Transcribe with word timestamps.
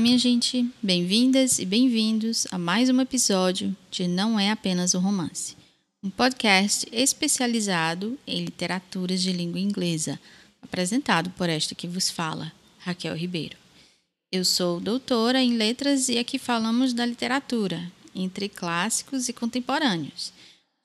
Minha 0.00 0.16
gente! 0.16 0.66
Bem-vindas 0.82 1.58
e 1.58 1.66
bem-vindos 1.66 2.46
a 2.50 2.56
mais 2.56 2.88
um 2.88 3.02
episódio 3.02 3.76
de 3.90 4.08
Não 4.08 4.40
é 4.40 4.50
apenas 4.50 4.94
um 4.94 4.98
romance, 4.98 5.54
um 6.02 6.08
podcast 6.08 6.88
especializado 6.90 8.18
em 8.26 8.42
literaturas 8.42 9.20
de 9.20 9.30
língua 9.30 9.60
inglesa, 9.60 10.18
apresentado 10.62 11.28
por 11.32 11.50
esta 11.50 11.74
que 11.74 11.86
vos 11.86 12.08
fala, 12.08 12.50
Raquel 12.78 13.14
Ribeiro. 13.14 13.58
Eu 14.32 14.42
sou 14.42 14.80
doutora 14.80 15.42
em 15.42 15.58
letras 15.58 16.08
e 16.08 16.16
aqui 16.16 16.38
falamos 16.38 16.94
da 16.94 17.04
literatura, 17.04 17.92
entre 18.14 18.48
clássicos 18.48 19.28
e 19.28 19.34
contemporâneos, 19.34 20.32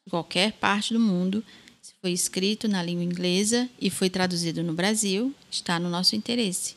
de 0.05 0.11
qualquer 0.11 0.51
parte 0.51 0.93
do 0.93 0.99
mundo. 0.99 1.41
Se 1.81 1.93
foi 2.01 2.11
escrito 2.11 2.67
na 2.67 2.83
língua 2.83 3.05
inglesa 3.05 3.69
e 3.79 3.89
foi 3.89 4.09
traduzido 4.09 4.61
no 4.61 4.73
Brasil, 4.73 5.33
está 5.49 5.79
no 5.79 5.89
nosso 5.89 6.17
interesse. 6.17 6.75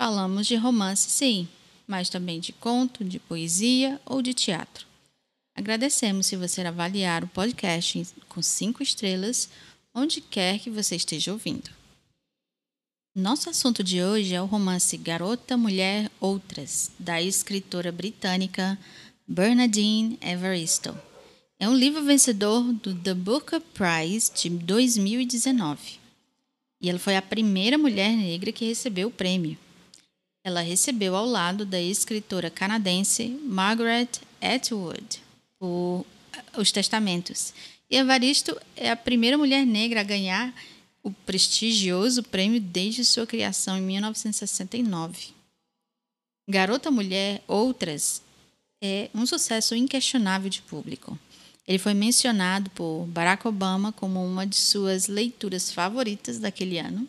Falamos 0.00 0.46
de 0.46 0.54
romance, 0.54 1.10
sim, 1.10 1.48
mas 1.86 2.08
também 2.08 2.40
de 2.40 2.52
conto, 2.52 3.04
de 3.04 3.18
poesia 3.18 4.00
ou 4.04 4.22
de 4.22 4.34
teatro. 4.34 4.86
Agradecemos 5.56 6.26
se 6.26 6.36
você 6.36 6.62
avaliar 6.62 7.22
o 7.22 7.28
podcast 7.28 8.06
com 8.28 8.42
cinco 8.42 8.82
estrelas, 8.82 9.48
onde 9.94 10.20
quer 10.20 10.58
que 10.58 10.70
você 10.70 10.96
esteja 10.96 11.32
ouvindo. 11.32 11.70
Nosso 13.16 13.48
assunto 13.48 13.84
de 13.84 14.02
hoje 14.02 14.34
é 14.34 14.42
o 14.42 14.46
romance 14.46 14.96
Garota, 14.96 15.56
Mulher, 15.56 16.10
Outras, 16.18 16.90
da 16.98 17.22
escritora 17.22 17.92
britânica 17.92 18.76
Bernadine 19.26 20.18
Evaristo. 20.20 20.98
É 21.60 21.68
um 21.68 21.76
livro 21.76 22.02
vencedor 22.02 22.72
do 22.72 22.92
The 22.92 23.14
Booker 23.14 23.60
Prize 23.60 24.32
de 24.34 24.50
2019. 24.50 26.00
E 26.80 26.90
ela 26.90 26.98
foi 26.98 27.16
a 27.16 27.22
primeira 27.22 27.78
mulher 27.78 28.10
negra 28.16 28.50
que 28.50 28.66
recebeu 28.66 29.06
o 29.08 29.12
prêmio. 29.12 29.56
Ela 30.44 30.60
recebeu 30.60 31.16
ao 31.16 31.24
lado 31.24 31.64
da 31.64 31.80
escritora 31.80 32.50
canadense 32.50 33.28
Margaret 33.44 34.10
Atwood 34.42 35.22
por 35.58 36.04
Os 36.54 36.70
Testamentos. 36.70 37.54
E 37.90 37.96
Evaristo 37.96 38.54
é 38.76 38.90
a 38.90 38.96
primeira 38.96 39.38
mulher 39.38 39.64
negra 39.64 40.00
a 40.00 40.04
ganhar 40.04 40.54
o 41.02 41.10
prestigioso 41.10 42.22
prêmio 42.22 42.60
desde 42.60 43.06
sua 43.06 43.26
criação 43.26 43.78
em 43.78 43.80
1969. 43.80 45.28
Garota 46.46 46.90
Mulher 46.90 47.42
Outras 47.48 48.20
é 48.82 49.08
um 49.14 49.24
sucesso 49.24 49.74
inquestionável 49.74 50.50
de 50.50 50.60
público. 50.60 51.18
Ele 51.66 51.78
foi 51.78 51.94
mencionado 51.94 52.68
por 52.70 53.06
Barack 53.06 53.48
Obama 53.48 53.92
como 53.92 54.22
uma 54.22 54.46
de 54.46 54.56
suas 54.56 55.06
leituras 55.06 55.72
favoritas 55.72 56.38
daquele 56.38 56.78
ano 56.78 57.08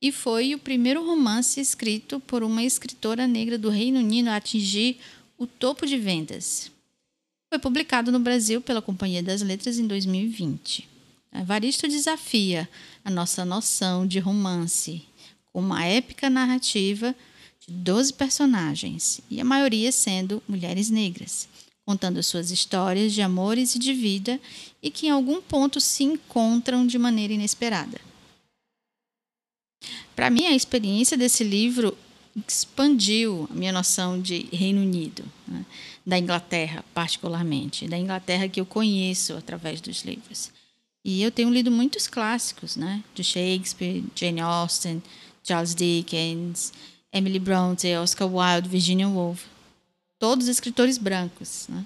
e 0.00 0.10
foi 0.10 0.54
o 0.54 0.58
primeiro 0.58 1.04
romance 1.04 1.60
escrito 1.60 2.18
por 2.20 2.42
uma 2.42 2.62
escritora 2.62 3.26
negra 3.26 3.58
do 3.58 3.68
Reino 3.68 3.98
Unido 3.98 4.28
a 4.28 4.36
atingir 4.36 4.98
o 5.36 5.46
topo 5.46 5.86
de 5.86 5.98
vendas. 5.98 6.70
Foi 7.48 7.58
publicado 7.58 8.10
no 8.10 8.20
Brasil 8.20 8.60
pela 8.60 8.80
Companhia 8.80 9.22
das 9.22 9.42
Letras 9.42 9.78
em 9.78 9.86
2020. 9.86 10.88
Evaristo 11.34 11.86
desafia 11.86 12.68
a 13.04 13.10
nossa 13.10 13.44
noção 13.44 14.06
de 14.06 14.18
romance 14.18 15.02
com 15.52 15.60
uma 15.60 15.84
épica 15.84 16.30
narrativa 16.30 17.14
de 17.66 17.72
12 17.74 18.14
personagens, 18.14 19.20
e 19.30 19.40
a 19.40 19.44
maioria 19.44 19.92
sendo 19.92 20.42
mulheres 20.48 20.90
negras, 20.90 21.48
contando 21.84 22.22
suas 22.22 22.50
histórias 22.50 23.12
de 23.12 23.20
amores 23.20 23.74
e 23.74 23.78
de 23.78 23.92
vida 23.92 24.40
e 24.82 24.90
que 24.90 25.06
em 25.06 25.10
algum 25.10 25.42
ponto 25.42 25.80
se 25.80 26.04
encontram 26.04 26.86
de 26.86 26.98
maneira 26.98 27.32
inesperada. 27.32 28.09
Para 30.14 30.30
mim, 30.30 30.46
a 30.46 30.54
experiência 30.54 31.16
desse 31.16 31.44
livro 31.44 31.96
expandiu 32.46 33.48
a 33.50 33.54
minha 33.54 33.72
noção 33.72 34.20
de 34.20 34.48
Reino 34.52 34.80
Unido, 34.80 35.24
né? 35.46 35.64
da 36.06 36.18
Inglaterra, 36.18 36.84
particularmente, 36.94 37.88
da 37.88 37.98
Inglaterra 37.98 38.48
que 38.48 38.60
eu 38.60 38.66
conheço 38.66 39.34
através 39.34 39.80
dos 39.80 40.02
livros. 40.02 40.50
E 41.04 41.22
eu 41.22 41.30
tenho 41.30 41.50
lido 41.50 41.70
muitos 41.70 42.06
clássicos, 42.06 42.76
né? 42.76 43.02
De 43.14 43.24
Shakespeare, 43.24 44.04
Jane 44.14 44.40
Austen, 44.40 45.02
Charles 45.42 45.74
Dickens, 45.74 46.72
Emily 47.12 47.38
Bronte, 47.38 47.88
Oscar 47.96 48.28
Wilde, 48.28 48.68
Virginia 48.68 49.08
Woolf. 49.08 49.44
Todos 50.18 50.46
escritores 50.46 50.98
brancos, 50.98 51.66
né? 51.68 51.84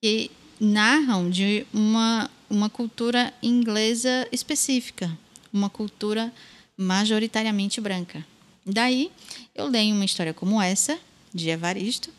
Que 0.00 0.30
narram 0.58 1.28
de 1.28 1.66
uma, 1.72 2.30
uma 2.48 2.70
cultura 2.70 3.32
inglesa 3.42 4.26
específica, 4.32 5.16
uma 5.52 5.68
cultura 5.68 6.32
majoritariamente 6.76 7.80
branca. 7.80 8.24
Daí, 8.64 9.10
eu 9.54 9.66
leio 9.66 9.94
uma 9.94 10.04
história 10.04 10.32
como 10.32 10.60
essa, 10.60 10.98
de 11.34 11.48
Evaristo, 11.50 12.10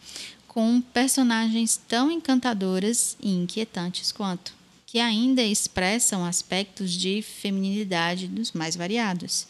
com 0.48 0.82
personagens 0.82 1.82
tão 1.88 2.12
encantadoras 2.12 3.18
e 3.22 3.30
inquietantes 3.32 4.12
quanto, 4.12 4.54
que 4.86 5.00
ainda 5.00 5.42
expressam 5.42 6.24
aspectos 6.24 6.92
de 6.92 7.22
feminilidade 7.22 8.28
dos 8.28 8.52
mais 8.52 8.76
variados, 8.76 9.48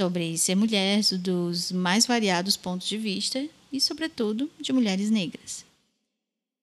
sobre 0.00 0.38
ser 0.38 0.54
mulher 0.54 1.02
dos 1.18 1.70
mais 1.72 2.06
variados 2.06 2.56
pontos 2.56 2.88
de 2.88 2.96
vista 2.96 3.46
e, 3.70 3.80
sobretudo, 3.80 4.50
de 4.58 4.72
mulheres 4.72 5.10
negras. 5.10 5.64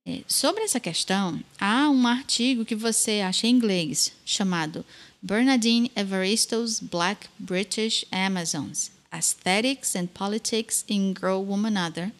É, 0.03 0.23
sobre 0.27 0.63
essa 0.63 0.79
questão, 0.79 1.39
há 1.59 1.89
um 1.89 2.07
artigo 2.07 2.65
que 2.65 2.73
você 2.73 3.19
acha 3.19 3.45
em 3.45 3.51
inglês 3.51 4.13
chamado 4.25 4.83
Bernadine 5.21 5.91
Evaristo's 5.95 6.79
Black 6.79 7.27
British 7.39 8.05
Amazons 8.11 8.91
Aesthetics 9.11 9.95
and 9.95 10.07
Politics 10.07 10.85
in 10.87 11.13
Girl 11.13 11.43
Woman 11.43 11.75
Other, 11.77 12.11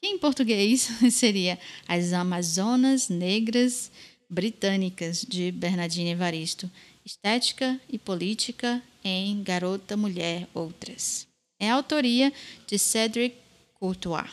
que 0.00 0.08
em 0.08 0.18
português 0.18 0.88
seria 1.12 1.58
As 1.86 2.12
Amazonas 2.12 3.08
Negras 3.08 3.90
Britânicas 4.28 5.24
de 5.28 5.52
Bernadine 5.52 6.10
Evaristo, 6.10 6.70
Estética 7.04 7.80
e 7.88 7.98
Política 7.98 8.82
em 9.04 9.42
Garota, 9.42 9.96
Mulher, 9.96 10.48
Outras. 10.54 11.26
É 11.60 11.70
a 11.70 11.74
autoria 11.74 12.32
de 12.66 12.78
Cedric 12.78 13.36
Courtois. 13.74 14.30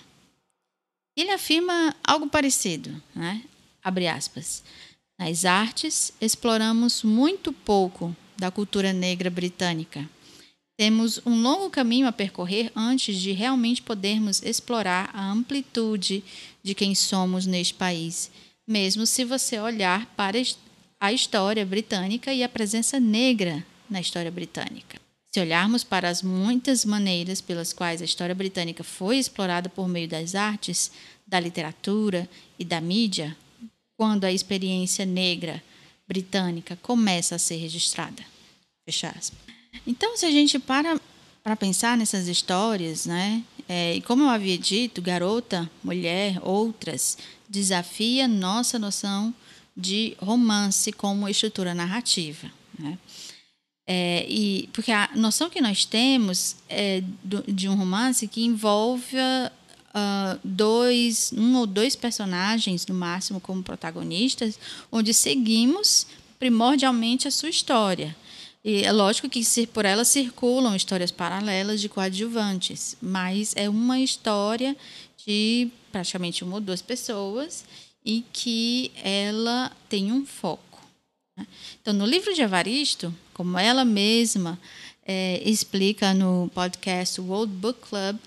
Ele 1.18 1.31
afirma 1.31 1.96
algo 2.03 2.30
parecido, 2.30 3.02
né? 3.14 3.44
abre 3.84 4.08
aspas. 4.08 4.64
Nas 5.19 5.44
artes, 5.44 6.13
exploramos 6.22 7.03
muito 7.03 7.52
pouco 7.52 8.16
da 8.38 8.50
cultura 8.50 8.94
negra 8.94 9.30
britânica. 9.30 10.09
Temos 10.78 11.19
um 11.25 11.41
longo 11.41 11.69
caminho 11.69 12.07
a 12.07 12.12
percorrer 12.13 12.72
antes 12.74 13.18
de 13.18 13.34
realmente 13.34 13.81
podermos 13.81 14.41
explorar 14.41 15.09
a 15.13 15.29
amplitude 15.29 16.24
de 16.63 16.74
quem 16.74 16.96
somos 16.96 17.46
neste 17.46 17.74
país, 17.74 18.31
mesmo 18.66 19.06
se 19.06 19.25
você 19.25 19.59
olhar 19.59 20.06
para 20.16 20.41
a 21.02 21.12
história 21.12 21.66
britânica 21.66 22.34
e 22.34 22.41
a 22.41 22.47
presença 22.47 22.97
negra 22.97 23.66
na 23.90 24.00
história 24.00 24.31
britânica. 24.31 25.02
Se 25.34 25.41
olharmos 25.41 25.84
para 25.84 26.08
as 26.08 26.24
muitas 26.24 26.85
maneiras 26.85 27.41
pelas 27.41 27.74
quais 27.74 28.02
a 28.02 28.06
história 28.06 28.34
britânica 28.34 28.85
foi 28.85 29.18
explorada 29.18 29.68
por 29.68 29.90
meio 29.90 30.08
das 30.08 30.34
artes, 30.34 30.94
da 31.28 31.41
literatura 31.41 32.28
e 32.58 32.63
da 32.63 32.79
mídia, 32.79 33.35
quando 33.99 34.23
a 34.23 34.31
experiência 34.31 35.05
negra 35.05 35.61
britânica 36.07 36.79
começa 36.81 37.35
a 37.35 37.37
ser 37.37 37.57
registrada. 37.57 38.23
Fecha 38.85 39.09
aspas. 39.09 39.37
Então, 39.85 40.16
se 40.16 40.25
a 40.25 40.31
gente 40.31 40.57
para 40.57 40.97
para 41.43 41.55
pensar 41.57 41.97
nessas 41.97 42.29
histórias, 42.29 43.05
né? 43.05 43.43
É, 43.67 43.96
e 43.96 44.01
como 44.01 44.23
eu 44.23 44.29
havia 44.29 44.57
dito, 44.57 45.01
garota, 45.01 45.69
mulher, 45.84 46.40
outras, 46.41 47.17
desafia 47.49 48.25
nossa 48.25 48.79
noção 48.79 49.34
de 49.75 50.16
romance 50.19 50.93
como 50.93 51.28
estrutura 51.28 51.75
narrativa. 51.75 52.49
Né? 52.78 52.97
É, 53.85 54.25
e 54.29 54.69
porque 54.72 54.91
a 54.93 55.09
noção 55.16 55.49
que 55.49 55.59
nós 55.59 55.84
temos 55.84 56.55
é 56.69 57.03
do, 57.23 57.43
de 57.52 57.67
um 57.67 57.75
romance 57.75 58.28
que 58.29 58.45
envolve 58.45 59.17
uh, 59.90 60.40
dois, 60.44 61.32
um 61.36 61.58
ou 61.58 61.68
dois 61.68 61.96
personagens 61.96 62.86
no 62.86 62.96
máximo 62.96 63.40
como 63.40 63.64
protagonistas, 63.64 64.59
onde 64.91 65.14
seguimos 65.14 66.08
primordialmente 66.38 67.28
a 67.28 67.32
sua 67.32 67.50
história. 67.50 68.16
E 68.64 68.84
é 68.84 68.91
lógico 68.91 69.30
que 69.30 69.41
por 69.68 69.86
ela 69.86 70.03
circulam 70.03 70.76
histórias 70.76 71.12
paralelas 71.12 71.80
de 71.80 71.88
coadjuvantes, 71.88 72.97
mas 73.02 73.53
é 73.56 73.70
uma 73.70 74.00
história 74.00 74.76
de 75.26 75.70
praticamente 75.91 76.44
uma 76.44 76.56
ou 76.56 76.62
duas 76.62 76.82
pessoas 76.82 77.66
e 78.06 78.24
que 78.34 78.91
ela 79.02 79.72
tem 79.88 80.12
um 80.12 80.26
foco. 80.26 80.82
Né? 81.38 81.47
Então, 81.82 81.94
no 81.94 82.06
livro 82.06 82.34
de 82.34 82.41
Evaristo, 82.41 83.14
como 83.34 83.58
ela 83.58 83.86
mesma 83.86 84.59
é, 85.06 85.41
explica 85.44 86.14
no 86.14 86.50
podcast 86.53 87.20
World 87.22 87.53
Book 87.53 87.80
Club 87.88 88.18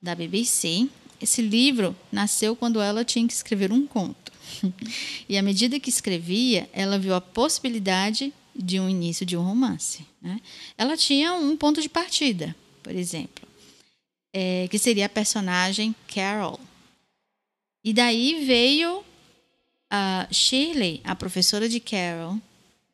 da 0.00 0.14
BBC, 0.14 0.88
esse 1.20 1.42
livro 1.42 1.94
nasceu 2.10 2.54
quando 2.56 2.80
ela 2.80 3.04
tinha 3.04 3.26
que 3.26 3.32
escrever 3.32 3.72
um 3.72 3.86
conto. 3.86 4.32
E 5.28 5.36
à 5.36 5.42
medida 5.42 5.78
que 5.78 5.90
escrevia, 5.90 6.68
ela 6.72 6.98
viu 6.98 7.14
a 7.14 7.20
possibilidade 7.20 8.32
de 8.56 8.80
um 8.80 8.88
início 8.88 9.24
de 9.26 9.36
um 9.36 9.42
romance. 9.42 10.06
Né? 10.20 10.40
Ela 10.76 10.96
tinha 10.96 11.34
um 11.34 11.56
ponto 11.56 11.80
de 11.80 11.88
partida, 11.88 12.56
por 12.82 12.94
exemplo. 12.94 13.46
é, 14.32 14.68
que 14.68 14.78
seria 14.78 15.06
a 15.06 15.08
personagem 15.08 15.94
Carol. 16.12 16.60
E 17.82 17.92
daí 17.92 18.44
veio 18.44 19.04
a 19.90 20.28
Shirley, 20.30 21.00
a 21.04 21.14
professora 21.14 21.68
de 21.68 21.80
Carol, 21.80 22.38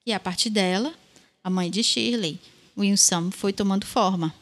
e 0.07 0.13
a 0.13 0.21
partir 0.21 0.51
dela, 0.51 0.95
a 1.43 1.51
mãe 1.51 1.71
de 1.71 1.83
Shirley, 1.83 2.39
Winsome, 2.77 3.33
foi 3.33 3.53
tomando 3.53 3.87
forma. 3.87 4.35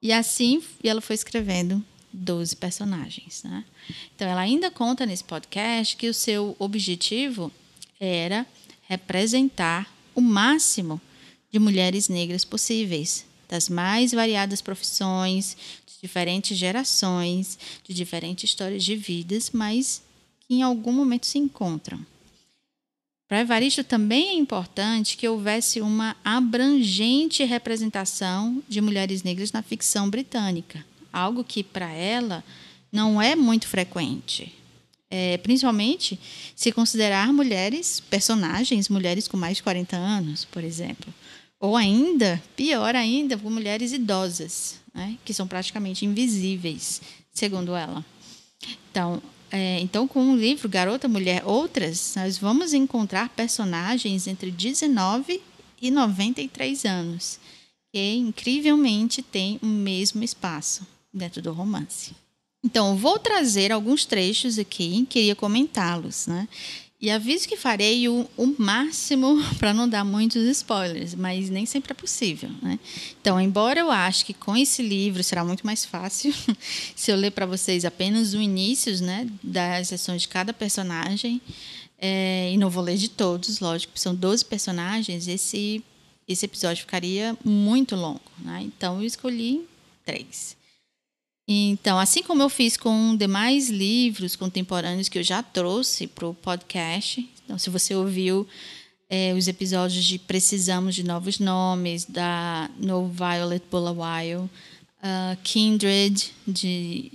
E 0.00 0.12
assim 0.12 0.62
ela 0.82 1.00
foi 1.00 1.14
escrevendo 1.14 1.84
12 2.12 2.56
personagens. 2.56 3.42
Né? 3.42 3.64
Então, 4.14 4.28
ela 4.28 4.40
ainda 4.40 4.70
conta 4.70 5.06
nesse 5.06 5.24
podcast 5.24 5.96
que 5.96 6.08
o 6.08 6.14
seu 6.14 6.56
objetivo 6.58 7.50
era 7.98 8.46
representar 8.88 9.92
o 10.14 10.20
máximo 10.20 11.00
de 11.50 11.58
mulheres 11.58 12.08
negras 12.08 12.44
possíveis, 12.44 13.24
das 13.48 13.68
mais 13.68 14.12
variadas 14.12 14.60
profissões, 14.60 15.56
de 15.86 15.94
diferentes 16.02 16.56
gerações, 16.56 17.58
de 17.86 17.94
diferentes 17.94 18.50
histórias 18.50 18.82
de 18.84 18.96
vidas, 18.96 19.50
mas 19.52 20.02
que 20.40 20.54
em 20.54 20.62
algum 20.62 20.92
momento 20.92 21.26
se 21.26 21.38
encontram. 21.38 22.04
Para 23.28 23.40
Evaristo 23.40 23.82
também 23.82 24.28
é 24.28 24.34
importante 24.34 25.16
que 25.16 25.26
houvesse 25.26 25.80
uma 25.80 26.14
abrangente 26.22 27.42
representação 27.44 28.62
de 28.68 28.80
mulheres 28.80 29.22
negras 29.22 29.52
na 29.52 29.62
ficção 29.62 30.10
britânica, 30.10 30.84
algo 31.12 31.44
que 31.44 31.62
para 31.62 31.90
ela 31.92 32.42
não 32.92 33.20
é 33.20 33.34
muito 33.34 33.66
frequente. 33.66 34.52
É, 35.10 35.36
principalmente 35.38 36.18
se 36.56 36.72
considerar 36.72 37.32
mulheres, 37.32 38.00
personagens, 38.00 38.88
mulheres 38.88 39.28
com 39.28 39.36
mais 39.36 39.58
de 39.58 39.62
40 39.62 39.94
anos, 39.96 40.46
por 40.46 40.64
exemplo. 40.64 41.12
Ou 41.60 41.76
ainda, 41.76 42.42
pior 42.56 42.96
ainda, 42.96 43.36
por 43.36 43.50
mulheres 43.50 43.92
idosas, 43.92 44.80
né, 44.94 45.18
que 45.24 45.34
são 45.34 45.46
praticamente 45.46 46.06
invisíveis, 46.06 47.02
segundo 47.32 47.74
ela. 47.74 48.04
Então, 48.90 49.22
é, 49.50 49.80
então, 49.80 50.08
com 50.08 50.32
o 50.32 50.36
livro 50.36 50.66
Garota, 50.66 51.06
Mulher, 51.06 51.42
Outras, 51.44 52.14
nós 52.16 52.38
vamos 52.38 52.72
encontrar 52.72 53.28
personagens 53.28 54.26
entre 54.26 54.50
19 54.50 55.42
e 55.80 55.90
93 55.90 56.86
anos, 56.86 57.38
que 57.92 58.14
incrivelmente 58.14 59.20
têm 59.20 59.58
o 59.62 59.66
mesmo 59.66 60.24
espaço 60.24 60.86
dentro 61.12 61.42
do 61.42 61.52
romance. 61.52 62.12
Então, 62.64 62.96
vou 62.96 63.18
trazer 63.18 63.72
alguns 63.72 64.04
trechos 64.04 64.58
aqui, 64.58 65.04
queria 65.08 65.34
comentá-los, 65.34 66.26
né? 66.26 66.48
E 67.02 67.10
aviso 67.10 67.48
que 67.48 67.56
farei 67.56 68.08
o, 68.08 68.30
o 68.36 68.54
máximo 68.56 69.36
para 69.58 69.74
não 69.74 69.88
dar 69.88 70.04
muitos 70.04 70.44
spoilers, 70.44 71.16
mas 71.16 71.50
nem 71.50 71.66
sempre 71.66 71.90
é 71.90 71.94
possível. 71.94 72.48
Né? 72.62 72.78
Então, 73.20 73.40
embora 73.40 73.80
eu 73.80 73.90
ache 73.90 74.24
que 74.24 74.32
com 74.32 74.56
esse 74.56 74.82
livro 74.82 75.24
será 75.24 75.44
muito 75.44 75.66
mais 75.66 75.84
fácil 75.84 76.32
se 76.94 77.10
eu 77.10 77.16
ler 77.16 77.32
para 77.32 77.44
vocês 77.44 77.84
apenas 77.84 78.34
o 78.34 78.40
início 78.40 78.96
né, 79.02 79.28
das 79.42 79.88
sessões 79.88 80.22
de 80.22 80.28
cada 80.28 80.52
personagem, 80.52 81.40
é, 81.98 82.52
e 82.52 82.56
não 82.56 82.70
vou 82.70 82.84
ler 82.84 82.96
de 82.96 83.08
todos, 83.08 83.58
lógico, 83.58 83.98
são 83.98 84.14
12 84.14 84.44
personagens, 84.44 85.26
esse, 85.26 85.82
esse 86.28 86.44
episódio 86.46 86.82
ficaria 86.82 87.36
muito 87.44 87.96
longo. 87.96 88.20
Né? 88.38 88.62
Então, 88.62 89.00
eu 89.00 89.06
escolhi 89.06 89.66
três. 90.06 90.56
Então, 91.46 91.98
assim 91.98 92.22
como 92.22 92.42
eu 92.42 92.48
fiz 92.48 92.76
com 92.76 93.16
demais 93.16 93.68
livros 93.68 94.36
contemporâneos 94.36 95.08
que 95.08 95.18
eu 95.18 95.22
já 95.22 95.42
trouxe 95.42 96.06
para 96.06 96.26
o 96.26 96.34
podcast, 96.34 97.28
então, 97.44 97.58
se 97.58 97.68
você 97.68 97.94
ouviu 97.94 98.46
é, 99.10 99.34
os 99.34 99.46
episódios 99.48 100.04
de 100.04 100.18
Precisamos 100.18 100.94
de 100.94 101.02
Novos 101.02 101.38
Nomes, 101.38 102.04
da 102.04 102.70
No 102.78 103.08
Violet 103.08 103.62
Bulawayo, 103.70 104.48
uh, 105.02 105.36
Kindred, 105.42 106.32
de 106.46 107.12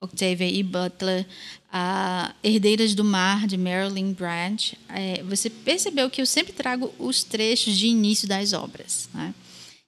Octavia 0.00 0.48
E. 0.48 0.62
Butler, 0.62 1.26
a 1.72 2.34
Herdeiras 2.44 2.94
do 2.94 3.02
Mar, 3.02 3.46
de 3.46 3.56
Marilyn 3.56 4.12
Branch, 4.12 4.78
é, 4.88 5.22
você 5.22 5.48
percebeu 5.48 6.10
que 6.10 6.20
eu 6.20 6.26
sempre 6.26 6.52
trago 6.52 6.94
os 6.98 7.24
trechos 7.24 7.76
de 7.76 7.86
início 7.86 8.28
das 8.28 8.52
obras. 8.52 9.08
Né? 9.12 9.34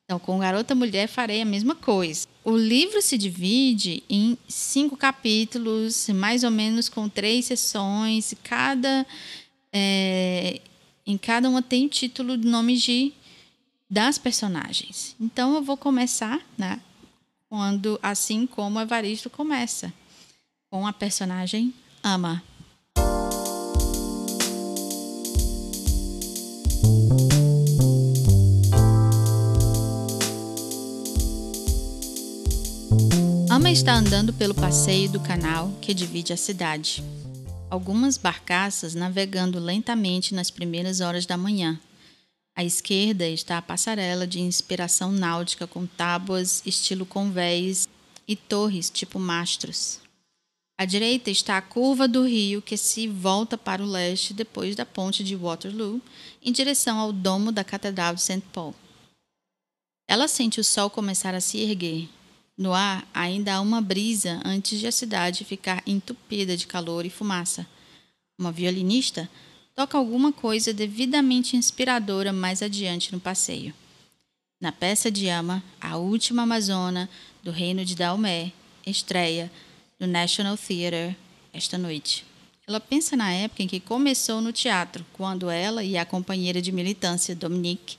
Então, 0.05 0.19
com 0.19 0.39
Garota 0.39 0.75
Mulher 0.75 1.07
farei 1.07 1.43
a 1.43 1.45
mesma 1.45 1.75
coisa. 1.75 2.27
O 2.45 2.57
livro 2.57 3.01
se 3.01 3.17
divide 3.17 4.03
em 4.09 4.37
cinco 4.47 4.97
capítulos, 4.97 6.09
mais 6.11 6.45
ou 6.45 6.51
menos 6.51 6.91
com 6.91 7.09
três 7.09 7.47
sessões. 7.47 8.35
Cada, 8.43 9.07
é, 9.73 10.61
em 11.07 11.17
cada 11.17 11.49
uma 11.49 11.63
tem 11.63 11.87
o 11.87 11.89
título 11.89 12.37
de 12.37 12.47
nome 12.47 12.77
de, 12.77 13.15
das 13.89 14.19
personagens. 14.19 15.17
Então, 15.19 15.55
eu 15.55 15.63
vou 15.63 15.77
começar, 15.77 16.39
né? 16.59 16.81
Quando, 17.49 17.99
assim 18.03 18.47
como 18.47 18.79
Evaristo 18.79 19.31
começa, 19.31 19.91
com 20.71 20.87
a 20.87 20.93
personagem 20.93 21.73
Ama. 22.03 22.43
Está 33.75 33.93
andando 33.97 34.33
pelo 34.33 34.55
passeio 34.55 35.11
do 35.11 35.19
canal 35.19 35.69
que 35.83 35.93
divide 35.93 36.33
a 36.33 36.37
cidade. 36.37 37.03
Algumas 37.69 38.17
barcaças 38.17 38.95
navegando 38.95 39.59
lentamente 39.59 40.33
nas 40.33 40.49
primeiras 40.49 41.01
horas 41.01 41.27
da 41.27 41.37
manhã. 41.37 41.81
À 42.55 42.63
esquerda 42.63 43.27
está 43.27 43.59
a 43.59 43.63
passarela 43.63 44.29
de 44.29 44.41
inspiração 44.41 45.11
náutica 45.11 45.67
com 45.67 45.87
tábuas 45.87 46.63
estilo 46.65 47.05
convés 47.05 47.89
e 48.29 48.37
torres 48.37 48.91
tipo 48.91 49.19
mastros. 49.19 49.99
À 50.79 50.85
direita 50.85 51.29
está 51.29 51.59
a 51.59 51.63
curva 51.63 52.07
do 52.07 52.25
rio 52.25 52.63
que 52.63 52.77
se 52.77 53.09
volta 53.09 53.59
para 53.59 53.83
o 53.83 53.91
leste 53.91 54.33
depois 54.33 54.77
da 54.77 54.87
ponte 54.87 55.25
de 55.25 55.35
Waterloo, 55.35 56.01
em 56.41 56.53
direção 56.53 56.97
ao 56.97 57.13
domo 57.13 57.51
da 57.51 57.65
Catedral 57.65 58.15
de 58.15 58.23
St. 58.23 58.43
Paul. 58.53 58.73
Ela 60.09 60.29
sente 60.29 60.61
o 60.61 60.65
sol 60.65 60.89
começar 60.89 61.35
a 61.35 61.41
se 61.41 61.59
erguer, 61.59 62.09
no 62.57 62.73
ar 62.73 63.07
ainda 63.13 63.55
há 63.55 63.61
uma 63.61 63.81
brisa 63.81 64.41
antes 64.45 64.79
de 64.79 64.87
a 64.87 64.93
cidade 64.93 65.45
ficar 65.45 65.83
entupida 65.87 66.57
de 66.57 66.67
calor 66.67 67.05
e 67.05 67.11
fumaça. 67.11 67.67
Uma 68.39 68.53
violinista 68.53 69.29
toca 69.75 69.99
alguma 69.99 70.33
coisa 70.33 70.73
devidamente 70.73 71.57
inspiradora 71.57 72.33
mais 72.33 72.63
adiante 72.63 73.13
no 73.13 73.21
passeio. 73.21 73.75
Na 74.61 74.71
peça 74.71 75.11
de 75.11 75.29
Ama, 75.29 75.63
a 75.81 75.97
última 75.97 76.43
Amazona 76.43 77.11
do 77.43 77.51
reino 77.51 77.85
de 77.85 77.95
Daomé 77.95 78.53
estreia 78.87 79.51
no 79.99 80.07
National 80.07 80.57
Theatre 80.57 81.17
esta 81.53 81.77
noite. 81.77 82.25
Ela 82.67 82.81
pensa 82.81 83.17
na 83.17 83.31
época 83.31 83.63
em 83.63 83.67
que 83.67 83.79
começou 83.79 84.41
no 84.41 84.53
teatro, 84.53 85.05
quando 85.13 85.51
ela 85.51 85.85
e 85.85 85.99
a 85.99 86.07
companheira 86.07 86.63
de 86.63 86.73
militância 86.73 87.35
Dominique 87.35 87.99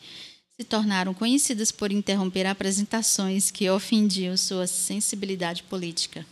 se 0.60 0.66
tornaram 0.66 1.14
conhecidas 1.14 1.72
por 1.72 1.92
interromper 1.92 2.46
apresentações 2.46 3.52
que 3.52 3.70
ofendiam 3.70 4.38
sua 4.38 4.68
sensibilidade 4.68 5.64
política. 5.64 6.26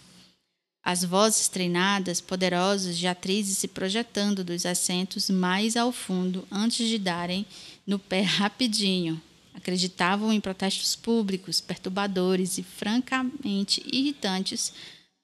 As 0.84 1.04
vozes 1.04 1.48
treinadas, 1.48 2.20
poderosas 2.20 2.98
de 2.98 3.08
atrizes 3.08 3.58
se 3.58 3.68
projetando 3.68 4.44
dos 4.44 4.66
assentos 4.66 5.30
mais 5.30 5.78
ao 5.78 5.92
fundo 5.92 6.46
antes 6.52 6.88
de 6.88 6.98
darem 6.98 7.46
no 7.88 7.98
pé 7.98 8.22
rapidinho. 8.22 9.22
Acreditavam 9.54 10.34
em 10.34 10.42
protestos 10.42 10.96
públicos, 10.96 11.62
perturbadores 11.62 12.58
e 12.58 12.64
francamente 12.64 13.84
irritantes 13.86 14.74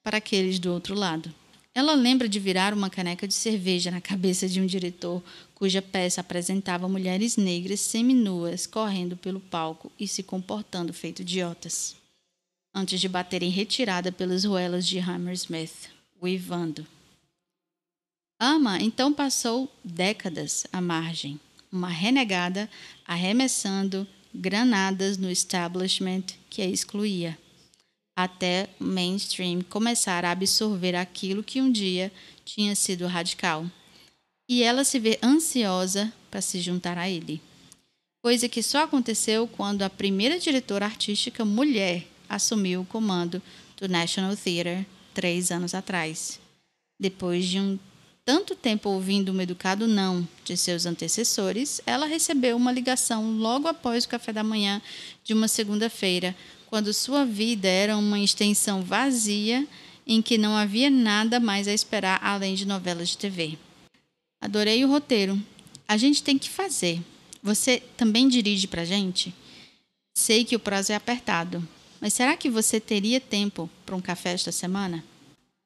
para 0.04 0.18
aqueles 0.18 0.60
do 0.60 0.72
outro 0.72 0.96
lado. 0.96 1.34
Ela 1.80 1.94
lembra 1.94 2.28
de 2.28 2.42
virar 2.42 2.74
uma 2.74 2.90
caneca 2.90 3.26
de 3.26 3.34
cerveja 3.34 3.90
na 3.90 4.02
cabeça 4.02 4.50
de 4.50 4.60
um 4.60 4.66
diretor 4.66 5.24
cuja 5.56 5.82
peça 5.82 6.20
apresentava 6.20 6.90
mulheres 6.90 7.38
negras 7.38 7.80
seminuas 7.80 8.68
correndo 8.68 9.16
pelo 9.16 9.40
palco 9.40 9.90
e 9.98 10.06
se 10.06 10.22
comportando 10.22 10.92
feito 10.92 11.22
idiotas, 11.22 11.96
antes 12.76 13.00
de 13.00 13.08
baterem 13.08 13.50
retirada 13.50 14.12
pelas 14.12 14.44
ruelas 14.44 14.86
de 14.86 15.00
Hammersmith, 15.00 15.90
uivando. 16.22 16.86
Ama 18.38 18.82
então 18.82 19.14
passou 19.14 19.74
décadas 19.82 20.68
à 20.74 20.82
margem, 20.82 21.40
uma 21.72 21.88
renegada 21.88 22.70
arremessando 23.08 24.06
granadas 24.36 25.18
no 25.18 25.32
establishment 25.32 26.26
que 26.50 26.62
a 26.62 26.68
excluía, 26.68 27.38
até 28.24 28.68
o 28.82 28.84
mainstream 28.84 29.62
começar 29.62 30.26
a 30.26 30.32
absorver 30.32 30.94
aquilo 30.94 31.42
que 31.42 31.62
um 31.62 31.72
dia 31.72 32.12
tinha 32.44 32.76
sido 32.76 33.08
radical 33.08 33.66
e 34.48 34.62
ela 34.62 34.84
se 34.84 35.00
vê 35.00 35.18
ansiosa 35.24 36.12
para 36.30 36.42
se 36.42 36.60
juntar 36.60 36.98
a 36.98 37.10
ele. 37.10 37.42
Coisa 38.22 38.50
que 38.50 38.62
só 38.62 38.84
aconteceu 38.84 39.48
quando 39.48 39.84
a 39.84 39.90
primeira 39.90 40.38
diretora 40.38 40.86
artística 40.86 41.46
mulher 41.46 42.06
assumiu 42.28 42.82
o 42.82 42.86
comando 42.86 43.42
do 43.78 43.88
National 43.88 44.36
Theatre 44.36 44.86
três 45.14 45.50
anos 45.50 45.74
atrás. 45.74 46.42
Depois 47.00 47.46
de 47.46 47.58
um 47.58 47.80
tanto 48.26 48.54
tempo 48.54 48.90
ouvindo 48.90 49.32
um 49.32 49.40
educado 49.40 49.88
não 49.88 50.28
de 50.44 50.58
seus 50.58 50.86
antecessores, 50.86 51.82
ela 51.86 52.06
recebeu 52.06 52.58
uma 52.58 52.72
ligação 52.72 53.38
logo 53.38 53.68
após 53.68 54.04
o 54.04 54.10
café 54.10 54.34
da 54.34 54.44
manhã 54.44 54.82
de 55.24 55.34
uma 55.34 55.48
segunda-feira, 55.48 56.36
quando 56.70 56.94
sua 56.94 57.26
vida 57.26 57.68
era 57.68 57.98
uma 57.98 58.20
extensão 58.20 58.84
vazia 58.84 59.68
em 60.06 60.22
que 60.22 60.38
não 60.38 60.56
havia 60.56 60.88
nada 60.88 61.40
mais 61.40 61.68
a 61.68 61.74
esperar 61.74 62.20
além 62.24 62.54
de 62.54 62.64
novelas 62.64 63.10
de 63.10 63.18
TV. 63.18 63.58
Adorei 64.40 64.86
o 64.86 64.88
roteiro. 64.88 65.42
A 65.88 65.98
gente 65.98 66.22
tem 66.22 66.38
que 66.38 66.48
fazer. 66.48 67.02
Você 67.42 67.82
também 67.98 68.28
dirige 68.28 68.68
pra 68.68 68.86
gente? 68.86 69.34
Sei 70.16 70.46
que 70.46 70.56
o 70.56 70.60
prazo 70.60 70.92
é 70.92 70.96
apertado, 70.96 71.68
mas 72.00 72.14
será 72.14 72.38
que 72.38 72.52
você 72.52 72.80
teria 72.80 73.20
tempo 73.20 73.68
para 73.84 73.96
um 73.96 74.02
café 74.02 74.34
esta 74.34 74.52
semana? 74.52 75.04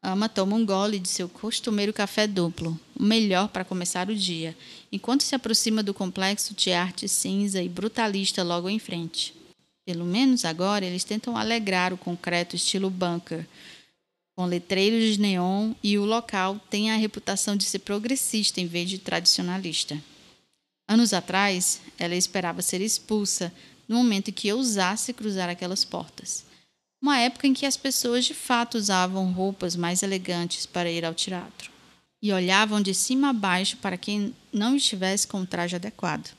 Ama 0.02 0.30
toma 0.30 0.56
um 0.56 0.66
gole 0.66 1.00
de 1.00 1.10
seu 1.10 1.28
costumeiro 1.28 1.92
café 1.92 2.28
duplo, 2.28 2.80
o 2.98 3.04
melhor 3.04 3.50
para 3.50 3.66
começar 3.66 4.10
o 4.10 4.16
dia, 4.16 4.56
enquanto 4.90 5.24
se 5.24 5.36
aproxima 5.36 5.84
do 5.84 5.94
complexo 5.94 6.54
de 6.54 6.72
arte 6.72 7.10
cinza 7.10 7.62
e 7.62 7.68
brutalista 7.68 8.42
logo 8.42 8.70
em 8.70 8.80
frente. 8.80 9.43
Pelo 9.86 10.06
menos 10.06 10.46
agora 10.46 10.86
eles 10.86 11.04
tentam 11.04 11.36
alegrar 11.36 11.94
o 11.94 11.98
concreto 11.98 12.56
estilo 12.56 12.90
bunker, 12.90 13.46
com 14.36 14.46
letreiros 14.46 15.14
de 15.14 15.20
neon 15.20 15.74
e 15.84 15.98
o 15.98 16.06
local 16.06 16.60
tem 16.70 16.92
a 16.92 16.96
reputação 16.96 17.56
de 17.56 17.66
ser 17.66 17.80
progressista 17.80 18.60
em 18.60 18.66
vez 18.66 18.90
de 18.90 18.98
tradicionalista. 18.98 20.02
Anos 20.88 21.14
atrás, 21.14 21.82
ela 21.98 22.16
esperava 22.16 22.62
ser 22.62 22.82
expulsa 22.82 23.54
no 23.88 23.98
momento 23.98 24.30
em 24.30 24.34
que 24.34 24.52
ousasse 24.52 25.14
cruzar 25.14 25.50
aquelas 25.50 25.86
portas. 25.86 26.46
Uma 27.02 27.20
época 27.20 27.48
em 27.48 27.54
que 27.54 27.66
as 27.66 27.78
pessoas 27.78 28.26
de 28.26 28.34
fato 28.34 28.76
usavam 28.76 29.32
roupas 29.34 29.76
mais 29.76 30.04
elegantes 30.04 30.66
para 30.66 30.90
ir 30.90 31.04
ao 31.06 31.14
teatro 31.14 31.70
e 32.22 32.32
olhavam 32.32 32.82
de 32.82 32.94
cima 32.94 33.30
a 33.30 33.34
baixo 33.34 33.76
para 33.78 33.98
quem 33.98 34.34
não 34.52 34.78
estivesse 34.78 35.28
com 35.28 35.42
o 35.42 35.46
traje 35.46 35.76
adequado. 35.76 36.34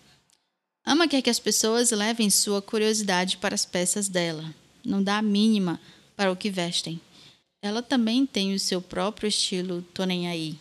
Ama 0.87 1.09
quer 1.09 1.23
que 1.23 1.31
as 1.31 1.39
pessoas 1.39 1.91
levem 1.91 2.29
sua 2.29 2.61
curiosidade 2.61 3.39
para 3.39 3.55
as 3.55 3.65
peças 3.65 4.07
dela, 4.07 4.55
não 4.85 5.03
dá 5.03 5.19
a 5.19 5.23
mínima 5.23 5.81
para 6.15 6.31
o 6.31 6.37
que 6.37 6.51
vestem. 6.51 7.01
Ela 7.63 7.83
também 7.83 8.27
tem 8.27 8.53
o 8.53 8.61
seu 8.61 8.83
próprio 8.83 9.27
estilo 9.27 9.83
tô 9.95 10.03
aí, 10.03 10.55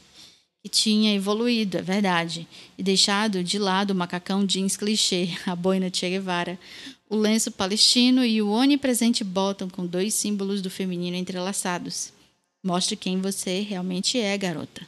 que 0.64 0.70
tinha 0.70 1.14
evoluído, 1.14 1.78
é 1.78 1.82
verdade, 1.82 2.48
e 2.78 2.84
deixado 2.84 3.44
de 3.44 3.60
lado 3.60 3.92
o 3.92 3.96
macacão 3.96 4.46
jeans 4.46 4.78
clichê, 4.78 5.28
a 5.46 5.54
boina 5.54 5.92
Che 5.94 6.10
Guevara, 6.10 6.58
o 7.10 7.18
lenço 7.18 7.52
palestino 7.52 8.24
e 8.24 8.42
o 8.42 8.50
onipresente 8.50 9.26
bottom 9.26 9.70
com 9.70 9.86
dois 9.86 10.14
símbolos 10.14 10.62
do 10.62 10.70
feminino 10.70 11.18
entrelaçados. 11.18 12.14
Mostre 12.66 12.96
quem 12.96 13.20
você 13.20 13.60
realmente 13.60 14.18
é, 14.18 14.38
garota. 14.38 14.88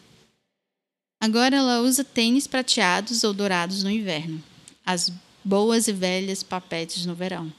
Agora 1.20 1.58
ela 1.58 1.82
usa 1.82 2.06
tênis 2.06 2.48
prateados 2.48 3.25
ou 3.25 3.34
dourados 3.34 3.84
no 3.84 3.92
inverno, 3.92 4.42
as 4.86 5.12
boas 5.46 5.88
e 5.88 5.94
velhas 5.94 6.42
papetes 6.42 7.06
no 7.06 7.14
verão. 7.14 7.54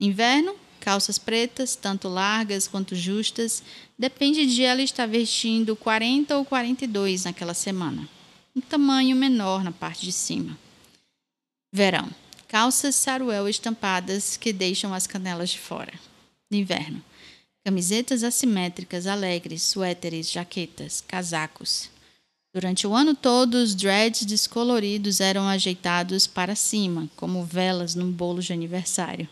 Inverno, 0.00 0.56
calças 0.80 1.16
pretas, 1.16 1.76
tanto 1.76 2.08
largas 2.08 2.66
quanto 2.66 2.96
justas, 2.96 3.62
depende 3.96 4.44
de 4.46 4.62
ela 4.64 4.82
estar 4.82 5.06
vestindo 5.06 5.76
40 5.76 6.36
ou 6.36 6.44
42 6.44 7.24
naquela 7.24 7.54
semana. 7.54 8.08
Um 8.54 8.60
tamanho 8.60 9.14
menor 9.14 9.62
na 9.62 9.70
parte 9.70 10.04
de 10.04 10.12
cima. 10.12 10.58
Verão. 11.72 12.10
Calças 12.48 12.94
saruel 12.94 13.48
estampadas 13.48 14.36
que 14.36 14.52
deixam 14.52 14.92
as 14.92 15.06
canelas 15.06 15.50
de 15.50 15.58
fora. 15.58 15.92
Inverno. 16.50 17.04
Camisetas 17.64 18.24
assimétricas, 18.24 19.06
alegres, 19.06 19.62
suéteres, 19.62 20.30
jaquetas, 20.30 21.04
casacos. 21.06 21.90
Durante 22.54 22.86
o 22.86 22.94
ano 22.94 23.14
todo, 23.14 23.54
os 23.54 23.74
dreads 23.74 24.24
descoloridos 24.24 25.20
eram 25.20 25.46
ajeitados 25.46 26.26
para 26.26 26.54
cima, 26.56 27.08
como 27.14 27.44
velas 27.44 27.94
num 27.94 28.10
bolo 28.10 28.40
de 28.40 28.52
aniversário 28.52 29.28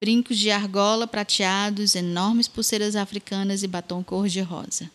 brincos 0.00 0.38
de 0.38 0.50
argola 0.50 1.06
prateados, 1.06 1.94
enormes 1.94 2.46
pulseiras 2.46 2.94
africanas 2.96 3.62
e 3.62 3.66
batom 3.66 4.02
cor-de-rosa. 4.02 4.90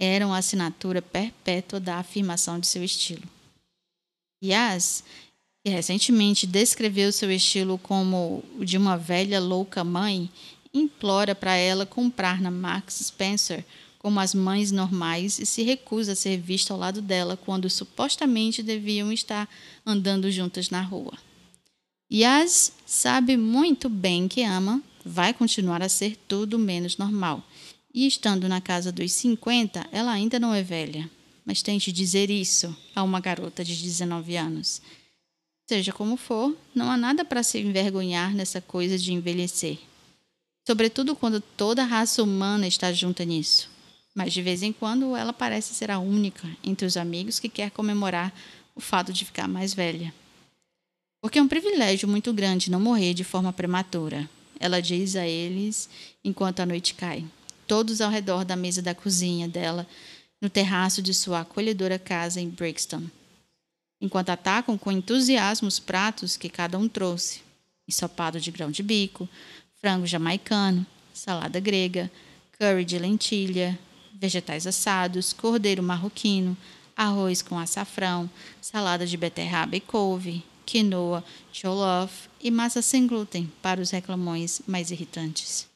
Eram 0.00 0.32
a 0.32 0.38
assinatura 0.38 1.00
perpétua 1.00 1.78
da 1.78 1.96
afirmação 1.96 2.58
de 2.58 2.66
seu 2.66 2.82
estilo. 2.82 3.22
Yas, 4.42 5.04
que 5.64 5.70
recentemente 5.70 6.46
descreveu 6.46 7.12
seu 7.12 7.30
estilo 7.30 7.78
como 7.78 8.42
o 8.58 8.64
de 8.64 8.76
uma 8.76 8.96
velha 8.96 9.40
louca 9.40 9.84
mãe, 9.84 10.28
implora 10.72 11.34
para 11.34 11.54
ela 11.54 11.86
comprar 11.86 12.40
na 12.40 12.50
Max 12.50 13.00
Spencer 13.04 13.64
como 14.04 14.20
as 14.20 14.34
mães 14.34 14.70
normais 14.70 15.38
e 15.38 15.46
se 15.46 15.62
recusa 15.62 16.12
a 16.12 16.14
ser 16.14 16.36
vista 16.38 16.74
ao 16.74 16.78
lado 16.78 17.00
dela 17.00 17.38
quando 17.38 17.70
supostamente 17.70 18.62
deviam 18.62 19.10
estar 19.10 19.48
andando 19.86 20.30
juntas 20.30 20.68
na 20.68 20.82
rua. 20.82 21.14
Yas 22.12 22.70
sabe 22.84 23.34
muito 23.38 23.88
bem 23.88 24.28
que 24.28 24.42
ama, 24.42 24.82
vai 25.06 25.32
continuar 25.32 25.80
a 25.80 25.88
ser 25.88 26.18
tudo 26.28 26.58
menos 26.58 26.98
normal. 26.98 27.42
E 27.94 28.06
estando 28.06 28.46
na 28.46 28.60
casa 28.60 28.92
dos 28.92 29.10
50, 29.10 29.88
ela 29.90 30.12
ainda 30.12 30.38
não 30.38 30.54
é 30.54 30.62
velha. 30.62 31.10
Mas 31.42 31.62
tente 31.62 31.90
dizer 31.90 32.28
isso 32.28 32.76
a 32.94 33.02
uma 33.02 33.20
garota 33.20 33.64
de 33.64 33.74
19 33.74 34.36
anos. 34.36 34.82
Seja 35.66 35.94
como 35.94 36.18
for, 36.18 36.54
não 36.74 36.90
há 36.90 36.96
nada 36.98 37.24
para 37.24 37.42
se 37.42 37.58
envergonhar 37.58 38.34
nessa 38.34 38.60
coisa 38.60 38.98
de 38.98 39.14
envelhecer. 39.14 39.78
Sobretudo 40.68 41.16
quando 41.16 41.40
toda 41.40 41.82
a 41.82 41.86
raça 41.86 42.22
humana 42.22 42.68
está 42.68 42.92
junta 42.92 43.24
nisso. 43.24 43.72
Mas 44.14 44.32
de 44.32 44.40
vez 44.40 44.62
em 44.62 44.72
quando 44.72 45.16
ela 45.16 45.32
parece 45.32 45.74
ser 45.74 45.90
a 45.90 45.98
única 45.98 46.48
entre 46.62 46.86
os 46.86 46.96
amigos 46.96 47.40
que 47.40 47.48
quer 47.48 47.70
comemorar 47.70 48.32
o 48.74 48.80
fato 48.80 49.12
de 49.12 49.24
ficar 49.24 49.48
mais 49.48 49.74
velha. 49.74 50.14
Porque 51.20 51.38
é 51.38 51.42
um 51.42 51.48
privilégio 51.48 52.08
muito 52.08 52.32
grande 52.32 52.70
não 52.70 52.78
morrer 52.78 53.14
de 53.14 53.24
forma 53.24 53.52
prematura, 53.52 54.28
ela 54.60 54.80
diz 54.80 55.16
a 55.16 55.26
eles 55.26 55.88
enquanto 56.24 56.60
a 56.60 56.66
noite 56.66 56.94
cai. 56.94 57.24
Todos 57.66 58.00
ao 58.00 58.10
redor 58.10 58.44
da 58.44 58.56
mesa 58.56 58.82
da 58.82 58.94
cozinha 58.94 59.48
dela, 59.48 59.86
no 60.40 60.50
terraço 60.50 61.00
de 61.00 61.14
sua 61.14 61.40
acolhedora 61.40 61.98
casa 61.98 62.40
em 62.40 62.48
Brixton. 62.48 63.02
Enquanto 64.00 64.30
atacam 64.30 64.76
com 64.76 64.92
entusiasmo 64.92 65.66
os 65.66 65.78
pratos 65.78 66.36
que 66.36 66.48
cada 66.48 66.78
um 66.78 66.88
trouxe: 66.88 67.40
ensopado 67.88 68.38
de 68.38 68.50
grão 68.50 68.70
de 68.70 68.82
bico, 68.82 69.28
frango 69.80 70.06
jamaicano, 70.06 70.86
salada 71.12 71.58
grega, 71.58 72.10
curry 72.58 72.84
de 72.84 72.98
lentilha, 72.98 73.78
vegetais 74.14 74.66
assados, 74.66 75.32
cordeiro 75.32 75.82
marroquino, 75.82 76.56
arroz 76.96 77.42
com 77.42 77.58
açafrão, 77.58 78.30
salada 78.60 79.06
de 79.06 79.16
beterraba 79.16 79.76
e 79.76 79.80
couve, 79.80 80.44
quinoa, 80.64 81.24
jollof 81.52 82.28
e 82.40 82.50
massa 82.50 82.80
sem 82.80 83.06
glúten 83.06 83.52
para 83.60 83.80
os 83.80 83.90
reclamões 83.90 84.60
mais 84.66 84.90
irritantes. 84.90 85.66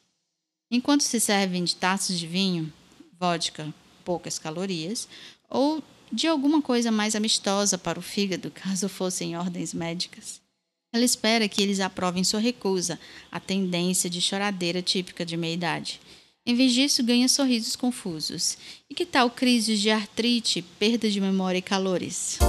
Enquanto 0.71 1.01
se 1.01 1.19
servem 1.19 1.63
de 1.63 1.75
taças 1.75 2.17
de 2.17 2.27
vinho, 2.27 2.71
vodka, 3.19 3.73
poucas 4.05 4.39
calorias, 4.39 5.07
ou 5.49 5.83
de 6.11 6.27
alguma 6.27 6.61
coisa 6.61 6.91
mais 6.91 7.15
amistosa 7.15 7.77
para 7.77 7.99
o 7.99 8.03
fígado, 8.03 8.49
caso 8.53 8.87
fossem 8.87 9.37
ordens 9.37 9.73
médicas. 9.73 10.41
Ela 10.91 11.05
espera 11.05 11.47
que 11.47 11.61
eles 11.61 11.79
aprovem 11.79 12.23
sua 12.23 12.39
recusa, 12.39 12.99
a 13.31 13.39
tendência 13.39 14.09
de 14.09 14.19
choradeira 14.19 14.81
típica 14.81 15.23
de 15.23 15.37
meia-idade. 15.37 16.01
Em 16.45 16.55
vez 16.55 16.73
disso, 16.73 17.03
ganha 17.03 17.27
sorrisos 17.27 17.75
confusos. 17.75 18.57
E 18.89 18.95
que 18.95 19.05
tal 19.05 19.29
crises 19.29 19.79
de 19.79 19.91
artrite, 19.91 20.61
perda 20.79 21.09
de 21.09 21.21
memória 21.21 21.59
e 21.59 21.61
calores? 21.61 22.39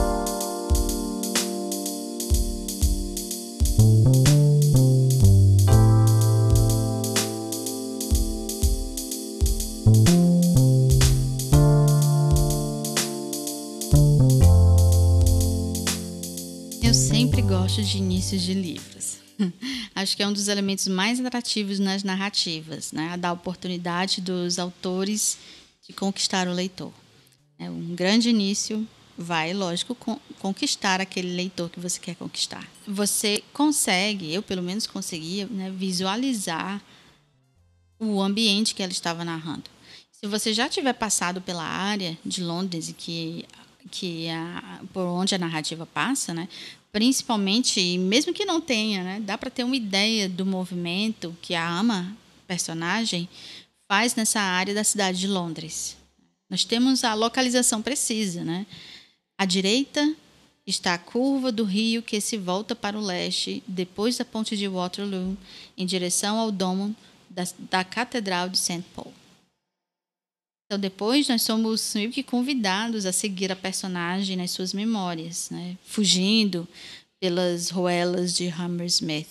Gosto 17.81 17.83
de 17.83 17.99
inícios 17.99 18.43
de 18.43 18.55
livros. 18.55 19.19
Acho 19.95 20.17
que 20.17 20.23
é 20.23 20.29
um 20.29 20.33
dos 20.33 20.49
elementos 20.49 20.87
mais 20.87 21.25
atrativos 21.25 21.79
nas 21.79 22.03
narrativas, 22.03 22.93
né? 22.93 23.11
a 23.13 23.17
dar 23.17 23.33
oportunidade 23.33 24.21
dos 24.21 24.59
autores 24.59 25.39
de 25.87 25.93
conquistar 25.93 26.47
o 26.47 26.53
leitor. 26.53 26.93
É 27.59 27.71
um 27.71 27.95
grande 27.95 28.29
início 28.29 28.87
vai, 29.17 29.53
lógico, 29.53 29.95
conquistar 30.39 31.01
aquele 31.01 31.35
leitor 31.35 31.69
que 31.69 31.79
você 31.79 32.01
quer 32.01 32.15
conquistar. 32.17 32.67
Você 32.87 33.43
consegue, 33.53 34.33
eu 34.33 34.43
pelo 34.43 34.63
menos 34.63 34.87
conseguia, 34.87 35.47
né, 35.47 35.71
visualizar 35.71 36.83
o 37.99 38.21
ambiente 38.23 38.75
que 38.75 38.83
ela 38.83 38.93
estava 38.93 39.25
narrando. 39.25 39.65
Se 40.11 40.27
você 40.27 40.55
já 40.55 40.69
tiver 40.71 40.95
passado 40.95 41.41
pela 41.41 41.65
área 41.65 42.17
de 42.25 42.43
Londres 42.43 42.89
e 42.89 42.95
que 42.95 43.45
que 43.91 44.29
a, 44.29 44.81
por 44.93 45.03
onde 45.03 45.35
a 45.35 45.39
narrativa 45.39 45.87
passa, 45.87 46.35
né, 46.35 46.49
principalmente, 46.93 47.99
mesmo 47.99 48.33
que 48.33 48.45
não 48.45 48.61
tenha, 48.61 49.03
né, 49.03 49.21
dá 49.21 49.39
para 49.39 49.51
ter 49.51 49.65
uma 49.65 49.77
ideia 49.77 50.29
do 50.29 50.45
movimento 50.45 51.37
que 51.41 51.55
a 51.55 51.69
Ama, 51.69 52.17
personagem, 52.47 53.29
faz 53.89 54.15
nessa 54.15 54.41
área 54.41 54.75
da 54.75 54.85
cidade 54.85 55.19
de 55.19 55.29
Londres. 55.29 55.97
Nós 56.49 56.65
temos 56.65 57.05
a 57.05 57.15
localização 57.15 57.81
precisa, 57.81 58.45
né? 58.45 58.67
À 59.39 59.45
direita 59.45 60.15
está 60.67 60.95
a 60.95 60.99
curva 60.99 61.51
do 61.53 61.65
rio 61.65 62.03
que 62.03 62.21
se 62.21 62.37
volta 62.37 62.75
para 62.75 62.99
o 62.99 63.01
leste, 63.01 63.63
depois 63.67 64.17
da 64.17 64.25
ponte 64.25 64.57
de 64.57 64.69
Waterloo, 64.69 65.37
em 65.77 65.87
direção 65.87 66.39
ao 66.39 66.51
domo 66.51 66.95
da, 67.29 67.45
da 67.71 67.85
Catedral 67.85 68.49
de 68.49 68.59
St. 68.59 68.85
Paul. 68.95 69.13
Então, 70.71 70.79
depois 70.79 71.27
nós 71.27 71.43
somos 71.43 71.95
meio 71.97 72.13
que 72.13 72.23
convidados 72.23 73.05
a 73.05 73.11
seguir 73.11 73.51
a 73.51 73.57
personagem 73.57 74.37
nas 74.37 74.53
suas 74.53 74.73
memórias, 74.73 75.51
né? 75.51 75.77
fugindo 75.83 76.69
pelas 77.19 77.71
ruelas 77.71 78.33
de 78.33 78.47
Hammersmith. 78.47 79.27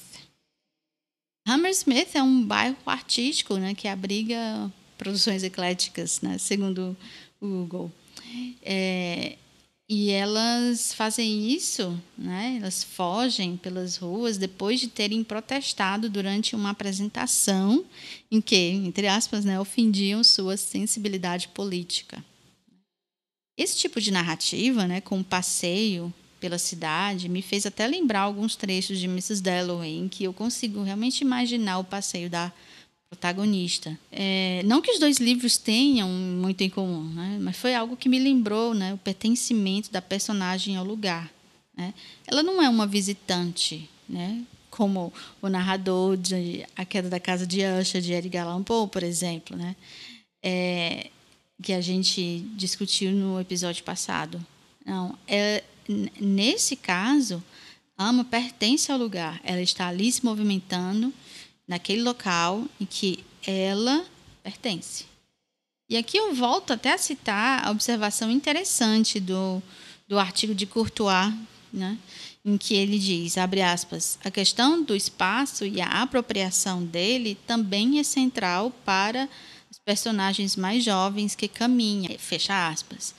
Hammersmith 1.48 2.14
é 2.14 2.22
um 2.22 2.46
bairro 2.46 2.76
artístico 2.86 3.56
né, 3.56 3.74
que 3.74 3.88
abriga 3.88 4.70
produções 4.98 5.42
ecléticas, 5.42 6.20
né, 6.20 6.38
segundo 6.38 6.96
o 7.40 7.48
Google. 7.48 7.92
É, 8.62 9.38
e 9.92 10.12
elas 10.12 10.94
fazem 10.94 11.50
isso, 11.52 12.00
né? 12.16 12.58
Elas 12.62 12.84
fogem 12.84 13.58
pelas 13.58 13.98
ruas 13.98 14.38
depois 14.38 14.80
de 14.80 14.88
terem 14.88 15.24
protestado 15.24 16.08
durante 16.08 16.56
uma 16.56 16.70
apresentação 16.70 17.84
em 18.30 18.40
que, 18.40 18.56
entre 18.56 19.08
aspas, 19.08 19.44
né, 19.44 19.60
ofendiam 19.60 20.24
sua 20.24 20.56
sensibilidade 20.58 21.48
política. 21.48 22.24
Esse 23.58 23.78
tipo 23.78 24.00
de 24.00 24.12
narrativa, 24.12 24.88
né, 24.88 25.02
com 25.02 25.18
um 25.18 25.24
passeio 25.24 26.14
pela 26.40 26.60
cidade, 26.60 27.28
me 27.28 27.42
fez 27.42 27.66
até 27.66 27.88
lembrar 27.88 28.22
alguns 28.22 28.56
trechos 28.56 29.00
de 29.00 29.08
Mrs. 29.08 29.42
Dalloway, 29.42 29.98
em 29.98 30.08
que 30.08 30.24
eu 30.24 30.32
consigo 30.32 30.84
realmente 30.84 31.22
imaginar 31.22 31.80
o 31.80 31.84
passeio 31.84 32.30
da 32.30 32.54
protagonista. 33.10 33.98
É, 34.12 34.62
não 34.66 34.82
que 34.82 34.92
os 34.92 35.00
dois 35.00 35.18
livros 35.18 35.58
tenham 35.58 36.08
muito 36.08 36.62
em 36.62 36.70
comum, 36.70 37.04
né? 37.04 37.38
mas 37.42 37.58
foi 37.58 37.74
algo 37.74 37.98
que 37.98 38.08
me 38.08 38.20
lembrou 38.20 38.74
né, 38.74 38.94
o 38.94 38.98
pertencimento 38.98 39.92
da 39.92 40.02
personagem 40.02 40.78
ao 40.78 40.86
lugar. 40.86 41.32
Né? 41.76 41.94
Ela 42.28 42.44
não 42.44 42.62
é 42.62 42.70
uma 42.70 42.86
visitante, 42.86 43.90
né? 44.08 44.44
como 44.70 45.12
o 45.42 45.50
narrador 45.50 46.16
de 46.16 46.64
A 46.76 46.86
Queda 46.86 47.10
da 47.10 47.20
Casa 47.20 47.46
de 47.48 47.62
Usher, 47.66 48.02
de 48.02 48.14
Edgar 48.14 48.46
Allan 48.46 48.64
Poe, 48.64 48.88
por 48.88 49.02
exemplo, 49.02 49.58
né? 49.58 49.76
É, 50.44 51.10
que 51.62 51.74
a 51.74 51.82
gente 51.82 52.46
discutiu 52.56 53.12
no 53.12 53.42
episódio 53.42 53.84
passado. 53.84 54.40
Não, 54.86 55.18
é, 55.28 55.64
nesse 56.22 56.76
caso, 56.76 57.44
Ama 58.02 58.24
pertence 58.24 58.90
ao 58.90 58.98
lugar. 58.98 59.42
Ela 59.44 59.62
está 59.62 59.90
ali 59.90 60.10
se 60.10 60.24
movimentando 60.24 61.14
naquele 61.70 62.02
local 62.02 62.66
em 62.82 62.86
que 62.86 63.24
ela 63.46 64.04
pertence. 64.42 65.06
E 65.88 65.96
aqui 65.96 66.18
eu 66.18 66.34
volto 66.34 66.74
até 66.74 66.94
a 66.94 66.98
citar 66.98 67.66
a 67.66 67.70
observação 67.70 68.32
interessante 68.32 69.20
do, 69.20 69.62
do 70.08 70.18
artigo 70.18 70.56
de 70.56 70.66
Courtois, 70.66 71.32
né, 71.72 71.96
em 72.44 72.58
que 72.58 72.74
ele 72.74 72.98
diz, 72.98 73.38
abre 73.38 73.62
aspas, 73.62 74.18
a 74.24 74.32
questão 74.32 74.82
do 74.84 74.96
espaço 74.96 75.64
e 75.64 75.80
a 75.80 76.02
apropriação 76.02 76.84
dele 76.84 77.38
também 77.46 78.00
é 78.00 78.04
central 78.04 78.72
para 78.84 79.30
os 79.70 79.78
personagens 79.78 80.56
mais 80.56 80.84
jovens 80.84 81.36
que 81.36 81.48
caminham, 81.48 82.18
fecha 82.18 82.68
aspas. 82.68 83.14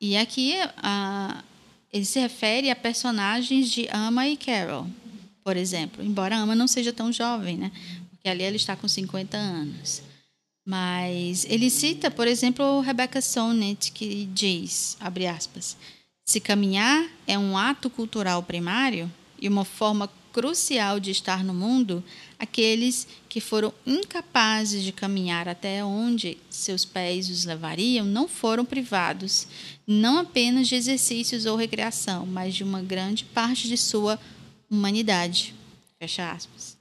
E 0.00 0.16
aqui 0.16 0.54
a, 0.78 1.44
ele 1.92 2.04
se 2.04 2.18
refere 2.18 2.68
a 2.68 2.76
personagens 2.76 3.70
de 3.70 3.88
Ama 3.92 4.26
e 4.26 4.36
Carol, 4.36 4.88
por 5.44 5.56
exemplo, 5.56 6.04
embora 6.04 6.36
a 6.36 6.40
Ama 6.40 6.54
não 6.54 6.66
seja 6.66 6.92
tão 6.92 7.12
jovem, 7.12 7.56
né? 7.56 7.72
Porque 8.10 8.28
ali 8.28 8.42
ela 8.42 8.56
está 8.56 8.76
com 8.76 8.88
50 8.88 9.36
anos. 9.36 10.02
Mas 10.64 11.44
ele 11.48 11.68
cita, 11.68 12.10
por 12.10 12.28
exemplo, 12.28 12.80
Rebecca 12.80 13.20
Sonnet, 13.20 13.90
que 13.90 14.26
diz, 14.32 14.96
abre 15.00 15.26
aspas, 15.26 15.76
se 16.24 16.38
caminhar 16.40 17.04
é 17.26 17.36
um 17.36 17.58
ato 17.58 17.90
cultural 17.90 18.42
primário 18.42 19.10
e 19.40 19.48
uma 19.48 19.64
forma 19.64 20.08
crucial 20.32 20.98
de 20.98 21.10
estar 21.10 21.44
no 21.44 21.52
mundo, 21.52 22.02
aqueles 22.38 23.06
que 23.28 23.40
foram 23.40 23.72
incapazes 23.86 24.82
de 24.82 24.90
caminhar 24.90 25.46
até 25.46 25.84
onde 25.84 26.38
seus 26.48 26.84
pés 26.84 27.28
os 27.28 27.44
levariam 27.44 28.06
não 28.06 28.26
foram 28.26 28.64
privados, 28.64 29.46
não 29.86 30.18
apenas 30.18 30.68
de 30.68 30.74
exercícios 30.74 31.44
ou 31.44 31.56
recreação, 31.56 32.24
mas 32.24 32.54
de 32.54 32.64
uma 32.64 32.80
grande 32.80 33.24
parte 33.24 33.68
de 33.68 33.76
sua 33.76 34.18
humanidade. 34.72 35.54
Fecha 35.98 36.32
aspas. 36.32 36.76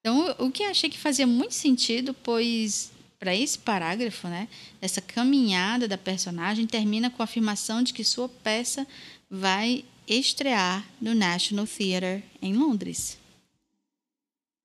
Então, 0.00 0.36
o 0.38 0.50
que 0.50 0.62
achei 0.62 0.90
que 0.90 0.98
fazia 0.98 1.26
muito 1.26 1.54
sentido, 1.54 2.12
pois 2.12 2.92
para 3.18 3.34
esse 3.34 3.58
parágrafo, 3.58 4.28
né, 4.28 4.48
essa 4.82 5.00
caminhada 5.00 5.88
da 5.88 5.96
personagem 5.96 6.66
termina 6.66 7.08
com 7.08 7.22
a 7.22 7.24
afirmação 7.24 7.82
de 7.82 7.94
que 7.94 8.04
sua 8.04 8.28
peça 8.28 8.86
vai 9.30 9.82
estrear 10.06 10.86
no 11.00 11.14
National 11.14 11.66
Theatre 11.66 12.22
em 12.42 12.52
Londres. 12.52 13.16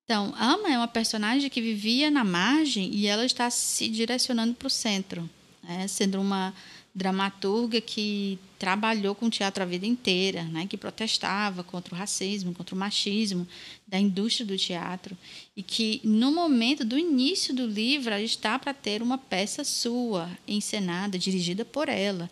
Então, 0.04 0.34
Ama 0.38 0.70
é 0.70 0.78
uma 0.78 0.88
personagem 0.90 1.50
que 1.50 1.62
vivia 1.62 2.12
na 2.12 2.26
margem 2.26 2.94
e 2.94 3.08
ela 3.08 3.26
está 3.26 3.50
se 3.50 3.88
direcionando 3.88 4.56
para 4.56 4.68
o 4.68 4.70
centro, 4.70 5.30
né, 5.64 5.88
sendo 5.88 6.20
uma 6.20 6.54
dramaturga 6.94 7.80
que 7.80 8.40
trabalhou 8.58 9.16
com 9.16 9.30
teatro 9.30 9.64
a 9.64 9.66
vida 9.66 9.86
inteira, 9.86 10.44
né, 10.44 10.68
que 10.68 10.76
protestava 10.78 11.64
contra 11.64 11.94
o 11.94 11.98
racismo, 11.98 12.54
contra 12.54 12.76
o 12.76 12.78
machismo 12.78 13.48
da 13.88 14.00
indústria 14.00 14.46
do 14.46 14.58
teatro 14.58 15.18
e 15.56 15.64
que 15.64 16.02
no 16.04 16.32
momento 16.32 16.84
do 16.84 16.98
início 16.98 17.54
do 17.54 17.66
livro 17.66 18.14
ela 18.14 18.22
está 18.22 18.60
para 18.60 18.74
ter 18.74 19.02
uma 19.02 19.18
peça 19.18 19.64
sua, 19.64 20.30
encenada, 20.48 21.18
dirigida 21.18 21.64
por 21.64 21.88
ela, 21.88 22.30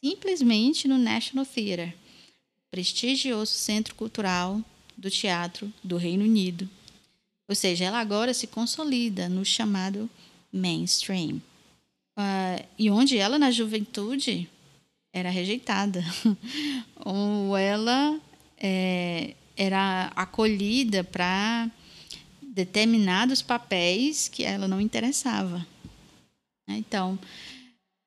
simplesmente 0.00 0.86
no 0.86 0.98
National 0.98 1.46
Theatre, 1.46 1.94
prestigioso 2.70 3.52
centro 3.52 3.94
cultural 3.94 4.60
do 4.96 5.10
teatro 5.10 5.72
do 5.82 5.96
Reino 5.96 6.24
Unido. 6.24 6.68
Ou 7.48 7.54
seja, 7.54 7.84
ela 7.84 8.00
agora 8.00 8.34
se 8.34 8.46
consolida 8.46 9.28
no 9.28 9.44
chamado 9.44 10.08
mainstream. 10.52 11.40
Uh, 12.16 12.64
e 12.78 12.90
onde 12.90 13.16
ela, 13.16 13.38
na 13.38 13.50
juventude, 13.50 14.48
era 15.12 15.30
rejeitada. 15.30 16.04
Ou 17.04 17.56
ela 17.56 18.20
é, 18.58 19.34
era 19.56 20.12
acolhida 20.14 21.04
para 21.04 21.70
determinados 22.42 23.42
papéis 23.42 24.28
que 24.28 24.44
ela 24.44 24.68
não 24.68 24.80
interessava. 24.80 25.66
Então, 26.68 27.18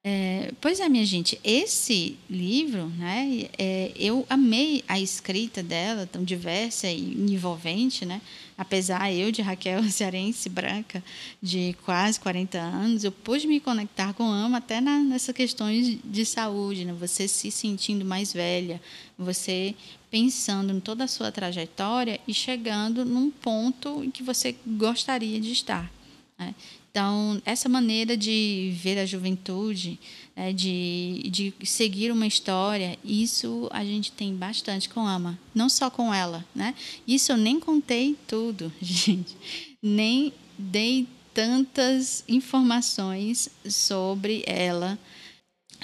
é, 0.03 0.51
pois 0.61 0.79
é, 0.79 0.87
minha 0.87 1.05
gente, 1.05 1.39
esse 1.43 2.15
livro, 2.29 2.87
né, 2.89 3.49
é, 3.57 3.91
eu 3.95 4.25
amei 4.29 4.83
a 4.87 4.99
escrita 4.99 5.63
dela, 5.63 6.05
tão 6.05 6.23
diversa 6.23 6.87
e 6.87 7.13
envolvente, 7.31 8.05
né? 8.05 8.21
Apesar 8.57 9.11
eu 9.11 9.31
de 9.31 9.41
Raquel 9.41 9.83
cearense 9.91 10.47
branca 10.47 11.03
de 11.41 11.75
quase 11.83 12.19
40 12.19 12.57
anos, 12.57 13.03
eu 13.03 13.11
pude 13.11 13.47
me 13.47 13.59
conectar 13.59 14.13
com 14.13 14.23
Ama 14.23 14.59
até 14.59 14.79
na, 14.79 14.99
nessas 14.99 15.35
questões 15.35 15.97
de 16.03 16.25
saúde, 16.25 16.85
né? 16.85 16.93
Você 16.93 17.27
se 17.27 17.51
sentindo 17.51 18.05
mais 18.05 18.31
velha, 18.31 18.81
você 19.17 19.75
pensando 20.09 20.71
em 20.71 20.79
toda 20.79 21.03
a 21.03 21.07
sua 21.07 21.31
trajetória 21.31 22.19
e 22.25 22.33
chegando 22.33 23.03
num 23.03 23.29
ponto 23.29 24.03
em 24.03 24.09
que 24.09 24.23
você 24.23 24.55
gostaria 24.65 25.41
de 25.41 25.51
estar. 25.51 25.91
Né? 26.39 26.55
Então, 26.89 27.41
essa 27.45 27.67
maneira 27.67 28.15
de 28.15 28.73
ver 28.81 28.97
a 28.97 29.05
juventude, 29.05 29.99
né, 30.35 30.51
de, 30.51 31.29
de 31.29 31.53
seguir 31.63 32.11
uma 32.11 32.27
história, 32.27 32.97
isso 33.03 33.69
a 33.71 33.83
gente 33.85 34.11
tem 34.11 34.35
bastante 34.35 34.89
com 34.89 35.07
Ama, 35.07 35.39
não 35.53 35.69
só 35.69 35.89
com 35.89 36.13
ela, 36.13 36.45
né? 36.53 36.75
Isso 37.07 37.31
eu 37.31 37.37
nem 37.37 37.59
contei 37.59 38.17
tudo, 38.27 38.71
gente, 38.81 39.35
nem 39.81 40.33
dei 40.57 41.07
tantas 41.33 42.23
informações 42.27 43.49
sobre 43.69 44.43
ela, 44.45 44.97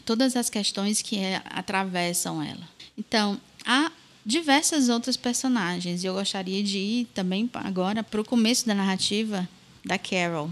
todas 0.05 0.35
as 0.35 0.49
questões 0.49 1.01
que 1.01 1.17
é, 1.17 1.41
atravessam 1.45 2.41
ela. 2.41 2.67
Então, 2.97 3.39
há 3.65 3.91
diversas 4.25 4.89
outras 4.89 5.17
personagens 5.17 6.03
e 6.03 6.07
eu 6.07 6.13
gostaria 6.13 6.63
de 6.63 6.77
ir 6.77 7.05
também 7.13 7.49
agora 7.53 8.03
para 8.03 8.21
o 8.21 8.25
começo 8.25 8.65
da 8.65 8.75
narrativa 8.75 9.47
da 9.83 9.97
Carol. 9.97 10.49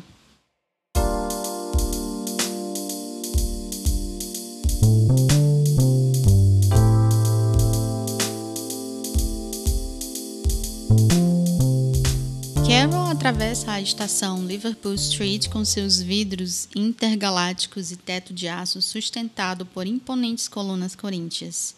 Atravessa 13.19 13.73
a 13.73 13.81
estação 13.81 14.47
Liverpool 14.47 14.93
Street 14.93 15.49
com 15.49 15.65
seus 15.65 16.01
vidros 16.01 16.69
intergalácticos 16.73 17.91
e 17.91 17.97
teto 17.97 18.33
de 18.33 18.47
aço 18.47 18.81
sustentado 18.81 19.65
por 19.65 19.85
imponentes 19.85 20.47
colunas 20.47 20.95
coríntias. 20.95 21.75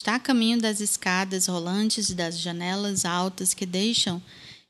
Está 0.00 0.14
a 0.14 0.18
caminho 0.18 0.58
das 0.58 0.80
escadas 0.80 1.46
rolantes 1.46 2.08
e 2.08 2.14
das 2.14 2.38
janelas 2.38 3.04
altas 3.04 3.52
que 3.52 3.66
deixam 3.66 4.20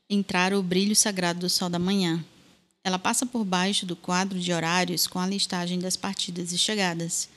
entrar 0.09 0.53
o 0.53 0.61
brilho 0.61 0.93
sagrado 0.93 1.39
do 1.39 1.49
sol 1.49 1.69
da 1.69 1.79
manhã. 1.79 2.21
Ela 2.83 2.99
passa 2.99 3.25
por 3.25 3.45
baixo 3.45 3.85
do 3.85 3.95
quadro 3.95 4.37
de 4.37 4.51
horários 4.51 5.07
com 5.07 5.19
a 5.19 5.27
listagem 5.27 5.79
das 5.79 5.95
partidas 5.95 6.51
e 6.51 6.57
chegadas, 6.57 7.29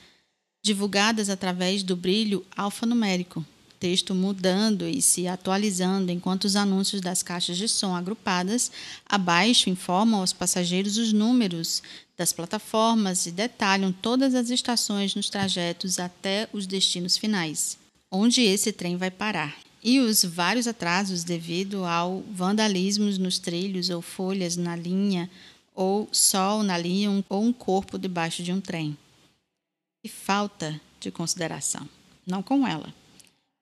divulgadas 0.61 1.29
através 1.29 1.83
do 1.83 1.95
brilho 1.95 2.45
alfanumérico, 2.53 3.45
texto 3.79 4.13
mudando 4.13 4.87
e 4.87 5.01
se 5.01 5.27
atualizando 5.27 6.11
enquanto 6.11 6.45
os 6.45 6.55
anúncios 6.55 7.01
das 7.01 7.21
caixas 7.21 7.57
de 7.57 7.67
som 7.67 7.95
agrupadas 7.95 8.71
abaixo 9.05 9.69
informam 9.69 10.19
aos 10.19 10.33
passageiros 10.33 10.97
os 10.97 11.13
números 11.13 11.81
das 12.17 12.33
plataformas 12.33 13.27
e 13.27 13.31
detalham 13.31 13.91
todas 13.91 14.33
as 14.33 14.49
estações 14.49 15.13
nos 15.13 15.29
trajetos 15.29 15.99
até 15.99 16.49
os 16.51 16.65
destinos 16.65 17.15
finais, 17.15 17.77
onde 18.11 18.41
esse 18.41 18.71
trem 18.71 18.97
vai 18.97 19.11
parar. 19.11 19.55
E 19.83 19.99
os 19.99 20.25
vários 20.25 20.67
atrasos 20.67 21.23
devido 21.23 21.85
ao 21.85 22.21
vandalismo 22.31 23.05
nos 23.19 23.37
trilhos 23.37 23.89
ou 23.89 24.01
folhas 24.01 24.57
na 24.57 24.75
linha 24.75 25.29
ou 25.75 26.09
sol 26.11 26.63
na 26.63 26.75
linha 26.75 27.23
ou 27.29 27.43
um 27.43 27.53
corpo 27.53 27.99
debaixo 27.99 28.41
de 28.41 28.51
um 28.51 28.59
trem. 28.59 28.97
E 30.03 30.09
falta 30.09 30.81
de 30.99 31.11
consideração, 31.11 31.87
não 32.25 32.41
com 32.41 32.67
ela. 32.67 32.91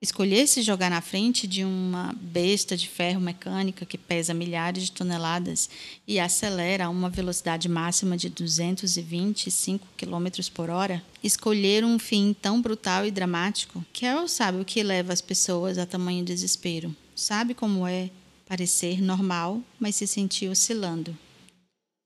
Escolher 0.06 0.46
se 0.46 0.62
jogar 0.62 0.88
na 0.88 1.00
frente 1.00 1.48
de 1.48 1.64
uma 1.64 2.14
besta 2.20 2.76
de 2.76 2.88
ferro 2.88 3.20
mecânica 3.20 3.84
que 3.84 3.98
pesa 3.98 4.32
milhares 4.32 4.84
de 4.84 4.92
toneladas 4.92 5.68
e 6.06 6.20
acelera 6.20 6.84
a 6.84 6.88
uma 6.88 7.10
velocidade 7.10 7.68
máxima 7.68 8.16
de 8.16 8.28
225 8.28 9.84
km 9.96 10.28
por 10.54 10.70
hora, 10.70 11.02
escolher 11.24 11.84
um 11.84 11.98
fim 11.98 12.32
tão 12.40 12.62
brutal 12.62 13.04
e 13.04 13.10
dramático, 13.10 13.84
Carol 13.92 14.28
sabe 14.28 14.60
o 14.60 14.64
que 14.64 14.80
leva 14.80 15.12
as 15.12 15.20
pessoas 15.20 15.76
a 15.76 15.84
tamanho 15.84 16.24
desespero. 16.24 16.94
Sabe 17.16 17.52
como 17.52 17.84
é 17.84 18.08
parecer 18.48 19.02
normal, 19.02 19.60
mas 19.76 19.96
se 19.96 20.06
sentir 20.06 20.48
oscilando. 20.48 21.18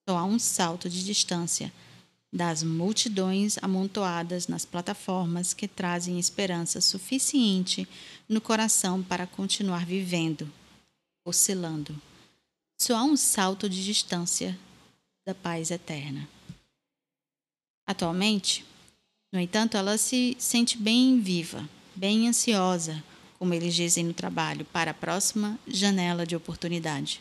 Só 0.08 0.16
há 0.16 0.24
um 0.24 0.38
salto 0.38 0.88
de 0.88 1.04
distância 1.04 1.70
das 2.32 2.62
multidões 2.62 3.58
amontoadas 3.60 4.46
nas 4.46 4.64
plataformas 4.64 5.52
que 5.52 5.66
trazem 5.66 6.18
esperança 6.18 6.80
suficiente 6.80 7.88
no 8.28 8.40
coração 8.40 9.02
para 9.02 9.26
continuar 9.26 9.84
vivendo, 9.84 10.50
oscilando. 11.24 12.00
Só 12.80 12.96
há 12.96 13.02
um 13.02 13.16
salto 13.16 13.68
de 13.68 13.84
distância 13.84 14.56
da 15.26 15.34
paz 15.34 15.70
eterna. 15.70 16.28
Atualmente, 17.86 18.64
no 19.32 19.40
entanto, 19.40 19.76
ela 19.76 19.98
se 19.98 20.36
sente 20.38 20.78
bem 20.78 21.20
viva, 21.20 21.68
bem 21.94 22.28
ansiosa, 22.28 23.02
como 23.38 23.54
eles 23.54 23.74
dizem 23.74 24.04
no 24.04 24.14
trabalho, 24.14 24.64
para 24.66 24.92
a 24.92 24.94
próxima 24.94 25.58
janela 25.66 26.26
de 26.26 26.36
oportunidade. 26.36 27.20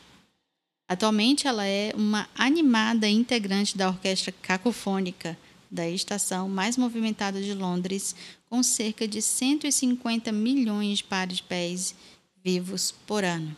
Atualmente, 0.90 1.48
ela 1.48 1.66
é 1.68 1.94
uma 1.96 2.28
animada 2.34 3.08
integrante 3.08 3.78
da 3.78 3.90
orquestra 3.90 4.32
cacofônica 4.32 5.38
da 5.70 5.88
estação 5.88 6.50
mais 6.50 6.76
movimentada 6.78 7.40
de 7.40 7.54
Londres, 7.54 8.16
com 8.50 8.64
cerca 8.64 9.08
de 9.08 9.22
150 9.22 10.32
milhões 10.32 10.98
de 10.98 11.04
pares 11.04 11.38
de 11.38 11.44
pés 11.44 11.94
vivos 12.44 12.92
por 13.06 13.24
ano. 13.24 13.56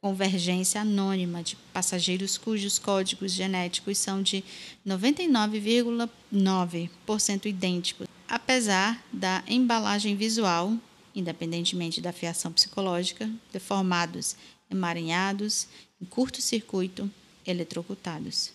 Convergência 0.00 0.82
anônima 0.82 1.42
de 1.42 1.56
passageiros 1.72 2.38
cujos 2.38 2.78
códigos 2.78 3.32
genéticos 3.32 3.98
são 3.98 4.22
de 4.22 4.44
99,9% 4.86 7.46
idênticos, 7.46 8.06
apesar 8.28 9.04
da 9.12 9.42
embalagem 9.48 10.14
visual, 10.14 10.72
independentemente 11.12 12.00
da 12.00 12.12
fiação 12.12 12.52
psicológica, 12.52 13.28
deformados, 13.52 14.36
emaranhados 14.70 15.66
em 16.00 16.04
curto-circuito, 16.04 17.10
eletrocutados. 17.46 18.52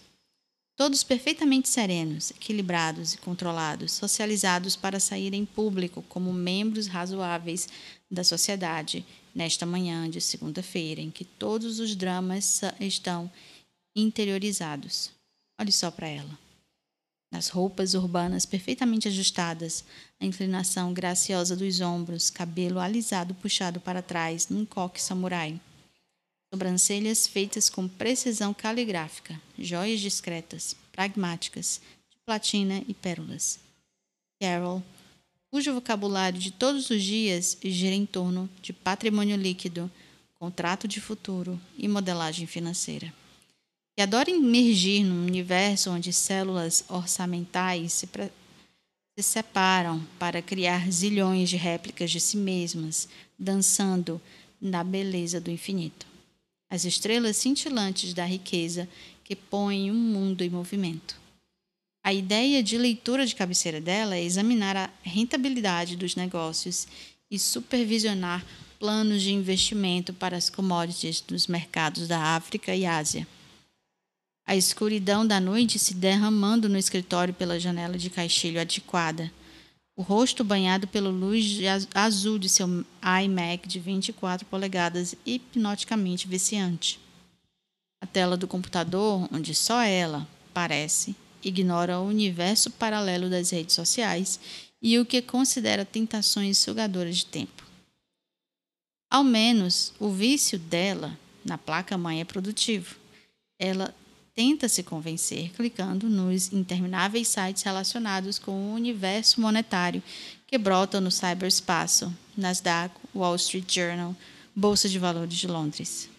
Todos 0.76 1.04
perfeitamente 1.04 1.70
serenos, 1.70 2.32
equilibrados 2.32 3.14
e 3.14 3.18
controlados, 3.20 3.92
socializados 3.92 4.76
para 4.76 5.00
sair 5.00 5.34
em 5.34 5.46
público 5.46 6.02
como 6.10 6.34
membros 6.34 6.88
razoáveis 6.88 7.68
da 8.10 8.24
sociedade 8.24 9.06
nesta 9.36 9.66
manhã 9.66 10.10
de 10.10 10.20
segunda-feira, 10.20 11.00
em 11.00 11.12
que 11.12 11.26
todos 11.26 11.80
os 11.80 11.96
dramas 11.96 12.62
estão 12.80 13.32
interiorizados. 13.96 15.12
Olhe 15.60 15.72
só 15.72 15.92
para 15.92 16.08
ela. 16.08 16.40
Nas 17.32 17.50
roupas 17.50 17.94
urbanas 17.94 18.46
perfeitamente 18.46 19.08
ajustadas, 19.08 19.84
a 20.20 20.26
inclinação 20.26 20.94
graciosa 20.94 21.56
dos 21.56 21.82
ombros, 21.82 22.30
cabelo 22.30 22.80
alisado 22.80 23.34
puxado 23.36 23.80
para 23.80 24.02
trás 24.02 24.50
num 24.50 24.66
coque 24.66 25.02
samurai 25.02 25.60
sobrancelhas 26.54 27.26
feitas 27.26 27.68
com 27.68 27.88
precisão 27.88 28.54
caligráfica, 28.54 29.42
joias 29.58 30.00
discretas, 30.00 30.76
pragmáticas, 30.92 31.82
de 32.12 32.18
platina 32.24 32.84
e 32.88 32.94
pérolas. 32.94 33.60
Carol, 34.40 34.84
cujo 35.50 35.74
vocabulário 35.74 36.40
de 36.40 36.52
todos 36.52 36.92
os 36.92 37.02
dias 37.02 37.58
gira 37.64 37.96
em 37.96 38.06
torno 38.06 38.48
de 38.62 38.72
patrimônio 38.72 39.36
líquido, 39.36 39.90
contrato 40.36 40.88
de 40.88 41.02
futuro 41.02 41.60
e 41.76 41.88
modelagem 41.88 42.46
financeira. 42.46 43.12
Que 43.96 44.04
adora 44.04 44.30
emergir 44.30 45.04
num 45.04 45.26
universo 45.26 45.90
onde 45.90 46.14
células 46.14 46.86
orçamentais 46.88 47.94
se, 47.94 48.08
se 49.18 49.24
separam 49.24 50.06
para 50.20 50.40
criar 50.40 50.88
zilhões 50.92 51.50
de 51.50 51.58
réplicas 51.58 52.12
de 52.12 52.20
si 52.20 52.38
mesmas, 52.38 53.10
dançando 53.40 54.22
na 54.62 54.84
beleza 54.84 55.42
do 55.42 55.50
infinito 55.50 56.13
as 56.74 56.86
estrelas 56.86 57.38
cintilantes 57.38 58.16
da 58.16 58.26
riqueza 58.26 58.90
que 59.24 59.36
põem 59.36 59.92
um 59.92 59.94
mundo 59.94 60.42
em 60.42 60.50
movimento. 60.50 61.16
A 62.04 62.12
ideia 62.12 62.64
de 62.64 62.80
leitura 62.80 63.28
de 63.28 63.36
cabeceira 63.36 63.80
dela 63.80 64.16
é 64.16 64.24
examinar 64.24 64.76
a 64.76 64.90
rentabilidade 65.04 65.96
dos 65.96 66.16
negócios 66.16 66.88
e 67.30 67.38
supervisionar 67.38 68.44
planos 68.80 69.22
de 69.22 69.32
investimento 69.32 70.16
para 70.16 70.36
as 70.36 70.50
commodities 70.50 71.22
dos 71.22 71.46
mercados 71.46 72.08
da 72.08 72.20
África 72.20 72.76
e 72.76 72.88
Ásia. 72.88 73.28
A 74.44 74.56
escuridão 74.56 75.28
da 75.28 75.40
noite 75.40 75.78
se 75.78 75.94
derramando 75.94 76.68
no 76.68 76.78
escritório 76.80 77.36
pela 77.36 77.60
janela 77.60 78.00
de 78.00 78.10
caixilho 78.10 78.60
adequada 78.60 79.32
o 79.96 80.02
rosto 80.02 80.44
banhado 80.44 80.88
pela 80.88 81.10
luz 81.10 81.60
azul 81.94 82.40
de 82.40 82.50
seu 82.50 82.68
iMac 83.24 83.68
de 83.68 83.80
24 83.80 84.46
polegadas 84.48 85.16
hipnoticamente 85.26 86.28
viciante. 86.28 87.00
A 88.02 88.08
tela 88.08 88.36
do 88.36 88.48
computador, 88.48 89.30
onde 89.32 89.54
só 89.54 89.82
ela, 89.82 90.28
parece, 90.54 91.16
ignora 91.44 92.00
o 92.00 92.08
universo 92.08 92.72
paralelo 92.72 93.30
das 93.30 93.52
redes 93.52 93.76
sociais 93.76 94.40
e 94.82 94.98
o 95.00 95.06
que 95.06 95.22
considera 95.22 95.86
tentações 95.86 96.58
sugadoras 96.58 97.18
de 97.18 97.26
tempo. 97.28 97.64
Ao 99.10 99.24
menos 99.24 99.94
o 100.00 100.10
vício 100.10 100.58
dela 100.58 101.18
na 101.46 101.58
placa-mãe 101.58 102.20
é 102.20 102.26
produtivo. 102.26 102.96
Ela 103.60 103.94
tenta 104.36 104.68
se 104.68 104.84
convencer 104.84 105.52
clicando 105.52 106.10
nos 106.10 106.52
intermináveis 106.52 107.28
sites 107.28 107.64
relacionados 107.64 108.40
com 108.40 108.52
o 108.52 108.74
universo 108.74 109.40
monetário 109.40 110.02
que 110.48 110.58
brotam 110.58 111.02
no 111.02 111.12
cyberespaço, 111.12 112.14
Nasdaq, 112.36 112.96
Wall 113.16 113.36
Street 113.36 113.72
Journal, 113.74 114.16
Bolsa 114.56 114.90
de 114.90 115.00
Valores 115.00 115.36
de 115.36 115.48
Londres. 115.48 116.10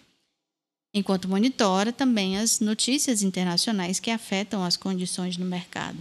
Enquanto 0.93 1.27
monitora 1.27 1.91
também 1.91 2.37
as 2.37 2.61
notícias 2.61 3.21
internacionais 3.21 3.99
que 3.99 4.09
afetam 4.09 4.63
as 4.63 4.77
condições 4.77 5.35
no 5.35 5.45
mercado, 5.45 5.97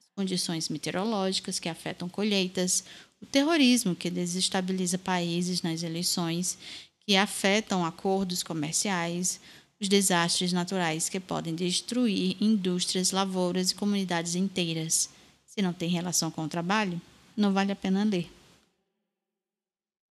as 0.00 0.06
condições 0.16 0.68
meteorológicas 0.68 1.60
que 1.60 1.68
afetam 1.68 2.08
colheitas, 2.08 2.82
o 3.20 3.26
terrorismo 3.26 3.94
que 3.94 4.10
desestabiliza 4.10 4.98
países 4.98 5.62
nas 5.62 5.84
eleições, 5.84 6.58
que 7.06 7.16
afetam 7.16 7.84
acordos 7.84 8.42
comerciais, 8.42 9.40
os 9.82 9.88
desastres 9.88 10.52
naturais 10.52 11.08
que 11.08 11.18
podem 11.18 11.56
destruir 11.56 12.36
indústrias, 12.40 13.10
lavouras 13.10 13.72
e 13.72 13.74
comunidades 13.74 14.36
inteiras. 14.36 15.10
Se 15.44 15.60
não 15.60 15.72
tem 15.72 15.88
relação 15.88 16.30
com 16.30 16.44
o 16.44 16.48
trabalho, 16.48 17.02
não 17.36 17.52
vale 17.52 17.72
a 17.72 17.76
pena 17.76 18.04
ler. 18.04 18.30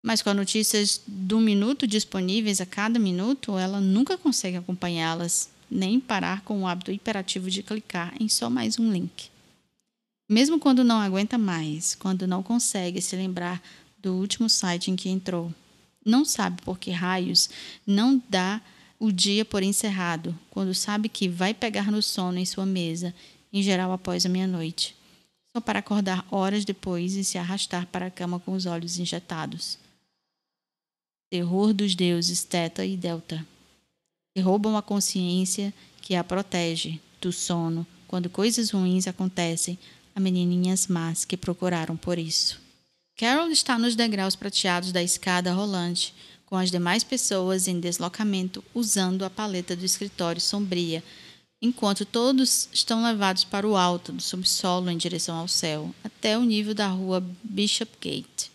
Mas 0.02 0.22
com 0.22 0.30
as 0.30 0.36
notícias 0.36 1.00
do 1.06 1.38
minuto 1.38 1.86
disponíveis 1.86 2.60
a 2.60 2.66
cada 2.66 2.98
minuto, 2.98 3.56
ela 3.56 3.80
nunca 3.80 4.18
consegue 4.18 4.56
acompanhá-las, 4.56 5.48
nem 5.70 6.00
parar 6.00 6.40
com 6.40 6.62
o 6.62 6.66
hábito 6.66 6.90
hiperativo 6.90 7.48
de 7.48 7.62
clicar 7.62 8.12
em 8.18 8.28
só 8.28 8.50
mais 8.50 8.76
um 8.76 8.90
link. 8.90 9.30
Mesmo 10.28 10.58
quando 10.58 10.82
não 10.82 10.98
aguenta 10.98 11.38
mais, 11.38 11.94
quando 11.94 12.26
não 12.26 12.42
consegue 12.42 13.00
se 13.00 13.14
lembrar 13.14 13.62
do 13.98 14.14
último 14.14 14.48
site 14.48 14.90
em 14.90 14.96
que 14.96 15.08
entrou, 15.08 15.54
não 16.04 16.24
sabe 16.24 16.60
por 16.62 16.76
que 16.76 16.90
raios 16.90 17.48
não 17.86 18.20
dá 18.28 18.60
o 19.00 19.10
dia 19.10 19.46
por 19.46 19.62
encerrado, 19.62 20.38
quando 20.50 20.74
sabe 20.74 21.08
que 21.08 21.26
vai 21.26 21.54
pegar 21.54 21.90
no 21.90 22.02
sono 22.02 22.38
em 22.38 22.44
sua 22.44 22.66
mesa, 22.66 23.14
em 23.50 23.62
geral 23.62 23.90
após 23.92 24.26
a 24.26 24.28
meia-noite, 24.28 24.94
só 25.52 25.60
para 25.60 25.78
acordar 25.78 26.24
horas 26.30 26.66
depois 26.66 27.14
e 27.14 27.24
se 27.24 27.38
arrastar 27.38 27.86
para 27.86 28.06
a 28.06 28.10
cama 28.10 28.38
com 28.38 28.52
os 28.52 28.66
olhos 28.66 28.98
injetados. 28.98 29.78
Terror 31.30 31.72
dos 31.72 31.94
deuses 31.94 32.44
Teta 32.44 32.84
e 32.84 32.94
Delta, 32.94 33.44
que 34.34 34.42
roubam 34.42 34.76
a 34.76 34.82
consciência 34.82 35.72
que 36.02 36.14
a 36.14 36.22
protege 36.22 37.00
do 37.20 37.32
sono 37.32 37.86
quando 38.06 38.28
coisas 38.28 38.70
ruins 38.70 39.06
acontecem 39.06 39.78
a 40.14 40.20
menininhas 40.20 40.88
más 40.88 41.24
que 41.24 41.36
procuraram 41.36 41.96
por 41.96 42.18
isso. 42.18 42.60
Carol 43.16 43.50
está 43.50 43.78
nos 43.78 43.94
degraus 43.94 44.34
prateados 44.34 44.92
da 44.92 45.02
escada 45.02 45.52
rolante, 45.52 46.14
com 46.50 46.56
as 46.56 46.68
demais 46.68 47.04
pessoas 47.04 47.68
em 47.68 47.78
deslocamento 47.78 48.62
usando 48.74 49.24
a 49.24 49.30
paleta 49.30 49.76
do 49.76 49.84
escritório 49.84 50.40
sombria, 50.40 51.02
enquanto 51.62 52.04
todos 52.04 52.68
estão 52.72 53.04
levados 53.04 53.44
para 53.44 53.68
o 53.68 53.76
alto 53.76 54.10
do 54.10 54.20
subsolo 54.20 54.90
em 54.90 54.96
direção 54.96 55.36
ao 55.36 55.46
céu, 55.46 55.94
até 56.02 56.36
o 56.36 56.42
nível 56.42 56.74
da 56.74 56.88
rua 56.88 57.24
Bishopgate. 57.44 58.50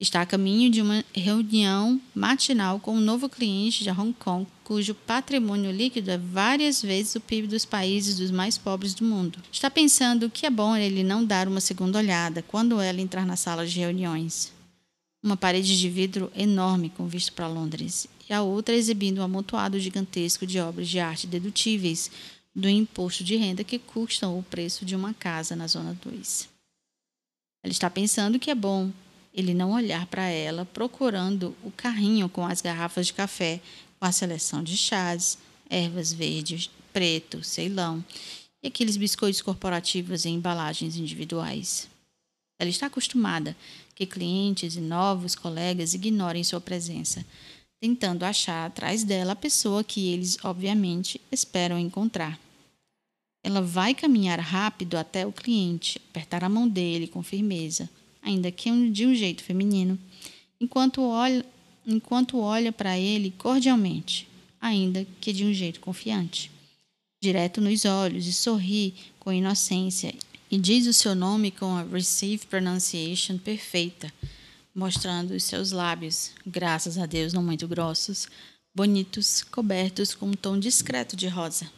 Está 0.00 0.20
a 0.20 0.26
caminho 0.26 0.70
de 0.70 0.80
uma 0.82 1.04
reunião 1.12 2.00
matinal 2.14 2.78
com 2.78 2.94
um 2.94 3.00
novo 3.00 3.28
cliente 3.28 3.82
de 3.82 3.90
Hong 3.90 4.12
Kong, 4.12 4.46
cujo 4.62 4.94
patrimônio 4.94 5.72
líquido 5.72 6.10
é 6.10 6.18
várias 6.18 6.82
vezes 6.82 7.16
o 7.16 7.20
PIB 7.20 7.48
dos 7.48 7.64
países 7.64 8.16
dos 8.16 8.30
mais 8.30 8.56
pobres 8.56 8.94
do 8.94 9.04
mundo. 9.04 9.40
Está 9.50 9.68
pensando 9.68 10.30
que 10.30 10.46
é 10.46 10.50
bom 10.50 10.76
ele 10.76 11.02
não 11.02 11.24
dar 11.24 11.48
uma 11.48 11.60
segunda 11.60 11.98
olhada 11.98 12.44
quando 12.46 12.80
ela 12.80 13.00
entrar 13.00 13.26
na 13.26 13.34
sala 13.34 13.66
de 13.66 13.80
reuniões. 13.80 14.52
Uma 15.22 15.36
parede 15.36 15.78
de 15.78 15.88
vidro 15.88 16.30
enorme 16.34 16.90
com 16.90 17.08
vista 17.08 17.32
para 17.32 17.48
Londres 17.48 18.06
e 18.28 18.32
a 18.32 18.42
outra 18.42 18.74
exibindo 18.74 19.18
um 19.18 19.24
amontoado 19.24 19.78
gigantesco 19.80 20.46
de 20.46 20.60
obras 20.60 20.88
de 20.88 21.00
arte 21.00 21.26
dedutíveis 21.26 22.10
do 22.54 22.68
imposto 22.68 23.24
de 23.24 23.36
renda 23.36 23.64
que 23.64 23.78
custam 23.78 24.38
o 24.38 24.42
preço 24.42 24.84
de 24.84 24.94
uma 24.94 25.14
casa 25.14 25.56
na 25.56 25.66
Zona 25.66 25.98
2. 26.04 26.48
Ela 27.62 27.72
está 27.72 27.90
pensando 27.90 28.38
que 28.38 28.50
é 28.50 28.54
bom 28.54 28.92
ele 29.34 29.54
não 29.54 29.72
olhar 29.72 30.06
para 30.06 30.26
ela, 30.28 30.64
procurando 30.64 31.54
o 31.62 31.70
carrinho 31.70 32.28
com 32.28 32.44
as 32.44 32.60
garrafas 32.60 33.06
de 33.06 33.12
café, 33.12 33.60
com 33.98 34.06
a 34.06 34.12
seleção 34.12 34.62
de 34.62 34.76
chás, 34.76 35.38
ervas 35.70 36.12
verdes, 36.12 36.70
preto, 36.92 37.44
ceilão 37.44 38.04
e 38.62 38.66
aqueles 38.66 38.96
biscoitos 38.96 39.40
corporativos 39.40 40.26
em 40.26 40.34
embalagens 40.34 40.96
individuais. 40.96 41.88
Ela 42.58 42.70
está 42.70 42.86
acostumada 42.86 43.56
que 43.98 44.06
clientes 44.06 44.76
e 44.76 44.80
novos 44.80 45.34
colegas 45.34 45.92
ignorem 45.92 46.44
sua 46.44 46.60
presença, 46.60 47.26
tentando 47.80 48.22
achar 48.22 48.64
atrás 48.64 49.02
dela 49.02 49.32
a 49.32 49.36
pessoa 49.36 49.82
que 49.82 50.12
eles, 50.12 50.38
obviamente, 50.44 51.20
esperam 51.32 51.76
encontrar. 51.76 52.38
Ela 53.42 53.60
vai 53.60 53.96
caminhar 53.96 54.38
rápido 54.38 54.96
até 54.96 55.26
o 55.26 55.32
cliente, 55.32 56.00
apertar 56.10 56.44
a 56.44 56.48
mão 56.48 56.68
dele 56.68 57.08
com 57.08 57.24
firmeza, 57.24 57.90
ainda 58.22 58.52
que 58.52 58.70
de 58.88 59.04
um 59.04 59.16
jeito 59.16 59.42
feminino, 59.42 59.98
enquanto 60.60 61.02
olha, 61.02 61.44
enquanto 61.84 62.38
olha 62.38 62.70
para 62.70 62.96
ele 62.96 63.34
cordialmente, 63.36 64.28
ainda 64.60 65.04
que 65.20 65.32
de 65.32 65.44
um 65.44 65.52
jeito 65.52 65.80
confiante. 65.80 66.52
Direto 67.20 67.60
nos 67.60 67.84
olhos 67.84 68.28
e 68.28 68.32
sorri 68.32 68.94
com 69.18 69.32
inocência 69.32 70.14
e 70.50 70.58
diz 70.58 70.86
o 70.86 70.92
seu 70.92 71.14
nome 71.14 71.50
com 71.50 71.76
a 71.76 71.82
receive 71.82 72.46
pronunciation 72.46 73.36
perfeita, 73.36 74.12
mostrando 74.74 75.32
os 75.32 75.44
seus 75.44 75.72
lábios, 75.72 76.30
graças 76.46 76.96
a 76.96 77.04
Deus 77.04 77.32
não 77.32 77.42
muito 77.42 77.68
grossos, 77.68 78.28
bonitos, 78.74 79.42
cobertos 79.42 80.14
com 80.14 80.26
um 80.26 80.34
tom 80.34 80.58
discreto 80.58 81.16
de 81.16 81.28
rosa, 81.28 81.70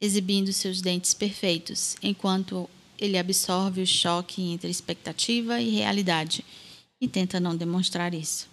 exibindo 0.00 0.52
seus 0.52 0.80
dentes 0.80 1.14
perfeitos, 1.14 1.96
enquanto 2.02 2.68
ele 2.98 3.16
absorve 3.16 3.80
o 3.80 3.86
choque 3.86 4.42
entre 4.42 4.70
expectativa 4.70 5.60
e 5.60 5.70
realidade 5.70 6.44
e 7.00 7.06
tenta 7.06 7.38
não 7.38 7.56
demonstrar 7.56 8.12
isso. 8.12 8.48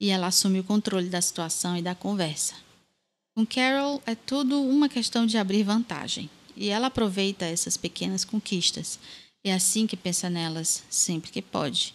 E 0.00 0.10
ela 0.10 0.28
assume 0.28 0.60
o 0.60 0.64
controle 0.64 1.08
da 1.08 1.20
situação 1.20 1.76
e 1.76 1.82
da 1.82 1.94
conversa. 1.94 2.54
Com 3.34 3.44
Carol 3.44 4.00
é 4.06 4.14
tudo 4.14 4.62
uma 4.62 4.88
questão 4.88 5.26
de 5.26 5.36
abrir 5.36 5.64
vantagem, 5.64 6.30
e 6.58 6.68
ela 6.68 6.88
aproveita 6.88 7.44
essas 7.44 7.76
pequenas 7.76 8.24
conquistas. 8.24 8.98
É 9.44 9.52
assim 9.52 9.86
que 9.86 9.96
pensa 9.96 10.28
nelas, 10.28 10.82
sempre 10.90 11.30
que 11.30 11.40
pode. 11.40 11.94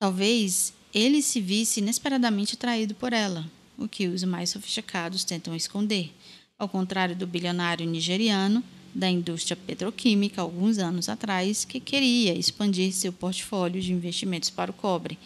Talvez 0.00 0.72
ele 0.92 1.22
se 1.22 1.40
visse 1.40 1.80
inesperadamente 1.80 2.56
traído 2.56 2.94
por 2.94 3.12
ela, 3.12 3.48
o 3.78 3.86
que 3.86 4.08
os 4.08 4.24
mais 4.24 4.50
sofisticados 4.50 5.24
tentam 5.24 5.54
esconder. 5.54 6.12
Ao 6.58 6.68
contrário 6.68 7.14
do 7.14 7.26
bilionário 7.26 7.86
nigeriano, 7.86 8.64
da 8.94 9.08
indústria 9.08 9.56
petroquímica 9.56 10.42
alguns 10.42 10.78
anos 10.78 11.08
atrás 11.08 11.64
que 11.64 11.78
queria 11.78 12.34
expandir 12.34 12.92
seu 12.92 13.12
portfólio 13.12 13.80
de 13.80 13.92
investimentos 13.92 14.50
para 14.50 14.70
o 14.70 14.74
cobre, 14.74 15.18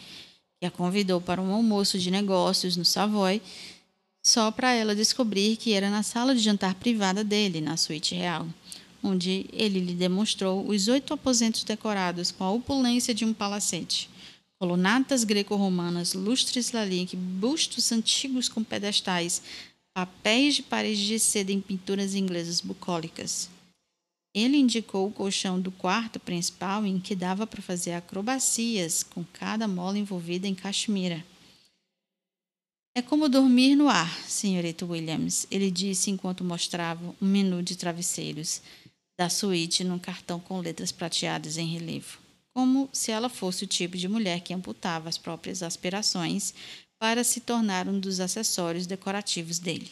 que 0.60 0.66
a 0.66 0.70
convidou 0.70 1.20
para 1.20 1.40
um 1.40 1.54
almoço 1.54 1.98
de 1.98 2.10
negócios 2.10 2.76
no 2.76 2.84
Savoy, 2.84 3.40
só 4.24 4.50
para 4.50 4.72
ela 4.72 4.94
descobrir 4.94 5.56
que 5.56 5.72
era 5.72 5.90
na 5.90 6.02
sala 6.02 6.34
de 6.34 6.40
jantar 6.40 6.74
privada 6.74 7.24
dele, 7.24 7.60
na 7.60 7.76
suíte 7.76 8.14
real, 8.14 8.46
onde 9.02 9.46
ele 9.52 9.80
lhe 9.80 9.94
demonstrou 9.94 10.66
os 10.68 10.86
oito 10.86 11.12
aposentos 11.12 11.64
decorados 11.64 12.30
com 12.30 12.44
a 12.44 12.50
opulência 12.52 13.12
de 13.12 13.24
um 13.24 13.34
palacete. 13.34 14.08
Colunatas 14.60 15.24
greco-romanas, 15.24 16.14
lustres 16.14 16.70
lalique, 16.70 17.16
bustos 17.16 17.90
antigos 17.90 18.48
com 18.48 18.62
pedestais, 18.62 19.42
papéis 19.92 20.54
de 20.54 20.62
parede 20.62 21.04
de 21.04 21.18
seda 21.18 21.50
em 21.50 21.60
pinturas 21.60 22.14
inglesas 22.14 22.60
bucólicas. 22.60 23.50
Ele 24.32 24.56
indicou 24.56 25.08
o 25.08 25.12
colchão 25.12 25.60
do 25.60 25.70
quarto 25.72 26.20
principal 26.20 26.86
em 26.86 26.98
que 27.00 27.16
dava 27.16 27.46
para 27.46 27.60
fazer 27.60 27.92
acrobacias 27.92 29.02
com 29.02 29.24
cada 29.32 29.66
mola 29.66 29.98
envolvida 29.98 30.46
em 30.46 30.54
cachemira. 30.54 31.22
É 32.94 33.00
como 33.00 33.26
dormir 33.26 33.74
no 33.74 33.88
ar, 33.88 34.20
senhorita 34.28 34.84
Williams, 34.84 35.46
ele 35.50 35.70
disse 35.70 36.10
enquanto 36.10 36.44
mostrava 36.44 37.14
um 37.22 37.26
menu 37.26 37.62
de 37.62 37.74
travesseiros 37.74 38.60
da 39.16 39.30
suíte 39.30 39.82
num 39.82 39.98
cartão 39.98 40.38
com 40.38 40.60
letras 40.60 40.92
prateadas 40.92 41.56
em 41.56 41.66
relevo, 41.66 42.18
como 42.52 42.90
se 42.92 43.10
ela 43.10 43.30
fosse 43.30 43.64
o 43.64 43.66
tipo 43.66 43.96
de 43.96 44.08
mulher 44.08 44.40
que 44.40 44.52
amputava 44.52 45.08
as 45.08 45.16
próprias 45.16 45.62
aspirações 45.62 46.52
para 46.98 47.24
se 47.24 47.40
tornar 47.40 47.88
um 47.88 47.98
dos 47.98 48.20
acessórios 48.20 48.86
decorativos 48.86 49.58
dele. 49.58 49.90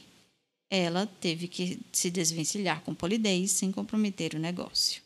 Ela 0.68 1.06
teve 1.20 1.48
que 1.48 1.80
se 1.90 2.10
desvencilhar 2.10 2.82
com 2.82 2.94
polidez 2.94 3.50
sem 3.50 3.72
comprometer 3.72 4.34
o 4.34 4.38
negócio, 4.38 5.00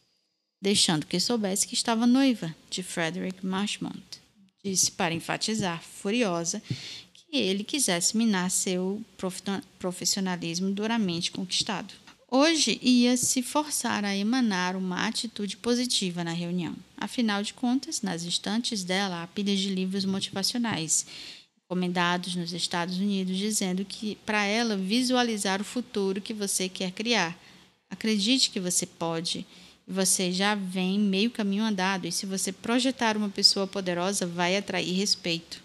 deixando 0.60 1.06
que 1.06 1.20
soubesse 1.20 1.66
que 1.66 1.74
estava 1.74 2.08
noiva 2.08 2.54
de 2.68 2.82
Frederick 2.82 3.46
Marshmont. 3.46 4.02
Disse 4.64 4.90
para 4.90 5.14
enfatizar, 5.14 5.82
furiosa, 5.82 6.62
ele 7.36 7.64
quisesse 7.64 8.16
minar 8.16 8.50
seu 8.50 9.02
profissionalismo 9.78 10.70
duramente 10.70 11.30
conquistado. 11.30 11.92
Hoje 12.30 12.80
ia 12.82 13.16
se 13.16 13.42
forçar 13.42 14.04
a 14.04 14.16
emanar 14.16 14.74
uma 14.74 15.06
atitude 15.06 15.56
positiva 15.56 16.24
na 16.24 16.32
reunião. 16.32 16.74
Afinal 16.96 17.42
de 17.42 17.54
contas, 17.54 18.02
nas 18.02 18.24
estantes 18.24 18.82
dela 18.82 19.22
há 19.22 19.26
pilhas 19.26 19.60
de 19.60 19.68
livros 19.68 20.04
motivacionais 20.04 21.06
encomendados 21.64 22.34
nos 22.36 22.52
Estados 22.52 22.98
Unidos, 22.98 23.36
dizendo 23.36 23.84
que 23.84 24.16
para 24.26 24.44
ela 24.44 24.76
visualizar 24.76 25.60
o 25.60 25.64
futuro 25.64 26.20
que 26.20 26.34
você 26.34 26.68
quer 26.68 26.92
criar. 26.92 27.38
Acredite 27.90 28.50
que 28.50 28.60
você 28.60 28.84
pode. 28.84 29.46
Você 29.86 30.32
já 30.32 30.54
vem 30.54 30.98
meio 30.98 31.30
caminho 31.30 31.64
andado, 31.64 32.06
e 32.06 32.12
se 32.12 32.26
você 32.26 32.50
projetar 32.50 33.16
uma 33.16 33.28
pessoa 33.28 33.66
poderosa, 33.66 34.26
vai 34.26 34.56
atrair 34.56 34.92
respeito. 34.94 35.63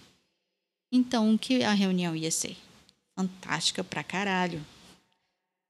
Então, 0.92 1.34
o 1.34 1.38
que 1.38 1.64
a 1.64 1.74
reunião 1.74 2.16
ia 2.16 2.32
ser? 2.32 2.58
Fantástica 3.16 3.84
pra 3.84 4.04
caralho. 4.04 4.66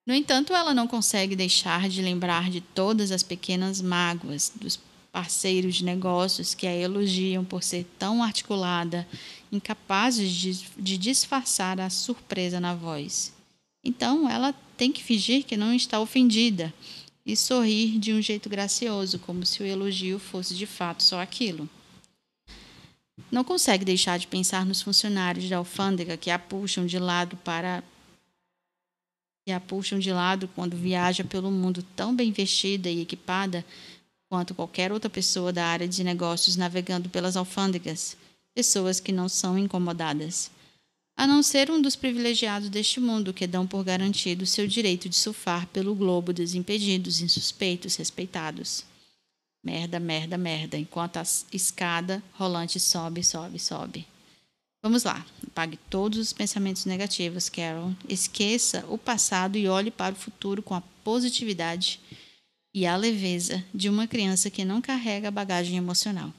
No 0.07 0.13
entanto, 0.13 0.53
ela 0.53 0.73
não 0.73 0.87
consegue 0.87 1.35
deixar 1.35 1.87
de 1.89 2.01
lembrar 2.01 2.49
de 2.49 2.61
todas 2.61 3.11
as 3.11 3.21
pequenas 3.21 3.81
mágoas, 3.81 4.51
dos 4.55 4.79
parceiros 5.11 5.75
de 5.75 5.83
negócios 5.83 6.53
que 6.53 6.67
a 6.67 6.75
elogiam 6.75 7.43
por 7.43 7.63
ser 7.63 7.85
tão 7.97 8.23
articulada, 8.23 9.07
incapazes 9.51 10.31
de, 10.31 10.53
de 10.77 10.97
disfarçar 10.97 11.79
a 11.79 11.89
surpresa 11.89 12.59
na 12.59 12.73
voz. 12.73 13.33
Então 13.83 14.29
ela 14.29 14.53
tem 14.77 14.91
que 14.91 15.03
fingir 15.03 15.43
que 15.43 15.57
não 15.57 15.73
está 15.73 15.99
ofendida 15.99 16.73
e 17.25 17.35
sorrir 17.35 17.99
de 17.99 18.13
um 18.13 18.21
jeito 18.21 18.49
gracioso, 18.49 19.19
como 19.19 19.45
se 19.45 19.61
o 19.61 19.65
elogio 19.65 20.19
fosse 20.19 20.55
de 20.55 20.65
fato 20.65 21.03
só 21.03 21.21
aquilo. 21.21 21.69
Não 23.31 23.43
consegue 23.43 23.85
deixar 23.85 24.17
de 24.17 24.27
pensar 24.27 24.65
nos 24.65 24.81
funcionários 24.81 25.49
da 25.49 25.57
alfândega 25.57 26.17
que 26.17 26.31
a 26.31 26.39
puxam 26.39 26.85
de 26.85 26.97
lado 26.97 27.37
para 27.37 27.83
que 29.45 29.51
a 29.51 29.59
puxam 29.59 29.99
de 29.99 30.11
lado 30.11 30.49
quando 30.55 30.75
viaja 30.75 31.23
pelo 31.23 31.49
mundo 31.49 31.83
tão 31.95 32.15
bem 32.15 32.31
vestida 32.31 32.89
e 32.89 33.01
equipada 33.01 33.65
quanto 34.29 34.53
qualquer 34.53 34.91
outra 34.91 35.09
pessoa 35.09 35.51
da 35.51 35.65
área 35.65 35.87
de 35.87 36.03
negócios 36.03 36.55
navegando 36.55 37.09
pelas 37.09 37.35
alfândegas, 37.35 38.15
pessoas 38.53 38.99
que 38.99 39.11
não 39.11 39.27
são 39.27 39.57
incomodadas, 39.57 40.51
a 41.17 41.25
não 41.25 41.41
ser 41.41 41.71
um 41.71 41.81
dos 41.81 41.95
privilegiados 41.95 42.69
deste 42.69 42.99
mundo 42.99 43.33
que 43.33 43.47
dão 43.47 43.65
por 43.65 43.83
garantido 43.83 44.45
seu 44.45 44.67
direito 44.67 45.09
de 45.09 45.15
surfar 45.15 45.67
pelo 45.67 45.95
globo 45.95 46.31
desimpedidos, 46.31 47.21
insuspeitos, 47.21 47.95
respeitados. 47.95 48.85
Merda, 49.63 49.99
merda, 49.99 50.37
merda, 50.37 50.77
enquanto 50.77 51.17
a 51.17 51.23
escada 51.51 52.23
rolante 52.33 52.79
sobe, 52.79 53.23
sobe, 53.23 53.59
sobe. 53.59 54.07
Vamos 54.81 55.03
lá, 55.03 55.25
apague 55.45 55.77
todos 55.89 56.17
os 56.17 56.31
pensamentos 56.31 56.85
negativos, 56.85 57.49
Carol. 57.49 57.93
Esqueça 58.07 58.85
o 58.87 58.97
passado 58.97 59.57
e 59.57 59.67
olhe 59.67 59.91
para 59.91 60.13
o 60.13 60.17
futuro 60.17 60.63
com 60.63 60.73
a 60.73 60.81
positividade 61.03 61.99
e 62.73 62.85
a 62.85 62.95
leveza 62.95 63.63
de 63.73 63.89
uma 63.89 64.07
criança 64.07 64.49
que 64.49 64.63
não 64.63 64.81
carrega 64.81 65.29
bagagem 65.29 65.75
emocional. 65.75 66.33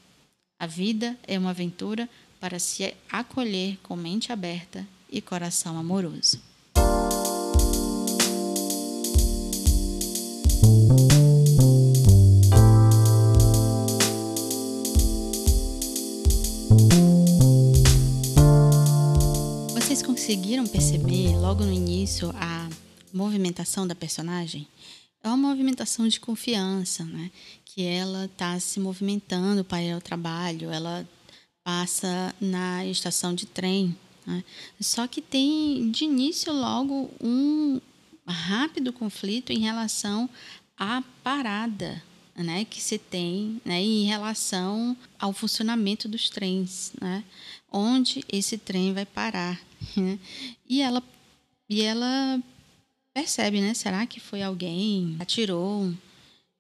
A 0.59 0.67
vida 0.67 1.19
é 1.27 1.39
uma 1.39 1.51
aventura 1.51 2.09
para 2.41 2.59
se 2.59 2.95
acolher 3.11 3.79
com 3.83 3.95
mente 3.95 4.33
aberta 4.33 4.87
e 5.11 5.21
coração 5.21 5.77
amoroso. 5.77 6.50
Conseguiram 20.31 20.65
perceber 20.65 21.37
logo 21.37 21.65
no 21.65 21.73
início 21.73 22.31
a 22.37 22.69
movimentação 23.13 23.85
da 23.85 23.97
personagem? 23.97 24.65
É 25.25 25.27
uma 25.27 25.37
movimentação 25.37 26.07
de 26.07 26.21
confiança, 26.21 27.05
né? 27.05 27.33
Que 27.65 27.83
ela 27.83 28.27
está 28.27 28.61
se 28.61 28.79
movimentando 28.79 29.65
para 29.65 29.83
ir 29.83 29.91
ao 29.91 30.01
trabalho, 30.01 30.71
ela 30.71 31.05
passa 31.65 32.33
na 32.41 32.87
estação 32.87 33.35
de 33.35 33.45
trem. 33.45 33.97
Né? 34.25 34.45
Só 34.81 35.09
que 35.09 35.21
tem 35.21 35.91
de 35.91 36.05
início 36.05 36.53
logo 36.53 37.11
um 37.21 37.81
rápido 38.25 38.93
conflito 38.93 39.51
em 39.51 39.59
relação 39.59 40.31
à 40.79 41.03
parada 41.25 42.01
né, 42.37 42.65
que 42.65 42.81
se 42.81 42.99
tem 42.99 43.61
né, 43.65 43.83
em 43.83 44.05
relação 44.05 44.97
ao 45.19 45.33
funcionamento 45.33 46.09
dos 46.09 46.31
trens, 46.31 46.93
né, 47.01 47.25
onde 47.71 48.25
esse 48.31 48.57
trem 48.57 48.95
vai 48.95 49.05
parar. 49.05 49.61
Né? 49.97 50.19
E 50.69 50.83
ela, 50.83 51.03
e 51.69 51.83
ela 51.83 52.41
percebe, 53.13 53.61
né? 53.61 53.75
Será 53.75 54.07
que 54.07 54.21
foi 54.21 54.43
alguém 54.43 55.17
atirou 55.19 55.93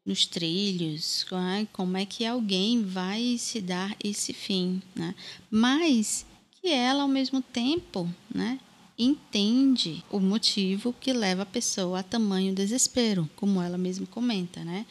nos 0.05 0.27
trilhos? 0.27 1.27
Como 1.73 1.97
é 1.97 2.07
que 2.07 2.25
alguém 2.25 2.83
vai 2.83 3.37
se 3.39 3.61
dar 3.61 3.97
esse 4.03 4.33
fim, 4.33 4.83
né? 4.95 5.15
Mas 5.51 6.27
que 6.61 6.69
ela 6.69 7.03
ao 7.03 7.09
mesmo 7.09 7.41
tempo, 7.41 8.09
né? 8.35 8.59
Entende 8.99 10.05
o 10.11 10.21
motivo 10.21 10.93
que 10.93 11.13
leva 11.13 11.43
a 11.43 11.47
pessoa 11.47 12.01
a 12.01 12.03
tamanho 12.03 12.55
desespero, 12.55 13.29
como 13.35 13.63
ela 13.63 13.79
mesma 13.79 14.07
comenta, 14.07 14.63
né? 14.63 14.85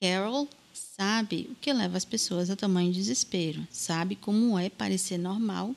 Carol 0.00 0.48
sabe 0.72 1.48
o 1.50 1.54
que 1.56 1.72
leva 1.72 1.96
as 1.96 2.04
pessoas 2.04 2.48
a 2.48 2.56
tamanho 2.56 2.92
desespero, 2.92 3.66
sabe 3.70 4.14
como 4.14 4.58
é 4.58 4.68
parecer 4.70 5.18
normal, 5.18 5.74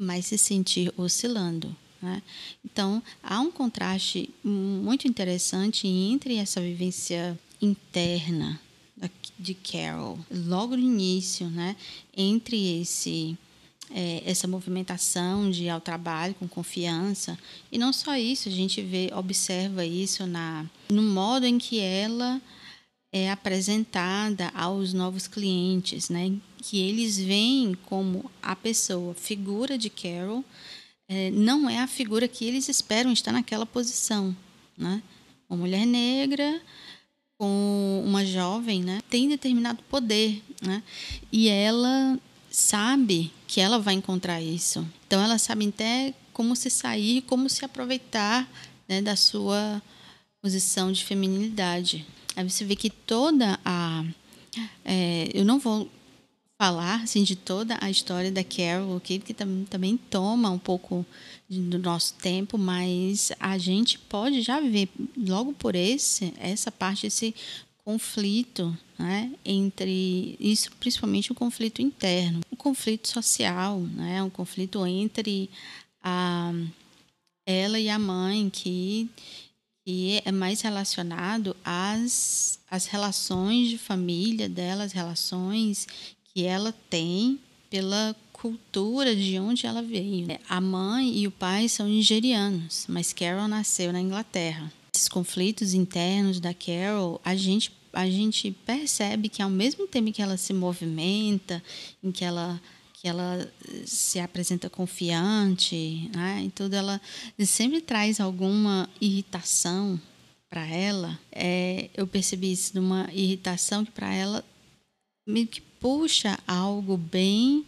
mas 0.00 0.26
se 0.26 0.38
sentir 0.38 0.92
oscilando, 0.96 1.76
né? 2.00 2.22
Então, 2.64 3.02
há 3.22 3.38
um 3.40 3.50
contraste 3.50 4.30
muito 4.42 5.06
interessante 5.06 5.86
entre 5.86 6.36
essa 6.36 6.60
vivência 6.60 7.38
interna 7.60 8.58
de 9.38 9.54
Carol, 9.54 10.18
logo 10.30 10.76
no 10.76 10.82
início, 10.82 11.48
né? 11.48 11.74
entre 12.14 12.80
esse 12.80 13.36
é, 13.92 14.22
essa 14.24 14.46
movimentação 14.46 15.50
de 15.50 15.68
ao 15.68 15.80
trabalho 15.80 16.34
com 16.34 16.46
confiança 16.46 17.36
e 17.72 17.78
não 17.78 17.92
só 17.92 18.16
isso 18.16 18.48
a 18.48 18.52
gente 18.52 18.80
vê 18.80 19.10
observa 19.12 19.84
isso 19.84 20.26
na 20.26 20.64
no 20.90 21.02
modo 21.02 21.44
em 21.44 21.58
que 21.58 21.80
ela 21.80 22.40
é 23.12 23.30
apresentada 23.30 24.50
aos 24.54 24.92
novos 24.92 25.26
clientes 25.26 26.08
né 26.08 26.32
que 26.58 26.78
eles 26.78 27.18
veem 27.18 27.74
como 27.86 28.30
a 28.42 28.54
pessoa 28.54 29.14
figura 29.14 29.76
de 29.76 29.90
Carol 29.90 30.44
é, 31.12 31.28
não 31.32 31.68
é 31.68 31.80
a 31.80 31.88
figura 31.88 32.28
que 32.28 32.44
eles 32.44 32.68
esperam 32.68 33.12
estar 33.12 33.32
naquela 33.32 33.66
posição. 33.66 34.34
Né? 34.78 35.02
Uma 35.48 35.58
mulher 35.58 35.84
negra 35.84 36.62
com 37.36 38.04
uma 38.06 38.24
jovem 38.24 38.80
né, 38.84 39.00
tem 39.10 39.28
determinado 39.28 39.82
poder. 39.90 40.40
Né? 40.62 40.80
E 41.32 41.48
ela 41.48 42.16
sabe 42.48 43.32
que 43.48 43.60
ela 43.60 43.80
vai 43.80 43.94
encontrar 43.94 44.40
isso. 44.40 44.86
Então, 45.04 45.20
ela 45.20 45.36
sabe 45.36 45.66
até 45.66 46.14
como 46.32 46.54
se 46.54 46.70
sair, 46.70 47.22
como 47.22 47.48
se 47.48 47.64
aproveitar 47.64 48.48
né, 48.88 49.02
da 49.02 49.16
sua 49.16 49.82
posição 50.40 50.92
de 50.92 51.04
feminilidade. 51.04 52.06
Aí 52.36 52.48
você 52.48 52.64
vê 52.64 52.76
que 52.76 52.90
toda 52.90 53.58
a. 53.64 54.04
É, 54.84 55.30
eu 55.32 55.44
não 55.44 55.58
vou 55.58 55.88
falar 56.60 57.02
assim, 57.02 57.22
de 57.22 57.36
toda 57.36 57.78
a 57.80 57.90
história 57.90 58.30
da 58.30 58.44
Carol, 58.44 58.96
okay? 58.96 59.18
que 59.18 59.32
tam, 59.32 59.64
também 59.64 59.96
toma 59.96 60.50
um 60.50 60.58
pouco 60.58 61.06
do 61.48 61.78
nosso 61.78 62.12
tempo, 62.14 62.58
mas 62.58 63.32
a 63.40 63.56
gente 63.56 63.98
pode 63.98 64.42
já 64.42 64.60
ver 64.60 64.90
logo 65.16 65.54
por 65.54 65.74
esse 65.74 66.34
essa 66.38 66.70
parte 66.70 67.06
esse 67.06 67.34
conflito 67.82 68.76
né, 68.98 69.32
entre 69.42 70.36
isso 70.38 70.70
principalmente 70.78 71.32
o 71.32 71.34
conflito 71.34 71.80
interno 71.80 72.40
o 72.50 72.56
conflito 72.56 73.08
social 73.08 73.80
né 73.80 74.22
um 74.22 74.30
conflito 74.30 74.86
entre 74.86 75.50
a 76.02 76.52
ela 77.46 77.80
e 77.80 77.88
a 77.88 77.98
mãe 77.98 78.50
que 78.50 79.08
que 79.90 80.22
é 80.24 80.30
mais 80.30 80.60
relacionado 80.60 81.56
às, 81.64 82.60
às 82.70 82.86
relações 82.86 83.68
de 83.68 83.76
família 83.76 84.48
dela, 84.48 84.84
as 84.84 84.92
relações 84.92 85.84
que 86.32 86.44
ela 86.44 86.72
tem 86.88 87.40
pela 87.68 88.14
cultura 88.32 89.16
de 89.16 89.36
onde 89.40 89.66
ela 89.66 89.82
veio. 89.82 90.28
A 90.48 90.60
mãe 90.60 91.18
e 91.18 91.26
o 91.26 91.30
pai 91.32 91.68
são 91.68 91.88
nigerianos, 91.88 92.86
mas 92.88 93.12
Carol 93.12 93.48
nasceu 93.48 93.92
na 93.92 94.00
Inglaterra. 94.00 94.72
Esses 94.94 95.08
conflitos 95.08 95.74
internos 95.74 96.38
da 96.38 96.54
Carol, 96.54 97.20
a 97.24 97.34
gente 97.34 97.72
a 97.92 98.08
gente 98.08 98.52
percebe 98.64 99.28
que 99.28 99.42
ao 99.42 99.50
mesmo 99.50 99.88
tempo 99.88 100.12
que 100.12 100.22
ela 100.22 100.36
se 100.36 100.52
movimenta, 100.52 101.60
em 102.00 102.12
que 102.12 102.24
ela 102.24 102.62
que 103.00 103.08
ela 103.08 103.50
se 103.86 104.20
apresenta 104.20 104.68
confiante, 104.68 106.10
né? 106.14 106.42
e 106.44 106.50
tudo 106.50 106.74
ela 106.74 107.00
sempre 107.46 107.80
traz 107.80 108.20
alguma 108.20 108.90
irritação 109.00 109.98
para 110.50 110.66
ela. 110.66 111.18
É, 111.32 111.88
eu 111.94 112.06
percebi 112.06 112.52
isso 112.52 112.72
numa 112.74 113.08
irritação 113.10 113.86
que 113.86 113.90
para 113.90 114.12
ela 114.12 114.44
meio 115.26 115.46
que 115.46 115.62
puxa 115.62 116.38
algo 116.46 116.98
bem 116.98 117.64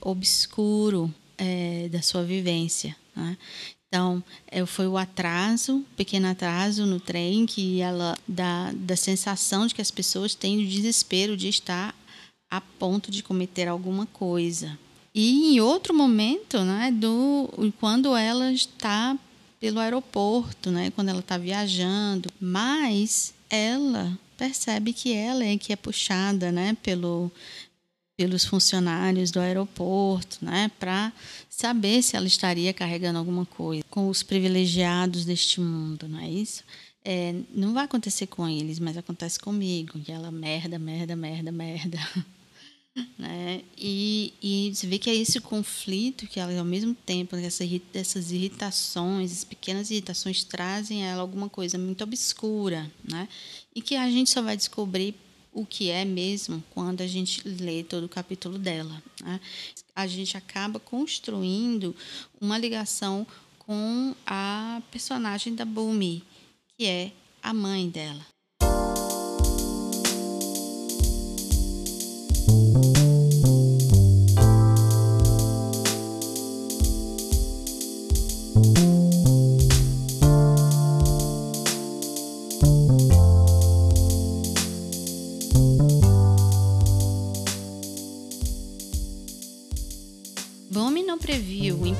obscuro 0.00 1.12
é, 1.36 1.90
da 1.90 2.00
sua 2.00 2.24
vivência. 2.24 2.96
Né? 3.14 3.36
Então, 3.88 4.24
é, 4.46 4.64
foi 4.64 4.86
o 4.86 4.96
atraso, 4.96 5.84
pequeno 5.98 6.28
atraso 6.28 6.86
no 6.86 6.98
trem, 6.98 7.44
que 7.44 7.82
ela 7.82 8.16
dá 8.26 8.72
da 8.72 8.96
sensação 8.96 9.66
de 9.66 9.74
que 9.74 9.82
as 9.82 9.90
pessoas 9.90 10.34
têm 10.34 10.64
o 10.64 10.66
desespero 10.66 11.36
de 11.36 11.48
estar 11.48 11.94
a 12.50 12.60
ponto 12.60 13.10
de 13.10 13.22
cometer 13.22 13.68
alguma 13.68 14.06
coisa. 14.06 14.78
E 15.14 15.54
em 15.54 15.60
outro 15.60 15.94
momento, 15.94 16.60
né, 16.60 16.90
do 16.92 17.48
quando 17.78 18.16
ela 18.16 18.52
está 18.52 19.16
pelo 19.60 19.78
aeroporto, 19.78 20.70
né, 20.70 20.90
quando 20.90 21.10
ela 21.10 21.20
está 21.20 21.36
viajando, 21.36 22.30
mas 22.40 23.34
ela 23.48 24.18
percebe 24.36 24.92
que 24.92 25.12
ela 25.12 25.44
é 25.44 25.56
que 25.56 25.72
é 25.72 25.76
puxada, 25.76 26.50
né, 26.50 26.76
pelo 26.82 27.30
pelos 28.16 28.44
funcionários 28.44 29.30
do 29.30 29.40
aeroporto, 29.40 30.44
né, 30.44 30.70
para 30.78 31.10
saber 31.48 32.02
se 32.02 32.16
ela 32.16 32.26
estaria 32.26 32.72
carregando 32.72 33.18
alguma 33.18 33.46
coisa 33.46 33.82
com 33.88 34.10
os 34.10 34.22
privilegiados 34.22 35.24
deste 35.24 35.58
mundo, 35.58 36.06
não 36.06 36.20
é 36.20 36.28
isso? 36.28 36.62
É, 37.02 37.34
não 37.54 37.72
vai 37.72 37.86
acontecer 37.86 38.26
com 38.26 38.46
eles, 38.46 38.78
mas 38.78 38.96
acontece 38.98 39.38
comigo. 39.38 39.98
E 40.06 40.12
ela 40.12 40.30
merda, 40.30 40.78
merda, 40.78 41.16
merda, 41.16 41.50
merda. 41.50 41.98
né? 43.18 43.62
E, 43.76 44.32
e 44.42 44.74
você 44.74 44.86
vê 44.86 44.98
que 44.98 45.10
é 45.10 45.14
esse 45.14 45.40
conflito 45.40 46.26
que 46.26 46.40
ela, 46.40 46.56
ao 46.58 46.64
mesmo 46.64 46.94
tempo, 46.94 47.36
essa, 47.36 47.64
essas 47.94 48.30
irritações, 48.30 49.30
essas 49.32 49.44
pequenas 49.44 49.90
irritações 49.90 50.44
trazem 50.44 51.04
a 51.04 51.08
ela 51.08 51.22
alguma 51.22 51.48
coisa 51.48 51.78
muito 51.78 52.04
obscura, 52.04 52.90
né? 53.02 53.28
E 53.74 53.80
que 53.80 53.96
a 53.96 54.10
gente 54.10 54.30
só 54.30 54.42
vai 54.42 54.56
descobrir 54.56 55.14
o 55.52 55.66
que 55.66 55.90
é 55.90 56.04
mesmo 56.04 56.62
quando 56.70 57.00
a 57.00 57.06
gente 57.06 57.46
lê 57.46 57.82
todo 57.82 58.04
o 58.04 58.08
capítulo 58.08 58.58
dela. 58.58 59.02
Né? 59.22 59.40
A 59.94 60.06
gente 60.06 60.36
acaba 60.36 60.78
construindo 60.78 61.94
uma 62.40 62.56
ligação 62.56 63.26
com 63.58 64.14
a 64.26 64.82
personagem 64.90 65.54
da 65.54 65.64
Bumi, 65.64 66.24
que 66.76 66.86
é 66.86 67.12
a 67.42 67.52
mãe 67.52 67.88
dela. 67.88 68.24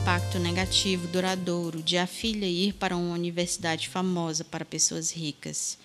Impacto 0.01 0.39
negativo 0.39 1.07
duradouro 1.09 1.83
de 1.83 1.99
a 1.99 2.07
filha 2.07 2.47
ir 2.47 2.73
para 2.73 2.97
uma 2.97 3.15
universidade 3.15 3.87
famosa 3.87 4.43
para 4.43 4.65
pessoas 4.65 5.11
ricas, 5.11 5.77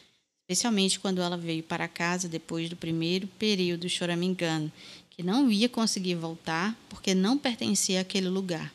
especialmente 0.41 1.01
quando 1.01 1.21
ela 1.21 1.35
veio 1.35 1.61
para 1.61 1.85
casa 1.85 2.29
depois 2.29 2.69
do 2.69 2.77
primeiro 2.77 3.27
período 3.27 3.89
choramingando 3.89 4.71
que 5.09 5.21
não 5.21 5.51
ia 5.51 5.67
conseguir 5.67 6.15
voltar 6.15 6.77
porque 6.87 7.13
não 7.13 7.37
pertencia 7.37 7.99
àquele 7.99 8.29
lugar. 8.29 8.73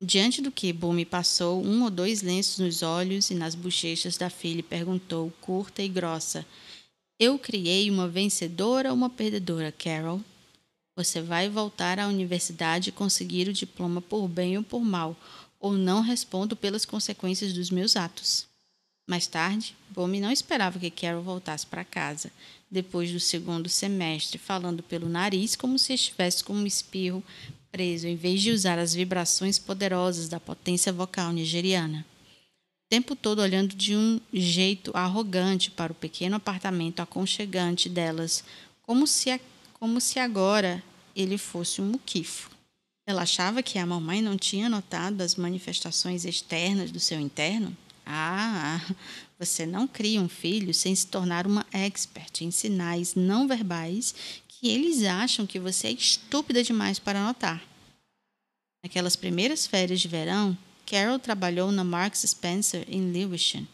Diante 0.00 0.40
do 0.40 0.52
que 0.52 0.72
Bumi 0.72 1.04
passou 1.04 1.60
um 1.60 1.82
ou 1.82 1.90
dois 1.90 2.22
lenços 2.22 2.58
nos 2.58 2.80
olhos 2.80 3.28
e 3.28 3.34
nas 3.34 3.56
bochechas 3.56 4.16
da 4.16 4.30
filha 4.30 4.60
e 4.60 4.62
perguntou, 4.62 5.32
curta 5.40 5.82
e 5.82 5.88
grossa: 5.88 6.46
Eu 7.18 7.38
criei 7.40 7.90
uma 7.90 8.06
vencedora 8.06 8.90
ou 8.90 8.94
uma 8.94 9.10
perdedora, 9.10 9.72
Carol? 9.72 10.20
Você 10.94 11.22
vai 11.22 11.48
voltar 11.48 11.98
à 11.98 12.06
universidade 12.06 12.90
e 12.90 12.92
conseguir 12.92 13.48
o 13.48 13.52
diploma 13.52 14.02
por 14.02 14.28
bem 14.28 14.58
ou 14.58 14.62
por 14.62 14.84
mal, 14.84 15.16
ou 15.58 15.72
não 15.72 16.02
respondo 16.02 16.54
pelas 16.54 16.84
consequências 16.84 17.52
dos 17.52 17.70
meus 17.70 17.96
atos. 17.96 18.46
Mais 19.08 19.26
tarde, 19.26 19.74
Bumi 19.90 20.20
não 20.20 20.30
esperava 20.30 20.78
que 20.78 20.90
Carol 20.90 21.22
voltasse 21.22 21.66
para 21.66 21.84
casa, 21.84 22.30
depois 22.70 23.10
do 23.10 23.18
segundo 23.18 23.68
semestre, 23.68 24.38
falando 24.38 24.82
pelo 24.82 25.08
nariz 25.08 25.56
como 25.56 25.78
se 25.78 25.94
estivesse 25.94 26.44
com 26.44 26.52
um 26.52 26.66
espirro 26.66 27.22
preso, 27.70 28.06
em 28.06 28.16
vez 28.16 28.42
de 28.42 28.50
usar 28.50 28.78
as 28.78 28.94
vibrações 28.94 29.58
poderosas 29.58 30.28
da 30.28 30.38
potência 30.38 30.92
vocal 30.92 31.32
nigeriana. 31.32 32.04
O 32.86 32.90
tempo 32.90 33.16
todo 33.16 33.40
olhando 33.40 33.74
de 33.74 33.96
um 33.96 34.20
jeito 34.32 34.90
arrogante 34.94 35.70
para 35.70 35.92
o 35.92 35.96
pequeno 35.96 36.36
apartamento 36.36 37.00
aconchegante 37.00 37.88
delas, 37.88 38.44
como 38.82 39.06
se, 39.06 39.30
como 39.82 40.00
se 40.00 40.20
agora 40.20 40.80
ele 41.12 41.36
fosse 41.36 41.82
um 41.82 41.86
muquifo. 41.86 42.52
Ela 43.04 43.22
achava 43.22 43.64
que 43.64 43.80
a 43.80 43.84
mamãe 43.84 44.22
não 44.22 44.38
tinha 44.38 44.68
notado 44.68 45.20
as 45.22 45.34
manifestações 45.34 46.24
externas 46.24 46.92
do 46.92 47.00
seu 47.00 47.18
interno? 47.18 47.76
Ah, 48.06 48.80
você 49.40 49.66
não 49.66 49.88
cria 49.88 50.20
um 50.20 50.28
filho 50.28 50.72
sem 50.72 50.94
se 50.94 51.08
tornar 51.08 51.48
uma 51.48 51.66
expert 51.72 52.42
em 52.42 52.52
sinais 52.52 53.16
não 53.16 53.48
verbais 53.48 54.14
que 54.46 54.68
eles 54.68 55.02
acham 55.02 55.48
que 55.48 55.58
você 55.58 55.88
é 55.88 55.92
estúpida 55.92 56.62
demais 56.62 57.00
para 57.00 57.24
notar. 57.24 57.60
Naquelas 58.84 59.16
primeiras 59.16 59.66
férias 59.66 60.00
de 60.00 60.06
verão, 60.06 60.56
Carol 60.86 61.18
trabalhou 61.18 61.72
na 61.72 61.82
Marks 61.82 62.20
Spencer 62.20 62.86
em 62.86 63.10
Lewisham, 63.10 63.66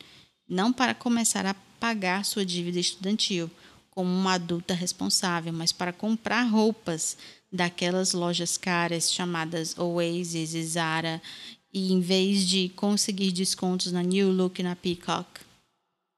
não 0.48 0.72
para 0.72 0.94
começar 0.94 1.44
a 1.44 1.52
pagar 1.78 2.24
sua 2.24 2.46
dívida 2.46 2.80
estudantil 2.80 3.50
como 3.98 4.14
uma 4.14 4.34
adulta 4.34 4.74
responsável, 4.74 5.52
mas 5.52 5.72
para 5.72 5.92
comprar 5.92 6.44
roupas 6.44 7.18
daquelas 7.50 8.12
lojas 8.12 8.56
caras 8.56 9.12
chamadas 9.12 9.76
Oasis 9.76 10.54
e 10.54 10.62
Zara, 10.62 11.20
e 11.74 11.92
em 11.92 11.98
vez 11.98 12.46
de 12.46 12.68
conseguir 12.76 13.32
descontos 13.32 13.90
na 13.90 14.00
New 14.00 14.30
Look 14.30 14.60
e 14.60 14.62
na 14.62 14.76
Peacock. 14.76 15.40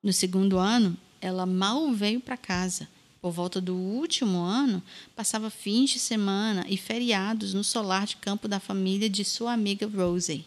No 0.05 0.12
segundo 0.12 0.59
ano, 0.59 0.95
ela 1.22 1.47
mal 1.47 1.91
veio 1.95 2.20
para 2.20 2.37
casa. 2.37 2.87
Por 3.18 3.33
volta 3.33 3.62
do 3.62 3.74
último 3.74 4.43
ano, 4.43 4.83
passava 5.16 5.49
fins 5.49 5.89
de 5.89 5.99
semana 5.99 6.66
e 6.68 6.76
feriados 6.76 7.55
no 7.55 7.64
solar 7.64 8.05
de 8.07 8.16
campo 8.16 8.47
da 8.47 8.61
família 8.61 9.09
de 9.09 9.24
sua 9.24 9.55
amiga 9.55 9.87
Rosie, 9.87 10.45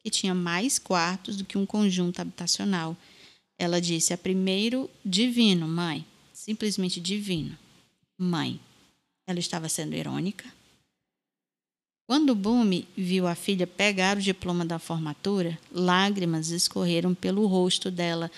que 0.00 0.10
tinha 0.10 0.34
mais 0.34 0.78
quartos 0.78 1.38
do 1.38 1.46
que 1.46 1.56
um 1.56 1.64
conjunto 1.64 2.20
habitacional. 2.20 2.94
Ela 3.58 3.80
disse 3.80 4.12
a 4.12 4.18
primeiro 4.18 4.90
divino, 5.02 5.66
mãe, 5.66 6.04
simplesmente 6.44 7.00
divino. 7.00 7.56
Mãe. 8.18 8.60
Ela 9.26 9.38
estava 9.38 9.66
sendo 9.66 9.96
irônica? 9.96 10.44
Quando 12.06 12.34
Bumi 12.34 12.86
viu 12.94 13.26
a 13.26 13.34
filha 13.34 13.66
pegar 13.66 14.18
o 14.18 14.20
diploma 14.20 14.62
da 14.62 14.78
formatura, 14.78 15.58
lágrimas 15.72 16.50
escorreram 16.50 17.14
pelo 17.14 17.46
rosto 17.46 17.90
dela 17.90 18.30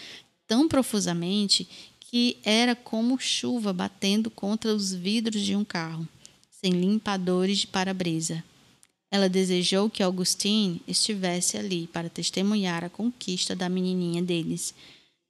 tão 0.46 0.68
profusamente 0.68 1.68
que 1.98 2.38
era 2.44 2.76
como 2.76 3.18
chuva 3.18 3.72
batendo 3.72 4.30
contra 4.30 4.72
os 4.72 4.94
vidros 4.94 5.42
de 5.42 5.56
um 5.56 5.64
carro, 5.64 6.06
sem 6.48 6.70
limpadores 6.70 7.58
de 7.58 7.66
para-brisa. 7.66 8.44
Ela 9.10 9.28
desejou 9.28 9.90
que 9.90 10.04
Augustine 10.04 10.80
estivesse 10.86 11.56
ali 11.58 11.88
para 11.88 12.08
testemunhar 12.08 12.84
a 12.84 12.88
conquista 12.88 13.56
da 13.56 13.68
menininha 13.68 14.22
deles. 14.22 14.72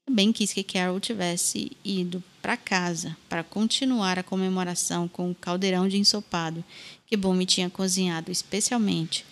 Também 0.07 0.33
quis 0.33 0.53
que 0.53 0.63
Carol 0.63 1.01
tivesse 1.01 1.73
ido 1.85 2.23
para 2.41 2.57
casa 2.57 3.17
para 3.29 3.43
continuar 3.43 4.21
a 4.21 4.23
comemoração 4.23 5.09
com 5.09 5.33
o 5.33 5.35
caldeirão 5.35 5.89
de 5.89 5.99
ensopado 5.99 6.65
que 7.07 7.17
Bumi 7.17 7.45
tinha 7.45 7.69
cozinhado 7.69 8.31
especialmente, 8.31 9.27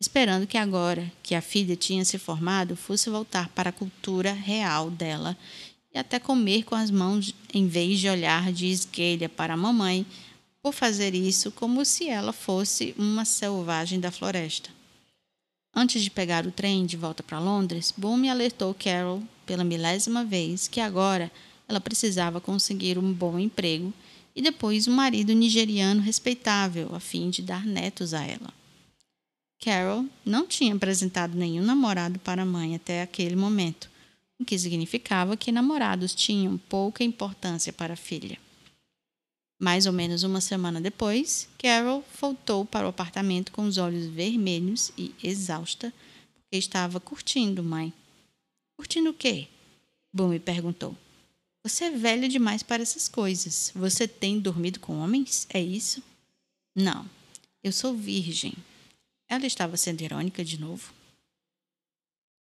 esperando 0.00 0.46
que 0.46 0.58
agora 0.58 1.10
que 1.22 1.36
a 1.36 1.40
filha 1.40 1.76
tinha 1.76 2.04
se 2.04 2.18
formado 2.18 2.74
fosse 2.74 3.08
voltar 3.08 3.48
para 3.50 3.70
a 3.70 3.72
cultura 3.72 4.32
real 4.32 4.90
dela 4.90 5.36
e 5.94 5.98
até 5.98 6.18
comer 6.18 6.64
com 6.64 6.74
as 6.74 6.90
mãos 6.90 7.32
em 7.54 7.68
vez 7.68 8.00
de 8.00 8.08
olhar 8.08 8.52
de 8.52 8.66
esguelha 8.66 9.28
para 9.28 9.54
a 9.54 9.56
mamãe 9.56 10.04
por 10.60 10.72
fazer 10.72 11.14
isso 11.14 11.52
como 11.52 11.84
se 11.84 12.08
ela 12.08 12.32
fosse 12.32 12.92
uma 12.98 13.24
selvagem 13.24 14.00
da 14.00 14.10
floresta. 14.10 14.70
Antes 15.72 16.02
de 16.02 16.10
pegar 16.10 16.44
o 16.44 16.50
trem 16.50 16.84
de 16.84 16.96
volta 16.96 17.22
para 17.22 17.38
Londres, 17.38 17.94
Boom 17.96 18.28
alertou 18.28 18.74
Carol 18.74 19.22
pela 19.46 19.64
milésima 19.64 20.24
vez 20.24 20.68
que 20.68 20.80
agora 20.80 21.30
ela 21.68 21.80
precisava 21.80 22.40
conseguir 22.40 22.98
um 22.98 23.12
bom 23.12 23.38
emprego 23.38 23.92
e 24.34 24.42
depois 24.42 24.86
um 24.86 24.92
marido 24.92 25.32
nigeriano 25.32 26.02
respeitável 26.02 26.94
a 26.94 27.00
fim 27.00 27.30
de 27.30 27.40
dar 27.40 27.64
netos 27.64 28.12
a 28.12 28.22
ela. 28.22 28.52
Carol 29.62 30.04
não 30.24 30.46
tinha 30.46 30.74
apresentado 30.74 31.34
nenhum 31.34 31.64
namorado 31.64 32.18
para 32.18 32.42
a 32.42 32.46
mãe 32.46 32.74
até 32.74 33.00
aquele 33.00 33.34
momento, 33.34 33.88
o 34.38 34.44
que 34.44 34.58
significava 34.58 35.36
que 35.36 35.50
namorados 35.50 36.14
tinham 36.14 36.58
pouca 36.58 37.02
importância 37.02 37.72
para 37.72 37.94
a 37.94 37.96
filha. 37.96 38.38
Mais 39.58 39.86
ou 39.86 39.92
menos 39.92 40.22
uma 40.22 40.42
semana 40.42 40.80
depois, 40.80 41.48
Carol 41.58 42.04
voltou 42.20 42.66
para 42.66 42.84
o 42.84 42.90
apartamento 42.90 43.50
com 43.50 43.62
os 43.62 43.78
olhos 43.78 44.06
vermelhos 44.06 44.92
e 44.98 45.14
exausta, 45.22 45.92
porque 46.34 46.58
estava 46.58 47.00
curtindo, 47.00 47.62
mãe. 47.62 47.90
Curtindo 48.76 49.10
o 49.10 49.14
quê? 49.14 49.48
Me 50.12 50.38
perguntou. 50.38 50.96
Você 51.62 51.84
é 51.84 51.90
velho 51.90 52.28
demais 52.28 52.62
para 52.62 52.82
essas 52.82 53.08
coisas. 53.08 53.72
Você 53.74 54.06
tem 54.06 54.38
dormido 54.38 54.80
com 54.80 54.98
homens? 54.98 55.46
É 55.50 55.60
isso? 55.60 56.02
Não. 56.74 57.08
Eu 57.62 57.72
sou 57.72 57.94
virgem. 57.94 58.54
Ela 59.28 59.46
estava 59.46 59.76
sendo 59.76 60.02
irônica 60.02 60.44
de 60.44 60.60
novo. 60.60 60.94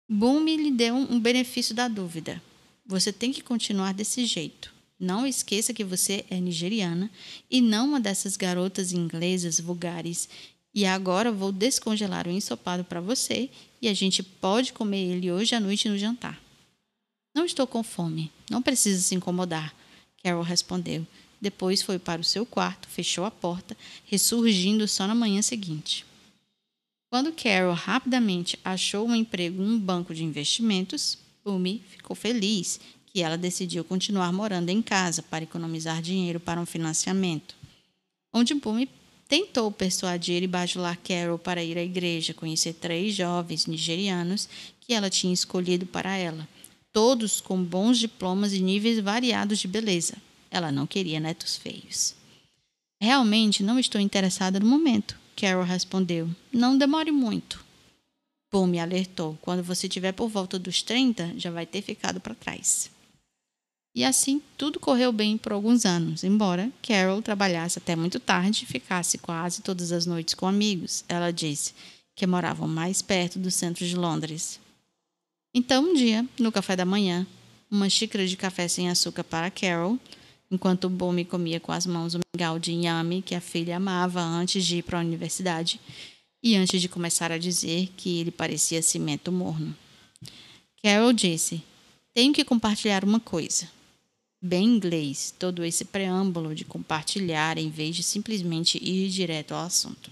Boom 0.10 0.44
lhe 0.44 0.72
deu 0.72 0.96
um 0.96 1.20
benefício 1.20 1.74
da 1.74 1.88
dúvida. 1.88 2.42
Você 2.86 3.12
tem 3.12 3.32
que 3.32 3.42
continuar 3.42 3.94
desse 3.94 4.26
jeito. 4.26 4.74
Não 5.00 5.26
esqueça 5.26 5.74
que 5.74 5.84
você 5.84 6.26
é 6.30 6.40
nigeriana 6.40 7.10
e 7.50 7.60
não 7.62 7.88
uma 7.88 8.00
dessas 8.00 8.38
garotas 8.38 8.94
inglesas 8.94 9.60
vulgares. 9.60 10.30
E 10.76 10.86
agora 10.86 11.32
vou 11.32 11.54
descongelar 11.54 12.28
o 12.28 12.32
ensopado 12.32 12.84
para 12.84 13.00
você 13.00 13.50
e 13.82 13.88
a 13.88 13.94
gente 13.94 14.22
pode 14.22 14.74
comer 14.74 15.16
ele 15.16 15.32
hoje 15.32 15.56
à 15.56 15.60
noite 15.60 15.88
no 15.88 15.98
jantar. 15.98 16.38
Não 17.34 17.46
estou 17.46 17.66
com 17.66 17.82
fome. 17.82 18.30
Não 18.52 18.62
precisa 18.62 19.02
se 19.02 19.16
incomodar, 19.16 19.74
Carol 20.22 20.44
respondeu. 20.44 21.08
Depois 21.40 21.82
foi 21.82 21.98
para 21.98 22.20
o 22.20 22.26
seu 22.26 22.46
quarto, 22.46 22.90
fechou 22.90 23.24
a 23.24 23.32
porta, 23.32 23.78
ressurgindo 24.06 24.86
só 24.86 25.08
na 25.08 25.16
manhã 25.16 25.42
seguinte. 25.42 26.06
Quando 27.10 27.32
Carol 27.32 27.74
rapidamente 27.74 28.60
achou 28.64 29.08
um 29.08 29.16
emprego 29.16 29.64
em 29.64 29.70
um 29.70 29.80
banco 29.80 30.14
de 30.14 30.26
investimentos, 30.26 31.18
Umi 31.46 31.82
ficou 31.90 32.16
feliz 32.16 32.82
que 33.06 33.22
ela 33.22 33.38
decidiu 33.38 33.86
continuar 33.86 34.34
morando 34.34 34.70
em 34.70 34.82
casa 34.82 35.24
para 35.24 35.46
economizar 35.46 36.02
dinheiro 36.02 36.40
para 36.40 36.60
um 36.60 36.66
financiamento. 36.66 37.56
Onde 38.34 38.54
Bumi 38.54 38.90
tentou 39.28 39.72
persuadir 39.72 40.44
e 40.44 40.48
bajular 40.48 40.98
Carol 40.98 41.38
para 41.38 41.64
ir 41.64 41.78
à 41.78 41.84
igreja 41.84 42.34
conhecer 42.34 42.74
três 42.74 43.16
jovens 43.16 43.66
nigerianos 43.66 44.48
que 44.80 44.94
ela 44.94 45.10
tinha 45.10 45.34
escolhido 45.34 45.86
para 45.86 46.16
ela, 46.16 46.48
todos 46.94 47.42
com 47.42 47.64
bons 47.64 47.98
diplomas 47.98 48.54
e 48.54 48.60
níveis 48.60 49.00
variados 49.00 49.60
de 49.60 49.68
beleza. 49.68 50.16
Ela 50.52 50.72
não 50.72 50.86
queria 50.86 51.20
netos 51.20 51.56
feios. 51.58 52.16
Realmente 53.02 53.64
não 53.64 53.78
estou 53.78 54.00
interessada 54.00 54.60
no 54.60 54.66
momento, 54.66 55.18
Carol 55.36 55.64
respondeu. 55.64 56.30
Não 56.52 56.78
demore 56.78 57.12
muito. 57.12 57.64
Bumi 58.52 58.80
alertou. 58.80 59.38
Quando 59.42 59.62
você 59.62 59.90
tiver 59.90 60.14
por 60.14 60.30
volta 60.30 60.58
dos 60.58 60.82
30, 60.82 61.34
já 61.36 61.52
vai 61.52 61.66
ter 61.66 61.82
ficado 61.82 62.22
para 62.22 62.34
trás. 62.34 62.90
E 63.96 64.04
assim 64.04 64.42
tudo 64.58 64.78
correu 64.78 65.14
bem 65.14 65.38
por 65.38 65.54
alguns 65.54 65.86
anos, 65.86 66.26
embora 66.26 66.70
Carol 66.82 67.22
trabalhasse 67.22 67.80
até 67.80 67.96
muito 67.96 68.20
tarde 68.20 68.64
e 68.64 68.68
ficasse 68.68 69.18
quase 69.18 69.62
todas 69.62 69.94
as 69.94 70.06
noites 70.06 70.34
com 70.34 70.46
amigos. 70.46 71.06
Ela 71.08 71.32
disse 71.32 71.74
que 72.14 72.28
moravam 72.28 72.68
mais 72.68 73.02
perto 73.02 73.40
do 73.40 73.50
centro 73.50 73.88
de 73.88 73.96
Londres. 73.96 74.60
Então, 75.54 75.92
um 75.92 75.94
dia, 75.94 76.28
no 76.38 76.52
café 76.52 76.76
da 76.76 76.84
manhã, 76.84 77.26
uma 77.72 77.90
xícara 77.90 78.28
de 78.28 78.36
café 78.36 78.68
sem 78.68 78.90
açúcar 78.90 79.24
para 79.24 79.50
Carol, 79.50 79.98
enquanto 80.52 80.90
Bumi 80.90 81.24
comia 81.24 81.62
com 81.62 81.72
as 81.72 81.86
mãos 81.86 82.16
o 82.16 82.20
mingau 82.36 82.60
de 82.60 82.74
inhame 82.74 83.22
que 83.22 83.34
a 83.34 83.40
filha 83.40 83.78
amava 83.78 84.22
antes 84.22 84.66
de 84.66 84.78
ir 84.78 84.84
para 84.84 85.00
a 85.00 85.02
universidade 85.02 85.80
e 86.44 86.58
antes 86.58 86.82
de 86.82 86.90
começar 86.90 87.32
a 87.32 87.38
dizer 87.38 87.90
que 87.96 88.20
ele 88.20 88.32
parecia 88.32 88.82
cimento 88.82 89.32
morno. 89.32 89.74
Carol 90.84 91.14
disse: 91.14 91.64
Tenho 92.14 92.34
que 92.34 92.44
compartilhar 92.44 93.06
uma 93.06 93.22
coisa. 93.22 93.75
Bem 94.42 94.66
inglês, 94.66 95.34
todo 95.38 95.64
esse 95.64 95.86
preâmbulo 95.86 96.54
de 96.54 96.66
compartilhar 96.66 97.58
em 97.58 97.70
vez 97.70 97.96
de 97.96 98.04
simplesmente 98.04 98.78
ir 98.78 99.10
direto 99.10 99.54
ao 99.54 99.66
assunto. 99.66 100.12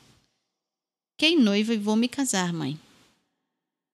Fiquei 1.14 1.38
noiva 1.38 1.74
e 1.74 1.78
vou 1.78 1.96
me 1.96 2.08
casar, 2.08 2.52
mãe. 2.52 2.80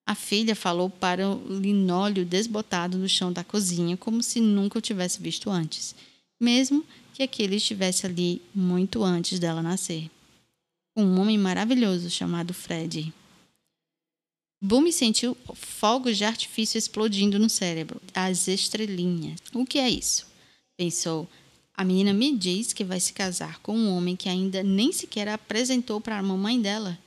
A 0.06 0.14
filha 0.14 0.56
falou 0.56 0.90
para 0.90 1.28
o 1.28 1.60
linóleo 1.60 2.24
desbotado 2.24 2.98
no 2.98 3.08
chão 3.08 3.32
da 3.32 3.44
cozinha, 3.44 3.96
como 3.96 4.22
se 4.22 4.40
nunca 4.40 4.78
o 4.78 4.82
tivesse 4.82 5.22
visto 5.22 5.50
antes, 5.50 5.94
mesmo 6.40 6.84
que 7.14 7.22
aquele 7.22 7.56
estivesse 7.56 8.06
ali 8.06 8.42
muito 8.54 9.04
antes 9.04 9.38
dela 9.38 9.62
nascer. 9.62 10.10
Um 10.96 11.20
homem 11.20 11.38
maravilhoso 11.38 12.10
chamado 12.10 12.52
Fred. 12.52 13.12
Boom 14.62 14.92
sentiu 14.92 15.34
fogos 15.54 16.18
de 16.18 16.24
artifício 16.24 16.76
explodindo 16.76 17.38
no 17.38 17.48
cérebro, 17.48 18.00
as 18.12 18.46
estrelinhas. 18.46 19.40
O 19.54 19.64
que 19.64 19.78
é 19.78 19.88
isso? 19.88 20.26
Pensou. 20.76 21.26
A 21.74 21.82
menina 21.82 22.12
me 22.12 22.36
diz 22.36 22.74
que 22.74 22.84
vai 22.84 23.00
se 23.00 23.14
casar 23.14 23.58
com 23.60 23.74
um 23.74 23.96
homem 23.96 24.14
que 24.14 24.28
ainda 24.28 24.62
nem 24.62 24.92
sequer 24.92 25.28
apresentou 25.28 25.98
para 25.98 26.18
a 26.18 26.22
mamãe 26.22 26.60
dela. 26.60 26.98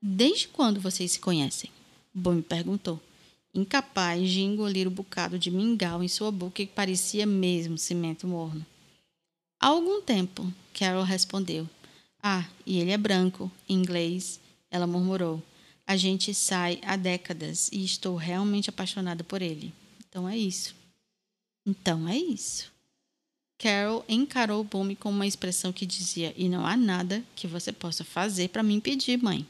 Desde 0.00 0.48
quando 0.48 0.80
vocês 0.80 1.12
se 1.12 1.20
conhecem? 1.20 1.68
Boom 2.14 2.40
perguntou, 2.40 2.98
incapaz 3.54 4.30
de 4.30 4.40
engolir 4.40 4.88
o 4.88 4.90
bocado 4.90 5.38
de 5.38 5.50
mingau 5.50 6.02
em 6.02 6.08
sua 6.08 6.30
boca 6.30 6.64
que 6.64 6.66
parecia 6.66 7.26
mesmo 7.26 7.76
cimento 7.76 8.26
morno. 8.26 8.64
Há 9.60 9.66
algum 9.66 10.00
tempo, 10.00 10.50
Carol 10.72 11.02
respondeu. 11.02 11.68
Ah, 12.22 12.48
e 12.64 12.78
ele 12.78 12.90
é 12.90 12.96
branco, 12.96 13.50
inglês, 13.68 14.40
ela 14.70 14.86
murmurou. 14.86 15.42
A 15.86 15.96
gente 15.96 16.34
sai 16.34 16.80
há 16.82 16.96
décadas 16.96 17.70
e 17.72 17.84
estou 17.84 18.16
realmente 18.16 18.68
apaixonada 18.68 19.22
por 19.22 19.40
ele. 19.40 19.72
Então 20.08 20.28
é 20.28 20.36
isso. 20.36 20.74
Então 21.64 22.08
é 22.08 22.16
isso. 22.16 22.72
Carol 23.58 24.04
encarou 24.08 24.62
Boom 24.64 24.94
com 24.94 25.10
uma 25.10 25.26
expressão 25.26 25.72
que 25.72 25.86
dizia: 25.86 26.34
E 26.36 26.48
não 26.48 26.66
há 26.66 26.76
nada 26.76 27.22
que 27.34 27.46
você 27.46 27.72
possa 27.72 28.04
fazer 28.04 28.48
para 28.48 28.62
me 28.62 28.74
impedir, 28.74 29.22
mãe. 29.22 29.46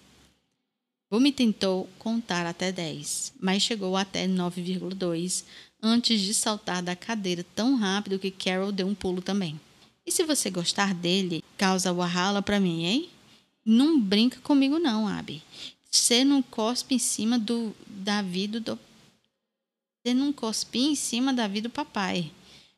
Boom 1.11 1.31
tentou 1.33 1.89
contar 1.99 2.47
até 2.47 2.71
10, 2.71 3.35
mas 3.41 3.63
chegou 3.63 3.97
até 3.97 4.27
9,2 4.27 5.45
antes 5.83 6.21
de 6.21 6.35
saltar 6.35 6.83
da 6.83 6.97
cadeira 6.97 7.45
tão 7.55 7.77
rápido 7.77 8.19
que 8.19 8.31
Carol 8.31 8.73
deu 8.73 8.87
um 8.87 8.95
pulo 8.95 9.23
também. 9.23 9.61
E 10.05 10.13
se 10.13 10.25
você 10.25 10.51
gostar 10.51 10.95
dele, 10.95 11.43
causa 11.57 11.93
Wahala 11.93 12.43
para 12.43 12.61
mim, 12.61 12.85
hein? 12.85 13.09
Não 13.65 14.01
brinca 14.01 14.41
comigo 14.41 14.79
não, 14.79 15.09
Abby. 15.09 15.43
Você 15.97 16.25
não 16.25 16.43
cospe 16.43 16.95
em 16.95 16.99
cima 16.99 17.39
do 17.39 17.75
Davi 17.87 18.47
do 18.47 18.79
Você 20.05 20.13
não 20.13 20.31
cospe 20.31 20.79
em 20.79 20.95
cima 20.95 21.33
Davi 21.33 21.63
do 21.63 21.71
papai. 21.71 22.31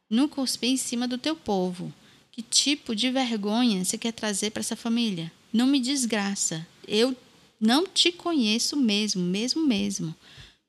Não 0.09 0.29
cospe 0.29 0.69
em 0.69 0.77
cima 0.77 1.09
do 1.09 1.19
teu 1.19 1.35
povo. 1.35 1.93
Que 2.31 2.43
tipo 2.43 2.95
de 2.95 3.11
vergonha 3.11 3.85
você 3.85 3.99
quer 3.99 4.13
trazer 4.13 4.51
para 4.51 4.61
essa 4.61 4.77
família? 4.77 5.33
Não 5.53 5.67
me 5.67 5.81
desgraça. 5.81 6.67
Eu 6.87 7.15
não 7.61 7.89
te 7.89 8.13
conheço 8.13 8.77
mesmo, 8.77 9.21
mesmo 9.21 9.67
mesmo. 9.67 10.15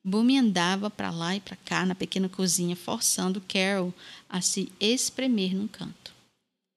Bumi 0.03 0.37
andava 0.37 0.89
para 0.89 1.11
lá 1.11 1.35
e 1.35 1.39
para 1.39 1.55
cá 1.55 1.85
na 1.85 1.93
pequena 1.93 2.27
cozinha, 2.27 2.75
forçando 2.75 3.43
Carol 3.47 3.93
a 4.27 4.41
se 4.41 4.71
espremer 4.79 5.53
num 5.55 5.67
canto. 5.67 6.18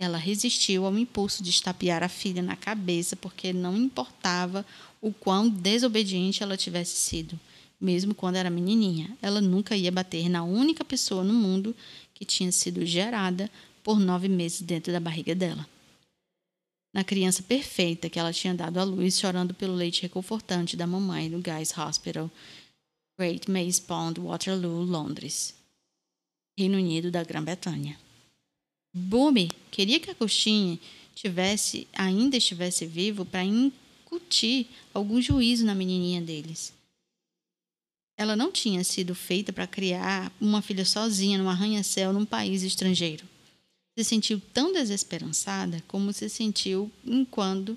Ela 0.03 0.19
resistiu 0.19 0.85
ao 0.85 0.99
impulso 0.99 1.45
de 1.45 1.51
estapear 1.51 2.03
a 2.03 2.09
filha 2.09 2.43
na 2.43 2.57
cabeça 2.57 3.15
porque 3.15 3.53
não 3.53 3.77
importava 3.77 4.67
o 5.01 5.13
quão 5.13 5.49
desobediente 5.49 6.43
ela 6.43 6.57
tivesse 6.57 6.97
sido. 6.97 7.39
Mesmo 7.81 8.13
quando 8.13 8.35
era 8.35 8.51
menininha, 8.51 9.17
ela 9.23 9.41
nunca 9.41 9.77
ia 9.77 9.93
bater 9.93 10.29
na 10.29 10.43
única 10.43 10.85
pessoa 10.85 11.23
no 11.23 11.33
mundo 11.33 11.73
que 12.15 12.25
tinha 12.25 12.51
sido 12.51 12.85
gerada 12.85 13.49
por 13.85 14.01
nove 14.01 14.27
meses 14.27 14.61
dentro 14.63 14.93
da 14.93 14.99
barriga 14.99 15.37
dela. 15.37 15.65
Na 16.93 17.05
criança 17.05 17.41
perfeita 17.41 18.11
que 18.11 18.19
ela 18.19 18.33
tinha 18.33 18.57
dado 18.57 18.79
à 18.79 18.83
luz, 18.83 19.21
chorando 19.21 19.55
pelo 19.55 19.73
leite 19.73 20.03
reconfortante 20.03 20.77
da 20.77 20.85
mamãe 20.85 21.29
no 21.29 21.41
Guy's 21.41 21.79
Hospital, 21.79 22.29
Great 23.17 23.49
Maze 23.49 23.81
Pond, 23.81 24.21
Waterloo, 24.21 24.83
Londres, 24.83 25.55
Reino 26.59 26.77
Unido 26.77 27.09
da 27.09 27.23
Grã-Bretanha. 27.23 28.02
Boomy 28.95 29.51
queria 29.71 29.99
que 29.99 30.11
a 30.11 30.15
coxinha 30.15 30.79
tivesse, 31.15 31.87
ainda 31.93 32.37
estivesse 32.37 32.87
vivo 32.87 33.25
para 33.25 33.45
incutir 33.45 34.67
algum 34.93 35.21
juízo 35.21 35.65
na 35.65 35.75
menininha 35.75 36.21
deles. 36.21 36.73
Ela 38.17 38.37
não 38.37 38.53
tinha 38.53 38.85
sido 38.85 39.15
feita 39.15 39.53
para 39.53 39.67
criar 39.67 40.31
uma 40.41 40.61
filha 40.61 40.85
sozinha 40.85 41.39
num 41.39 41.49
arranha-céu 41.49 42.13
num 42.13 42.27
país 42.27 42.63
estrangeiro. 42.63 43.25
Se 43.97 44.05
sentiu 44.05 44.41
tão 44.53 44.73
desesperançada 44.73 45.83
como 45.89 46.13
se 46.13 46.29
sentiu 46.29 46.91
enquanto 47.05 47.77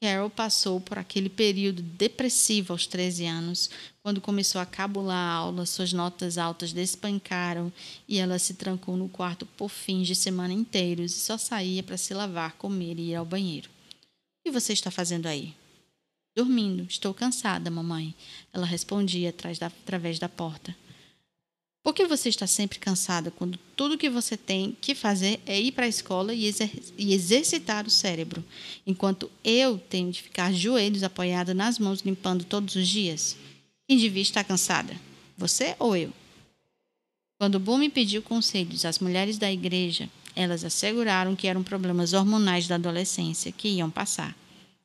Carol 0.00 0.28
passou 0.28 0.78
por 0.78 0.98
aquele 0.98 1.30
período 1.30 1.80
depressivo 1.80 2.72
aos 2.72 2.86
13 2.86 3.24
anos, 3.24 3.70
quando 4.02 4.20
começou 4.20 4.60
a 4.60 4.66
cabular 4.66 5.16
a 5.16 5.32
aula, 5.32 5.64
suas 5.64 5.92
notas 5.92 6.36
altas 6.36 6.72
despancaram 6.72 7.72
e 8.06 8.18
ela 8.18 8.38
se 8.38 8.54
trancou 8.54 8.96
no 8.96 9.08
quarto 9.08 9.46
por 9.46 9.70
fins 9.70 10.06
de 10.06 10.14
semana 10.14 10.52
inteiros 10.52 11.16
e 11.16 11.18
só 11.18 11.38
saía 11.38 11.82
para 11.82 11.96
se 11.96 12.12
lavar, 12.12 12.52
comer 12.52 12.98
e 12.98 13.10
ir 13.10 13.14
ao 13.14 13.24
banheiro. 13.24 13.70
O 13.70 14.44
que 14.44 14.52
você 14.52 14.74
está 14.74 14.90
fazendo 14.90 15.26
aí? 15.26 15.54
Dormindo. 16.36 16.86
Estou 16.88 17.14
cansada, 17.14 17.70
mamãe. 17.70 18.14
Ela 18.52 18.66
respondia 18.66 19.30
através 19.30 20.18
da 20.18 20.28
porta. 20.28 20.76
Por 21.86 21.94
que 21.94 22.04
você 22.04 22.28
está 22.28 22.48
sempre 22.48 22.80
cansada 22.80 23.30
quando 23.30 23.56
tudo 23.76 23.96
que 23.96 24.10
você 24.10 24.36
tem 24.36 24.76
que 24.80 24.92
fazer 24.92 25.38
é 25.46 25.60
ir 25.60 25.70
para 25.70 25.84
a 25.84 25.88
escola 25.88 26.34
e, 26.34 26.44
exer 26.44 26.68
e, 26.98 27.14
exercitar 27.14 27.86
o 27.86 27.90
cérebro, 27.90 28.44
enquanto 28.84 29.30
eu 29.44 29.78
tenho 29.78 30.10
de 30.10 30.20
ficar 30.20 30.52
joelhos 30.52 31.04
apoiada 31.04 31.54
nas 31.54 31.78
mãos 31.78 32.00
limpando 32.00 32.42
todos 32.42 32.74
os 32.74 32.88
dias? 32.88 33.36
Quem 33.86 33.96
devia 33.98 34.20
estar 34.20 34.42
cansada? 34.42 35.00
Você 35.38 35.76
ou 35.78 35.96
eu? 35.96 36.12
Quando 37.38 37.60
Boom 37.60 37.78
me 37.78 37.88
pediu 37.88 38.20
conselhos 38.20 38.84
às 38.84 38.98
mulheres 38.98 39.38
da 39.38 39.52
igreja, 39.52 40.10
elas 40.34 40.64
asseguraram 40.64 41.36
que 41.36 41.46
eram 41.46 41.62
problemas 41.62 42.12
hormonais 42.12 42.66
da 42.66 42.74
adolescência 42.74 43.52
que 43.52 43.68
iam 43.68 43.90
passar. 43.90 44.36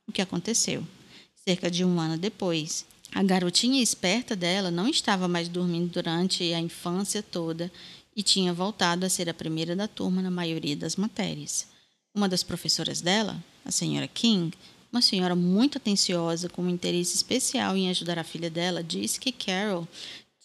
O 0.07 0.11
que 0.11 0.21
aconteceu? 0.21 0.85
Cerca 1.33 1.71
de 1.71 1.83
um 1.83 1.99
ano 1.99 2.15
depois, 2.15 2.85
a 3.13 3.23
garotinha 3.23 3.81
esperta 3.81 4.35
dela 4.35 4.71
não 4.71 4.87
estava 4.87 5.27
mais 5.27 5.47
dormindo 5.47 5.91
durante 5.91 6.53
a 6.53 6.59
infância 6.59 7.21
toda 7.21 7.71
e 8.15 8.23
tinha 8.23 8.53
voltado 8.53 9.05
a 9.05 9.09
ser 9.09 9.29
a 9.29 9.33
primeira 9.33 9.75
da 9.75 9.87
turma 9.87 10.21
na 10.21 10.31
maioria 10.31 10.75
das 10.75 10.95
matérias. 10.95 11.67
Uma 12.13 12.27
das 12.27 12.43
professoras 12.43 12.99
dela, 12.99 13.41
a 13.63 13.71
senhora 13.71 14.07
King, 14.07 14.53
uma 14.91 15.01
senhora 15.01 15.35
muito 15.35 15.77
atenciosa 15.77 16.49
com 16.49 16.63
um 16.63 16.69
interesse 16.69 17.15
especial 17.15 17.77
em 17.77 17.89
ajudar 17.89 18.19
a 18.19 18.23
filha 18.23 18.49
dela, 18.49 18.83
disse 18.83 19.19
que 19.19 19.31
Carol 19.31 19.87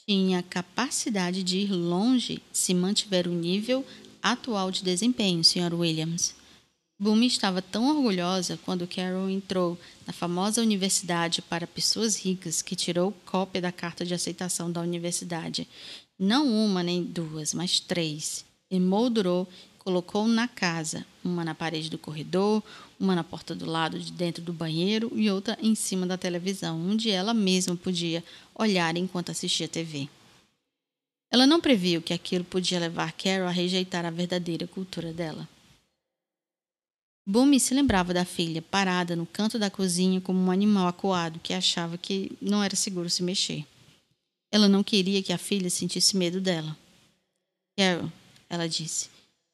tinha 0.07 0.43
capacidade 0.43 1.43
de 1.43 1.59
ir 1.59 1.73
longe 1.73 2.41
se 2.53 2.73
mantiver 2.73 3.27
o 3.27 3.33
nível 3.33 3.85
atual 4.23 4.71
de 4.71 4.85
desempenho, 4.85 5.43
Sr. 5.43 5.75
Williams. 5.75 6.36
Bumi 6.99 7.27
estava 7.27 7.61
tão 7.61 7.95
orgulhosa 7.95 8.59
quando 8.65 8.87
Carol 8.87 9.29
entrou 9.29 9.79
na 10.07 10.15
famosa 10.15 10.63
universidade 10.63 11.43
para 11.43 11.67
pessoas 11.67 12.17
ricas 12.17 12.63
que 12.63 12.75
tirou 12.75 13.13
cópia 13.27 13.61
da 13.61 13.71
carta 13.71 14.03
de 14.03 14.15
aceitação 14.15 14.73
da 14.73 14.81
universidade. 14.81 15.69
Não 16.19 16.49
uma 16.49 16.83
nem 16.83 17.05
duas, 17.05 17.53
mas 17.53 17.79
três. 17.79 18.47
Emoldurou 18.71 19.47
colocou 19.79 20.27
na 20.27 20.49
casa, 20.49 21.05
uma 21.23 21.45
na 21.45 21.55
parede 21.55 21.91
do 21.91 21.99
corredor, 21.99 22.63
uma 22.99 23.15
na 23.15 23.23
porta 23.23 23.55
do 23.55 23.67
lado 23.67 24.01
de 24.01 24.11
dentro 24.11 24.43
do 24.43 24.53
banheiro 24.53 25.13
e 25.15 25.31
outra 25.31 25.59
em 25.61 25.75
cima 25.75 26.07
da 26.07 26.17
televisão, 26.17 26.81
onde 26.81 27.11
ela 27.11 27.35
mesma 27.35 27.77
podia 27.77 28.25
olhar 28.55 28.97
enquanto 28.97 29.31
assistia 29.31 29.69
TV. 29.69 30.09
Ela 31.31 31.47
não 31.47 31.61
previu 31.61 32.01
que 32.01 32.15
aquilo 32.15 32.43
podia 32.43 32.81
levar 32.81 33.13
Carol 33.13 33.49
a 33.49 33.51
rejeitar 33.51 34.07
a 34.07 34.11
verdadeira 34.11 34.67
cultura 34.67 35.13
dela. 35.13 35.47
Bumi 37.29 37.59
se 37.59 37.75
lembrava 37.75 38.15
da 38.15 38.25
filha, 38.25 38.63
parada 38.63 39.17
no 39.17 39.27
canto 39.27 39.59
da 39.59 39.69
cozinha 39.69 40.21
como 40.21 40.39
um 40.39 40.51
animal 40.51 40.87
acuado 40.87 41.41
que 41.41 41.53
achava 41.53 41.99
que 41.99 42.31
não 42.41 42.63
era 42.63 42.77
seguro 42.77 43.11
se 43.11 43.21
mexer. 43.21 43.67
Ela 44.53 44.69
não 44.69 44.85
queria 44.85 45.21
que 45.21 45.33
a 45.33 45.39
filha 45.39 45.69
sentisse 45.69 46.17
medo 46.17 46.41
dela. 46.41 46.79
Carol, 47.77 48.13
ela 48.49 48.69
disse, 48.69 49.09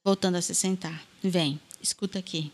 voltando 0.05 0.35
a 0.35 0.43
se 0.43 0.55
sentar. 0.55 1.03
Vem, 1.23 1.59
escuta 1.81 2.19
aqui. 2.19 2.53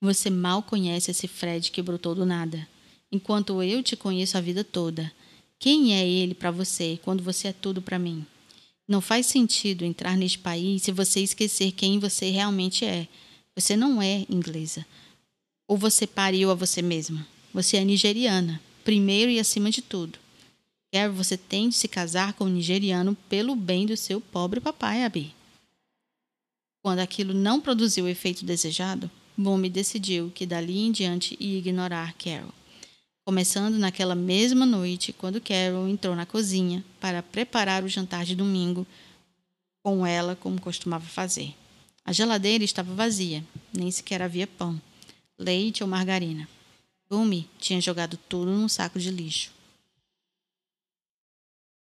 Você 0.00 0.30
mal 0.30 0.62
conhece 0.62 1.10
esse 1.10 1.28
Fred 1.28 1.70
que 1.70 1.82
brotou 1.82 2.14
do 2.14 2.24
nada, 2.24 2.66
enquanto 3.12 3.62
eu 3.62 3.82
te 3.82 3.96
conheço 3.96 4.38
a 4.38 4.40
vida 4.40 4.64
toda. 4.64 5.12
Quem 5.58 5.94
é 5.94 6.08
ele 6.08 6.34
para 6.34 6.50
você 6.50 6.98
quando 7.02 7.22
você 7.22 7.48
é 7.48 7.52
tudo 7.52 7.82
para 7.82 7.98
mim? 7.98 8.24
Não 8.88 9.02
faz 9.02 9.26
sentido 9.26 9.84
entrar 9.84 10.16
neste 10.16 10.38
país 10.38 10.82
se 10.82 10.90
você 10.90 11.20
esquecer 11.20 11.72
quem 11.72 11.98
você 11.98 12.30
realmente 12.30 12.86
é 12.86 13.06
você 13.56 13.76
não 13.76 14.02
é 14.02 14.26
inglesa. 14.28 14.84
Ou 15.68 15.76
você 15.78 16.06
pariu 16.06 16.50
a 16.50 16.54
você 16.54 16.82
mesma. 16.82 17.26
Você 17.52 17.76
é 17.76 17.84
nigeriana, 17.84 18.60
primeiro 18.82 19.30
e 19.30 19.38
acima 19.38 19.70
de 19.70 19.80
tudo. 19.80 20.18
Quer 20.92 21.08
você 21.08 21.36
tem 21.36 21.68
de 21.68 21.74
se 21.76 21.88
casar 21.88 22.34
com 22.34 22.44
um 22.44 22.48
nigeriano 22.48 23.16
pelo 23.28 23.54
bem 23.54 23.86
do 23.86 23.96
seu 23.96 24.20
pobre 24.20 24.60
papai, 24.60 25.04
Abi. 25.04 25.34
Quando 26.82 26.98
aquilo 26.98 27.32
não 27.32 27.60
produziu 27.60 28.04
o 28.04 28.08
efeito 28.08 28.44
desejado, 28.44 29.10
Bumi 29.36 29.70
decidiu 29.70 30.30
que 30.34 30.46
dali 30.46 30.78
em 30.78 30.92
diante 30.92 31.36
ia 31.40 31.58
ignorar 31.58 32.12
Carol. 32.14 32.52
Começando 33.26 33.78
naquela 33.78 34.14
mesma 34.14 34.66
noite, 34.66 35.12
quando 35.12 35.40
Carol 35.40 35.88
entrou 35.88 36.14
na 36.14 36.26
cozinha 36.26 36.84
para 37.00 37.22
preparar 37.22 37.82
o 37.82 37.88
jantar 37.88 38.24
de 38.24 38.36
domingo 38.36 38.86
com 39.82 40.06
ela, 40.06 40.36
como 40.36 40.60
costumava 40.60 41.06
fazer. 41.06 41.54
A 42.04 42.12
geladeira 42.12 42.62
estava 42.62 42.94
vazia, 42.94 43.42
nem 43.72 43.90
sequer 43.90 44.20
havia 44.20 44.46
pão, 44.46 44.80
leite 45.38 45.82
ou 45.82 45.88
margarina. 45.88 46.46
Bumi 47.08 47.48
tinha 47.58 47.80
jogado 47.80 48.18
tudo 48.28 48.50
num 48.50 48.68
saco 48.68 48.98
de 48.98 49.10
lixo. 49.10 49.50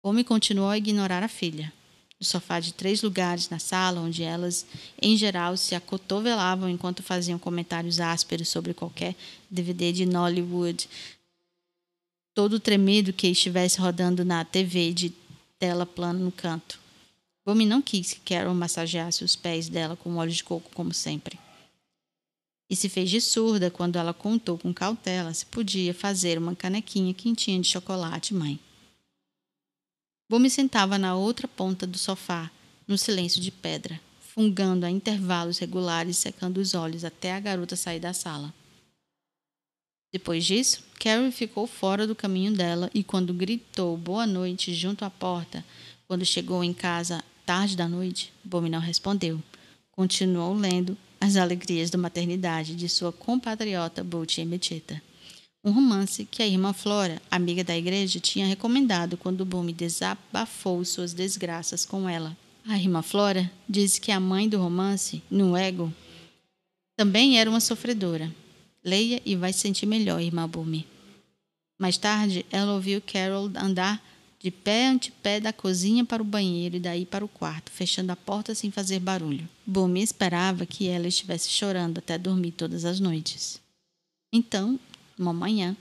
Bumi 0.03 0.25
continuou 0.25 0.69
a 0.69 0.79
ignorar 0.79 1.23
a 1.23 1.29
filha. 1.29 1.73
No 2.19 2.27
sofá 2.27 2.61
de 2.61 2.73
três 2.73 3.03
lugares 3.03 3.49
na 3.49 3.59
sala, 3.59 4.01
onde 4.01 4.23
elas, 4.23 4.65
em 5.01 5.17
geral, 5.17 5.57
se 5.57 5.75
acotovelavam 5.75 6.69
enquanto 6.69 7.03
faziam 7.03 7.39
comentários 7.39 7.99
ásperos 7.99 8.49
sobre 8.49 8.73
qualquer 8.75 9.17
DVD 9.51 9.93
de 9.93 10.07
Nollywood, 10.07 10.89
todo 12.35 12.61
tremido 12.61 13.13
que 13.13 13.27
estivesse 13.27 13.81
rodando 13.81 14.25
na 14.25 14.45
TV 14.45 14.93
de 14.93 15.13
tela 15.59 15.85
plana 15.85 16.19
no 16.19 16.33
canto. 16.33 16.82
Bumi 17.45 17.67
não 17.67 17.83
quis 17.83 18.15
que 18.15 18.21
Carol 18.21 18.55
massageasse 18.55 19.25
os 19.25 19.35
pés 19.35 19.69
dela 19.69 19.97
com 19.97 20.17
óleo 20.17 20.31
de 20.31 20.45
coco, 20.45 20.71
como 20.73 20.95
sempre. 20.95 21.39
E 22.71 22.77
se 22.77 22.89
fez 22.89 23.11
de 23.11 23.21
surda 23.21 23.71
quando 23.71 23.97
ela 23.97 24.15
contou 24.15 24.57
com 24.57 24.73
cautela 24.73 25.35
se 25.35 25.45
podia 25.47 25.93
fazer 25.93 26.39
uma 26.39 26.55
canequinha 26.55 27.13
quentinha 27.13 27.61
de 27.61 27.69
chocolate, 27.69 28.33
mãe. 28.33 28.59
Bumi 30.31 30.49
sentava 30.49 30.97
na 30.97 31.15
outra 31.15 31.47
ponta 31.47 31.87
do 31.87 31.99
sofá, 31.99 32.51
no 32.87 32.97
silêncio 32.97 33.41
de 33.41 33.51
pedra, 33.51 34.01
fungando 34.21 34.87
a 34.87 34.91
intervalos 34.91 35.59
regulares 35.59 36.17
e 36.17 36.21
secando 36.21 36.59
os 36.59 36.73
olhos 36.75 37.05
até 37.05 37.35
a 37.35 37.41
garota 37.41 37.77
sair 37.77 38.01
da 38.01 38.15
sala. 38.15 38.55
Depois 40.13 40.45
disso, 40.45 40.83
Carrie 40.99 41.33
ficou 41.33 41.67
fora 41.67 42.07
do 42.07 42.15
caminho 42.15 42.55
dela 42.55 42.91
e, 42.95 43.03
quando 43.03 43.35
gritou 43.35 43.97
boa 43.97 44.27
noite 44.27 44.75
junto 44.75 45.05
à 45.05 45.11
porta, 45.11 45.65
quando 46.07 46.25
chegou 46.25 46.63
em 46.63 46.73
casa 46.73 47.25
tarde 47.53 47.77
da 47.77 47.87
noite, 47.87 48.33
Bumi 48.43 48.71
não 48.71 48.81
respondeu. 48.81 49.39
Continuou 49.91 50.55
lendo 50.55 50.97
As 51.21 51.37
Alegrias 51.37 51.91
da 51.91 51.99
Maternidade 51.99 52.75
de 52.75 52.89
sua 52.89 53.13
compatriota 53.13 54.03
Butch 54.03 54.39
Emetita. 54.39 55.03
Um 55.63 55.71
romance 55.71 56.25
que 56.25 56.43
a 56.43 56.47
irmã 56.47 56.73
Flora, 56.73 57.21
amiga 57.31 57.63
da 57.63 57.77
igreja, 57.77 58.19
tinha 58.19 58.47
recomendado 58.47 59.19
quando 59.19 59.45
Bumi 59.45 59.75
desabafou 59.75 60.83
suas 60.83 61.13
desgraças 61.13 61.85
com 61.85 62.09
ela. 62.09 62.35
A 62.67 62.79
irmã 62.79 63.03
Flora 63.03 63.53
disse 63.69 64.01
que 64.01 64.11
a 64.11 64.19
mãe 64.19 64.49
do 64.49 64.59
romance, 64.59 65.23
no 65.31 65.55
ego, 65.55 65.93
também 66.97 67.39
era 67.39 67.51
uma 67.51 67.61
sofredora. 67.61 68.35
Leia 68.83 69.21
e 69.27 69.37
vai 69.37 69.53
se 69.53 69.59
sentir 69.59 69.85
melhor, 69.85 70.23
irmã 70.23 70.49
Bumi. 70.49 70.87
Mais 71.79 71.99
tarde, 71.99 72.47
ela 72.51 72.73
ouviu 72.73 73.03
Carol 73.03 73.51
andar 73.55 74.03
de 74.43 74.51
pé 74.51 74.89
ante 74.89 75.13
pé 75.13 75.39
da 75.39 75.53
cozinha 75.53 76.05
para 76.05 76.21
o 76.21 76.27
banheiro 76.27 76.75
e 76.75 76.81
daí 76.81 77.07
para 77.07 77.25
o 77.25 77.29
quarto, 77.29 77.71
fechando 77.71 78.11
a 78.11 78.17
porta 78.17 78.57
sem 78.57 78.73
fazer 78.73 78.99
barulho. 78.99 79.49
Bumi 79.65 80.03
esperava 80.03 80.67
que 80.67 80.89
ela 80.89 81.07
estivesse 81.07 81.49
chorando 81.49 81.99
até 81.99 82.19
dormir 82.19 82.51
todas 82.51 82.85
as 82.85 82.99
noites. 82.99 83.61
Então, 84.33 84.81
uma 85.17 85.33
manhã, 85.33 85.77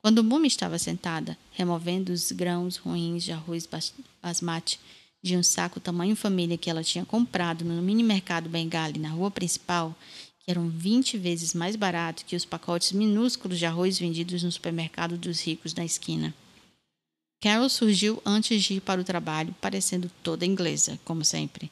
quando 0.00 0.22
Bumi 0.22 0.46
estava 0.46 0.78
sentada, 0.78 1.36
removendo 1.50 2.12
os 2.12 2.30
grãos 2.30 2.76
ruins 2.76 3.24
de 3.24 3.32
arroz 3.32 3.68
basmati 4.22 4.78
de 5.20 5.36
um 5.36 5.42
saco 5.42 5.80
tamanho 5.80 6.14
família 6.14 6.56
que 6.56 6.70
ela 6.70 6.84
tinha 6.84 7.04
comprado 7.04 7.64
no 7.64 7.82
mini 7.82 8.04
mercado 8.04 8.48
Bengali 8.48 9.00
na 9.00 9.08
rua 9.08 9.30
principal, 9.30 9.96
que 10.38 10.50
eram 10.50 10.68
20 10.68 11.18
vezes 11.18 11.52
mais 11.52 11.74
barato 11.74 12.24
que 12.24 12.36
os 12.36 12.44
pacotes 12.44 12.92
minúsculos 12.92 13.58
de 13.58 13.66
arroz 13.66 13.98
vendidos 13.98 14.44
no 14.44 14.52
supermercado 14.52 15.16
dos 15.16 15.40
ricos 15.40 15.74
na 15.74 15.84
esquina. 15.84 16.32
Carol 17.44 17.68
surgiu 17.68 18.22
antes 18.24 18.64
de 18.64 18.72
ir 18.72 18.80
para 18.80 19.02
o 19.02 19.04
trabalho, 19.04 19.54
parecendo 19.60 20.10
toda 20.22 20.46
inglesa, 20.46 20.98
como 21.04 21.22
sempre. 21.22 21.70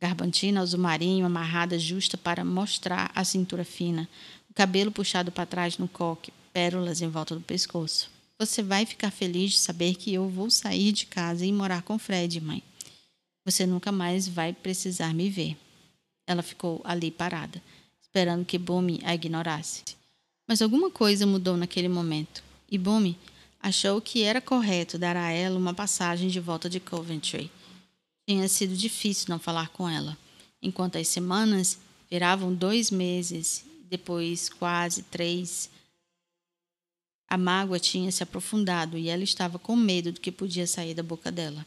Garbantina 0.00 0.62
azul 0.62 0.80
marinho 0.80 1.26
amarrada 1.26 1.78
justa 1.78 2.16
para 2.16 2.42
mostrar 2.42 3.12
a 3.14 3.22
cintura 3.22 3.62
fina, 3.62 4.08
o 4.48 4.54
cabelo 4.54 4.90
puxado 4.90 5.30
para 5.30 5.44
trás 5.44 5.76
no 5.76 5.86
coque, 5.86 6.32
pérolas 6.54 7.02
em 7.02 7.08
volta 7.10 7.34
do 7.34 7.42
pescoço. 7.42 8.10
Você 8.38 8.62
vai 8.62 8.86
ficar 8.86 9.10
feliz 9.10 9.50
de 9.50 9.58
saber 9.58 9.94
que 9.96 10.10
eu 10.10 10.26
vou 10.26 10.50
sair 10.50 10.90
de 10.90 11.04
casa 11.04 11.44
e 11.44 11.52
morar 11.52 11.82
com 11.82 11.98
Fred, 11.98 12.40
mãe. 12.40 12.62
Você 13.44 13.66
nunca 13.66 13.92
mais 13.92 14.26
vai 14.26 14.54
precisar 14.54 15.12
me 15.12 15.28
ver. 15.28 15.54
Ela 16.26 16.42
ficou 16.42 16.80
ali 16.82 17.10
parada, 17.10 17.62
esperando 18.00 18.46
que 18.46 18.56
Bumi 18.56 19.02
a 19.04 19.14
ignorasse. 19.14 19.82
Mas 20.48 20.62
alguma 20.62 20.90
coisa 20.90 21.26
mudou 21.26 21.58
naquele 21.58 21.88
momento, 21.90 22.42
e 22.70 22.78
Bumi 22.78 23.18
achou 23.60 24.00
que 24.00 24.22
era 24.22 24.40
correto 24.40 24.98
dar 24.98 25.16
a 25.16 25.30
ela 25.30 25.58
uma 25.58 25.74
passagem 25.74 26.28
de 26.28 26.40
volta 26.40 26.68
de 26.68 26.80
Coventry. 26.80 27.50
Tinha 28.26 28.48
sido 28.48 28.74
difícil 28.74 29.26
não 29.28 29.38
falar 29.38 29.68
com 29.68 29.88
ela, 29.88 30.16
enquanto 30.62 30.96
as 30.96 31.08
semanas 31.08 31.78
viravam 32.10 32.54
dois 32.54 32.90
meses, 32.90 33.64
depois 33.88 34.48
quase 34.48 35.02
três. 35.02 35.68
A 37.28 37.36
mágoa 37.36 37.78
tinha 37.78 38.10
se 38.10 38.22
aprofundado 38.22 38.96
e 38.96 39.08
ela 39.08 39.22
estava 39.22 39.58
com 39.58 39.76
medo 39.76 40.10
do 40.10 40.20
que 40.20 40.32
podia 40.32 40.66
sair 40.66 40.94
da 40.94 41.02
boca 41.02 41.30
dela. 41.30 41.66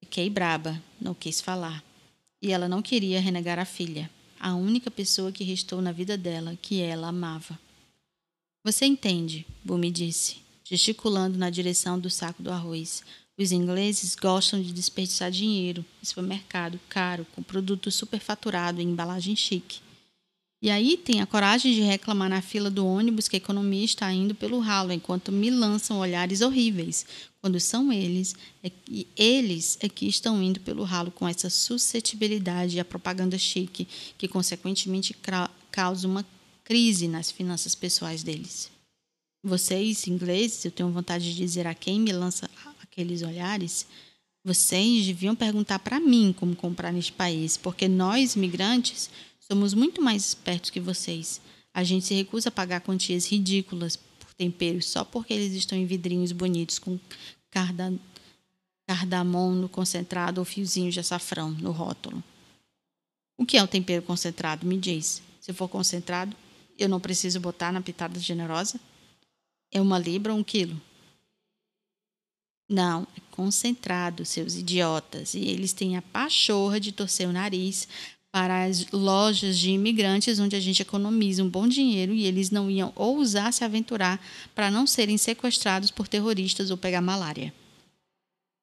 Fiquei 0.00 0.28
braba, 0.28 0.82
não 1.00 1.14
quis 1.14 1.40
falar. 1.40 1.82
E 2.40 2.50
ela 2.50 2.68
não 2.68 2.82
queria 2.82 3.20
renegar 3.20 3.58
a 3.58 3.64
filha, 3.64 4.10
a 4.38 4.54
única 4.54 4.90
pessoa 4.90 5.30
que 5.30 5.44
restou 5.44 5.80
na 5.80 5.92
vida 5.92 6.18
dela 6.18 6.58
que 6.60 6.80
ela 6.80 7.08
amava. 7.08 7.58
Você 8.64 8.84
entende, 8.84 9.46
Bumi 9.64 9.90
disse 9.90 10.42
gesticulando 10.64 11.38
na 11.38 11.50
direção 11.50 11.98
do 11.98 12.10
saco 12.10 12.42
do 12.42 12.50
arroz. 12.50 13.02
Os 13.38 13.52
ingleses 13.52 14.14
gostam 14.14 14.62
de 14.62 14.72
desperdiçar 14.72 15.30
dinheiro 15.30 15.84
em 16.02 16.06
supermercado 16.06 16.78
caro, 16.88 17.26
com 17.34 17.42
produto 17.42 17.90
superfaturado 17.90 18.80
em 18.80 18.88
embalagem 18.88 19.34
chique. 19.34 19.80
E 20.62 20.70
aí 20.70 20.96
tem 20.96 21.20
a 21.20 21.26
coragem 21.26 21.74
de 21.74 21.80
reclamar 21.80 22.28
na 22.28 22.40
fila 22.40 22.70
do 22.70 22.86
ônibus 22.86 23.26
que 23.26 23.34
a 23.34 23.38
economia 23.38 23.84
está 23.84 24.12
indo 24.12 24.32
pelo 24.32 24.60
ralo, 24.60 24.92
enquanto 24.92 25.32
me 25.32 25.50
lançam 25.50 25.98
olhares 25.98 26.40
horríveis, 26.40 27.04
quando 27.40 27.58
são 27.58 27.92
eles, 27.92 28.36
é 28.62 28.70
eles 29.16 29.76
é 29.80 29.88
que 29.88 30.06
estão 30.06 30.40
indo 30.40 30.60
pelo 30.60 30.84
ralo 30.84 31.10
com 31.10 31.26
essa 31.26 31.50
suscetibilidade 31.50 32.78
à 32.78 32.84
propaganda 32.84 33.36
chique, 33.36 33.88
que 34.16 34.28
consequentemente 34.28 35.16
causa 35.72 36.06
uma 36.06 36.24
crise 36.62 37.08
nas 37.08 37.28
finanças 37.28 37.74
pessoais 37.74 38.22
deles. 38.22 38.71
Vocês, 39.42 40.06
ingleses, 40.06 40.64
eu 40.64 40.70
tenho 40.70 40.90
vontade 40.90 41.24
de 41.24 41.34
dizer 41.34 41.66
a 41.66 41.74
quem 41.74 42.00
me 42.00 42.12
lança 42.12 42.48
aqueles 42.80 43.22
olhares, 43.22 43.86
vocês 44.44 45.06
deviam 45.06 45.34
perguntar 45.34 45.78
para 45.78 45.98
mim 45.98 46.34
como 46.36 46.54
comprar 46.54 46.92
neste 46.92 47.12
país, 47.12 47.56
porque 47.56 47.88
nós, 47.88 48.36
imigrantes, 48.36 49.08
somos 49.40 49.72
muito 49.72 50.02
mais 50.02 50.26
espertos 50.26 50.70
que 50.70 50.80
vocês. 50.80 51.40
A 51.72 51.82
gente 51.82 52.04
se 52.04 52.14
recusa 52.14 52.50
a 52.50 52.52
pagar 52.52 52.80
quantias 52.80 53.26
ridículas 53.26 53.96
por 53.96 54.34
temperos 54.34 54.86
só 54.86 55.04
porque 55.04 55.32
eles 55.32 55.52
estão 55.54 55.78
em 55.78 55.86
vidrinhos 55.86 56.32
bonitos 56.32 56.78
com 56.78 56.98
carda, 57.50 57.94
cardamomo 58.86 59.68
concentrado 59.68 60.40
ou 60.40 60.44
fiozinhos 60.44 60.94
de 60.94 61.00
açafrão 61.00 61.50
no 61.50 61.70
rótulo. 61.70 62.22
O 63.38 63.46
que 63.46 63.56
é 63.56 63.62
um 63.62 63.66
tempero 63.66 64.02
concentrado? 64.02 64.66
Me 64.66 64.76
diz. 64.76 65.22
Se 65.40 65.52
for 65.52 65.68
concentrado, 65.68 66.36
eu 66.78 66.88
não 66.88 67.00
preciso 67.00 67.40
botar 67.40 67.72
na 67.72 67.80
pitada 67.80 68.18
generosa? 68.18 68.78
É 69.72 69.80
uma 69.80 69.98
libra 69.98 70.32
ou 70.32 70.38
um 70.38 70.44
quilo? 70.44 70.80
Não, 72.68 73.06
é 73.16 73.20
concentrado, 73.30 74.24
seus 74.24 74.54
idiotas. 74.54 75.34
E 75.34 75.40
eles 75.40 75.72
têm 75.72 75.96
a 75.96 76.02
pachorra 76.02 76.78
de 76.78 76.92
torcer 76.92 77.28
o 77.28 77.32
nariz 77.32 77.88
para 78.30 78.64
as 78.64 78.90
lojas 78.90 79.58
de 79.58 79.70
imigrantes 79.70 80.38
onde 80.38 80.56
a 80.56 80.60
gente 80.60 80.80
economiza 80.80 81.42
um 81.42 81.48
bom 81.48 81.68
dinheiro 81.68 82.14
e 82.14 82.24
eles 82.24 82.50
não 82.50 82.70
iam 82.70 82.92
ousar 82.96 83.52
se 83.52 83.62
aventurar 83.62 84.18
para 84.54 84.70
não 84.70 84.86
serem 84.86 85.18
sequestrados 85.18 85.90
por 85.90 86.08
terroristas 86.08 86.70
ou 86.70 86.76
pegar 86.76 87.02
malária. 87.02 87.52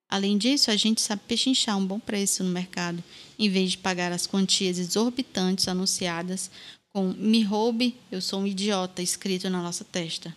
Além 0.09 0.39
disso, 0.39 0.71
a 0.71 0.75
gente 0.75 1.01
sabe 1.01 1.21
pechinchar 1.27 1.77
um 1.77 1.85
bom 1.85 1.99
preço 1.99 2.43
no 2.43 2.49
mercado, 2.49 3.03
em 3.37 3.47
vez 3.47 3.71
de 3.71 3.77
pagar 3.77 4.11
as 4.11 4.25
quantias 4.25 4.79
exorbitantes 4.79 5.67
anunciadas 5.67 6.49
com 6.91 7.13
me 7.13 7.43
roube, 7.43 7.95
eu 8.11 8.19
sou 8.19 8.39
um 8.39 8.47
idiota 8.47 9.03
escrito 9.03 9.47
na 9.51 9.61
nossa 9.61 9.83
testa. 9.83 10.35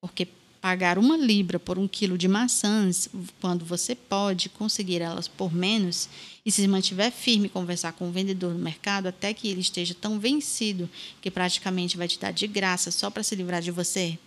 Porque 0.00 0.28
pagar 0.60 0.98
uma 0.98 1.16
libra 1.16 1.58
por 1.58 1.78
um 1.78 1.86
quilo 1.86 2.18
de 2.18 2.26
maçãs, 2.26 3.08
quando 3.40 3.64
você 3.64 3.94
pode 3.94 4.48
conseguir 4.48 5.00
elas 5.00 5.28
por 5.28 5.52
menos, 5.54 6.08
e 6.44 6.50
se 6.50 6.66
mantiver 6.66 7.12
firme 7.12 7.48
conversar 7.48 7.92
com 7.92 8.08
o 8.08 8.12
vendedor 8.12 8.52
no 8.52 8.58
mercado 8.58 9.06
até 9.06 9.32
que 9.32 9.48
ele 9.48 9.60
esteja 9.60 9.94
tão 9.94 10.18
vencido 10.18 10.88
que 11.20 11.30
praticamente 11.30 11.96
vai 11.96 12.08
te 12.08 12.18
dar 12.18 12.32
de 12.32 12.46
graça 12.46 12.90
só 12.90 13.10
para 13.10 13.22
se 13.22 13.36
livrar 13.36 13.62
de 13.62 13.70
você? 13.70 14.18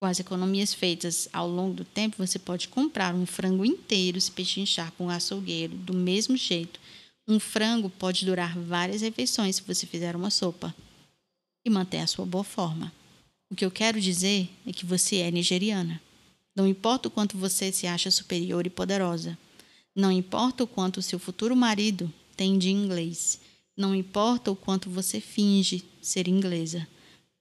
Com 0.00 0.06
as 0.06 0.18
economias 0.18 0.74
feitas 0.74 1.28
ao 1.32 1.48
longo 1.48 1.74
do 1.74 1.84
tempo, 1.84 2.16
você 2.18 2.38
pode 2.38 2.68
comprar 2.68 3.14
um 3.14 3.26
frango 3.26 3.64
inteiro, 3.64 4.20
se 4.20 4.32
pechinchar 4.32 4.90
com 4.92 5.06
o 5.06 5.10
açougueiro 5.10 5.76
do 5.76 5.94
mesmo 5.94 6.36
jeito, 6.36 6.80
Um 7.28 7.38
frango 7.38 7.88
pode 7.88 8.26
durar 8.26 8.58
várias 8.58 9.00
refeições 9.00 9.56
se 9.56 9.62
você 9.62 9.86
fizer 9.86 10.16
uma 10.16 10.30
sopa 10.30 10.74
e 11.64 11.70
manter 11.70 11.98
a 11.98 12.06
sua 12.06 12.26
boa 12.26 12.42
forma. 12.42 12.92
O 13.52 13.54
que 13.54 13.66
eu 13.66 13.70
quero 13.70 14.00
dizer 14.00 14.48
é 14.66 14.72
que 14.72 14.86
você 14.86 15.16
é 15.16 15.30
nigeriana. 15.30 16.00
Não 16.56 16.66
importa 16.66 17.08
o 17.08 17.10
quanto 17.10 17.36
você 17.36 17.70
se 17.70 17.86
acha 17.86 18.10
superior 18.10 18.66
e 18.66 18.70
poderosa. 18.70 19.38
Não 19.94 20.10
importa 20.10 20.64
o 20.64 20.66
quanto 20.66 21.02
seu 21.02 21.18
futuro 21.18 21.54
marido 21.54 22.10
tem 22.34 22.56
de 22.56 22.70
inglês. 22.70 23.38
Não 23.76 23.94
importa 23.94 24.50
o 24.50 24.56
quanto 24.56 24.88
você 24.88 25.20
finge 25.20 25.84
ser 26.00 26.28
inglesa. 26.28 26.88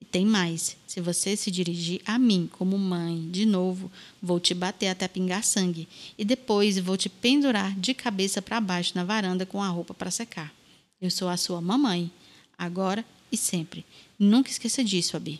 E 0.01 0.05
tem 0.05 0.25
mais: 0.25 0.75
se 0.85 0.99
você 0.99 1.37
se 1.37 1.49
dirigir 1.49 2.01
a 2.05 2.19
mim 2.19 2.49
como 2.51 2.77
mãe, 2.77 3.31
de 3.31 3.45
novo, 3.45 3.89
vou 4.21 4.37
te 4.37 4.53
bater 4.53 4.89
até 4.89 5.07
pingar 5.07 5.45
sangue. 5.45 5.87
E 6.17 6.25
depois 6.25 6.77
vou 6.77 6.97
te 6.97 7.07
pendurar 7.07 7.73
de 7.79 7.93
cabeça 7.93 8.41
para 8.41 8.59
baixo 8.59 8.91
na 8.95 9.05
varanda 9.05 9.45
com 9.45 9.63
a 9.63 9.69
roupa 9.69 9.93
para 9.93 10.11
secar. 10.11 10.53
Eu 10.99 11.09
sou 11.09 11.29
a 11.29 11.37
sua 11.37 11.61
mamãe, 11.61 12.11
agora 12.57 13.05
e 13.31 13.37
sempre. 13.37 13.85
Nunca 14.19 14.51
esqueça 14.51 14.83
disso, 14.83 15.15
Abi. 15.15 15.39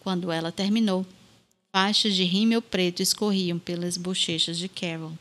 Quando 0.00 0.30
ela 0.30 0.52
terminou, 0.52 1.06
faixas 1.72 2.14
de 2.14 2.24
rímel 2.24 2.62
preto 2.62 3.02
escorriam 3.02 3.58
pelas 3.58 3.96
bochechas 3.96 4.58
de 4.58 4.68
Carol. 4.68 5.12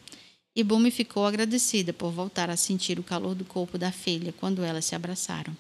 E 0.56 0.64
Bumi 0.64 0.90
ficou 0.90 1.26
agradecida 1.26 1.94
por 1.94 2.12
voltar 2.12 2.50
a 2.50 2.58
sentir 2.58 2.98
o 2.98 3.04
calor 3.04 3.36
do 3.36 3.46
corpo 3.46 3.78
da 3.78 3.92
filha 3.92 4.34
quando 4.40 4.64
elas 4.64 4.86
se 4.86 4.96
abraçaram. 4.96 5.56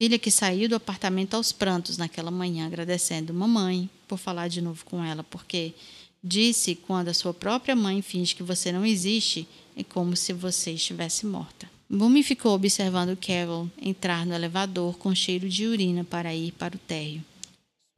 Filha 0.00 0.18
que 0.18 0.30
saiu 0.30 0.68
do 0.68 0.76
apartamento 0.76 1.34
aos 1.34 1.50
prantos 1.50 1.96
naquela 1.96 2.30
manhã, 2.30 2.66
agradecendo 2.66 3.34
mamãe 3.34 3.90
por 4.06 4.16
falar 4.16 4.48
de 4.48 4.60
novo 4.60 4.84
com 4.84 5.04
ela, 5.04 5.24
porque 5.24 5.74
disse 6.22 6.74
quando 6.74 7.08
a 7.08 7.14
sua 7.14 7.34
própria 7.34 7.74
mãe 7.74 8.00
finge 8.02 8.34
que 8.34 8.42
você 8.42 8.72
não 8.72 8.86
existe, 8.86 9.46
é 9.76 9.82
como 9.82 10.16
se 10.16 10.32
você 10.32 10.72
estivesse 10.72 11.26
morta. 11.26 11.68
Bumi 11.90 12.22
ficou 12.22 12.54
observando 12.54 13.16
Carol 13.16 13.68
entrar 13.80 14.26
no 14.26 14.34
elevador 14.34 14.98
com 14.98 15.14
cheiro 15.14 15.48
de 15.48 15.66
urina 15.66 16.04
para 16.04 16.34
ir 16.34 16.52
para 16.52 16.76
o 16.76 16.78
térreo. 16.78 17.24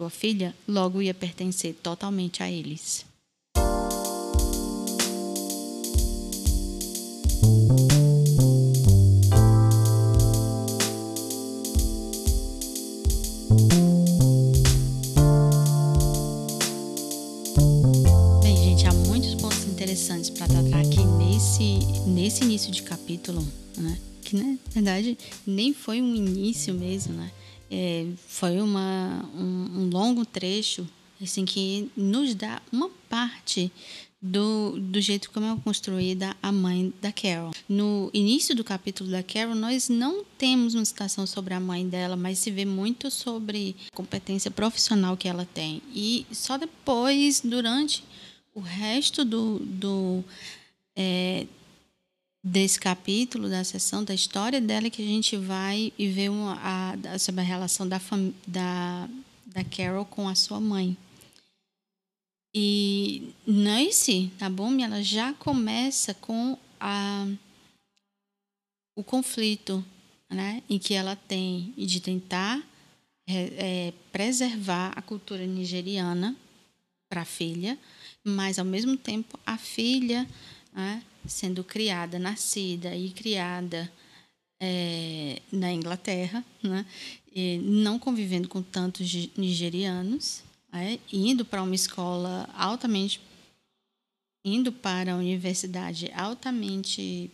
Sua 0.01 0.09
filha 0.09 0.55
logo 0.67 1.03
ia 1.03 1.13
pertencer 1.13 1.75
totalmente 1.75 2.43
a 2.43 2.51
eles. 2.51 3.05
nesse 22.07 22.45
início 22.45 22.71
de 22.71 22.83
capítulo, 22.83 23.47
né, 23.77 23.99
que 24.23 24.37
na 24.37 24.57
verdade 24.73 25.19
nem 25.47 25.75
foi 25.75 26.01
um 26.01 26.15
início 26.15 26.73
mesmo, 26.73 27.13
né, 27.13 27.31
é, 27.71 28.07
foi 28.27 28.61
uma, 28.61 29.25
um, 29.35 29.83
um, 29.83 29.91
longo 29.91 30.25
trecho 30.25 30.87
assim 31.23 31.45
que 31.45 31.91
nos 31.97 32.35
dá 32.35 32.61
uma 32.73 32.91
parte 33.09 33.71
do, 34.21 34.79
do 34.79 35.01
jeito 35.01 35.31
como 35.31 35.47
é 35.47 35.57
construída 35.63 36.37
a 36.43 36.53
mãe 36.53 36.93
da 37.01 37.13
Carol. 37.13 37.53
No 37.69 38.11
início 38.13 38.55
do 38.55 38.65
capítulo 38.65 39.11
da 39.11 39.23
Carol, 39.23 39.55
nós 39.55 39.89
não 39.89 40.25
temos 40.37 40.75
uma 40.75 40.85
citação 40.85 41.27
sobre 41.27 41.55
a 41.55 41.61
mãe 41.61 41.89
dela, 41.89 42.17
mas 42.17 42.39
se 42.39 42.51
vê 42.51 42.65
muito 42.65 43.11
sobre 43.11 43.77
a 43.93 43.97
competência 43.97 44.51
profissional 44.51 45.17
que 45.17 45.29
ela 45.29 45.49
tem. 45.55 45.83
E 45.95 46.27
só 46.33 46.59
depois, 46.59 47.41
durante 47.43 48.05
o 48.55 48.61
resto 48.61 49.25
do, 49.25 49.59
do 49.61 50.25
é, 50.97 51.47
desse 52.43 52.81
capítulo, 52.81 53.49
da 53.49 53.63
sessão, 53.63 54.03
da 54.03 54.15
história 54.15 54.61
dela, 54.61 54.91
que 54.91 55.03
a 55.03 55.07
gente 55.07 55.37
vai 55.37 55.93
e 55.99 56.09
vê 56.09 56.29
uma, 56.29 56.59
a, 56.63 57.19
sobre 57.19 57.43
a 57.43 57.45
relação 57.45 57.87
da, 57.87 58.01
da, 58.47 59.09
da 59.47 59.65
Carol 59.65 60.05
com 60.05 60.29
a 60.29 60.35
sua 60.35 60.61
mãe. 60.61 60.97
E 62.55 63.33
nesse, 63.47 64.31
tá 64.39 64.49
bom? 64.49 64.81
Ela 64.81 65.03
já 65.03 65.33
começa 65.35 66.15
com 66.15 66.59
a, 66.81 67.27
o 68.97 69.05
conflito 69.05 69.85
né, 70.29 70.63
em 70.69 70.79
que 70.79 70.95
ela 70.95 71.15
tem 71.15 71.73
de 71.77 72.01
tentar 72.01 72.61
é, 73.29 73.89
é, 73.89 73.93
preservar 74.11 74.93
a 74.97 75.03
cultura 75.03 75.47
nigeriana 75.47 76.35
para 77.09 77.23
a 77.23 77.25
filha, 77.25 77.79
mas 78.25 78.59
ao 78.59 78.65
mesmo 78.65 78.97
tempo 78.97 79.39
a 79.45 79.57
filha 79.57 80.27
né, 80.73 81.03
sendo 81.27 81.63
criada, 81.63 82.19
nascida 82.19 82.95
e 82.95 83.11
criada 83.11 83.91
é, 84.61 85.41
na 85.53 85.73
Inglaterra, 85.73 86.45
né? 86.63 86.85
não 87.63 87.99
convivendo 87.99 88.49
com 88.49 88.63
tantos 88.63 89.13
nigerianos, 89.37 90.43
é, 90.73 90.99
indo 91.13 91.45
para 91.45 91.63
uma 91.63 91.75
escola 91.75 92.49
altamente, 92.55 93.21
indo 94.45 94.73
para 94.73 95.13
a 95.13 95.17
universidade 95.17 96.11
altamente 96.15 97.31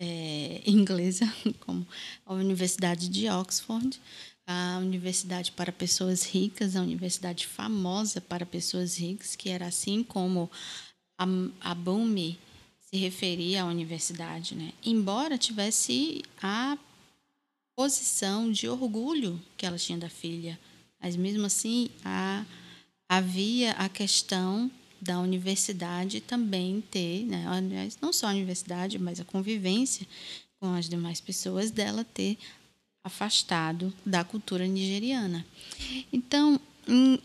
é, 0.00 0.62
inglesa, 0.66 1.32
como 1.60 1.86
a 2.26 2.34
Universidade 2.34 3.08
de 3.08 3.28
Oxford, 3.28 4.00
a 4.46 4.78
universidade 4.78 5.52
para 5.52 5.72
pessoas 5.72 6.24
ricas, 6.24 6.76
a 6.76 6.82
universidade 6.82 7.46
famosa 7.46 8.20
para 8.20 8.44
pessoas 8.44 8.96
ricas, 8.98 9.34
que 9.34 9.48
era 9.48 9.66
assim 9.66 10.02
como 10.02 10.50
a, 11.18 11.24
a 11.60 11.74
Bumi 11.74 12.38
se 12.94 12.98
referia 12.98 13.64
à 13.64 13.66
universidade, 13.66 14.54
né? 14.54 14.72
Embora 14.84 15.36
tivesse 15.36 16.22
a 16.40 16.78
posição 17.76 18.52
de 18.52 18.68
orgulho 18.68 19.42
que 19.56 19.66
ela 19.66 19.76
tinha 19.76 19.98
da 19.98 20.08
filha, 20.08 20.58
mas 21.02 21.16
mesmo 21.16 21.44
assim 21.44 21.90
a, 22.04 22.44
havia 23.08 23.72
a 23.72 23.88
questão 23.88 24.70
da 25.00 25.18
universidade 25.18 26.20
também 26.20 26.80
ter, 26.88 27.24
né? 27.24 27.44
não 28.00 28.12
só 28.12 28.28
a 28.28 28.30
universidade, 28.30 28.96
mas 28.96 29.18
a 29.18 29.24
convivência 29.24 30.06
com 30.60 30.72
as 30.72 30.88
demais 30.88 31.20
pessoas 31.20 31.72
dela 31.72 32.04
ter 32.04 32.38
afastado 33.02 33.92
da 34.06 34.22
cultura 34.22 34.68
nigeriana. 34.68 35.44
Então, 36.12 36.60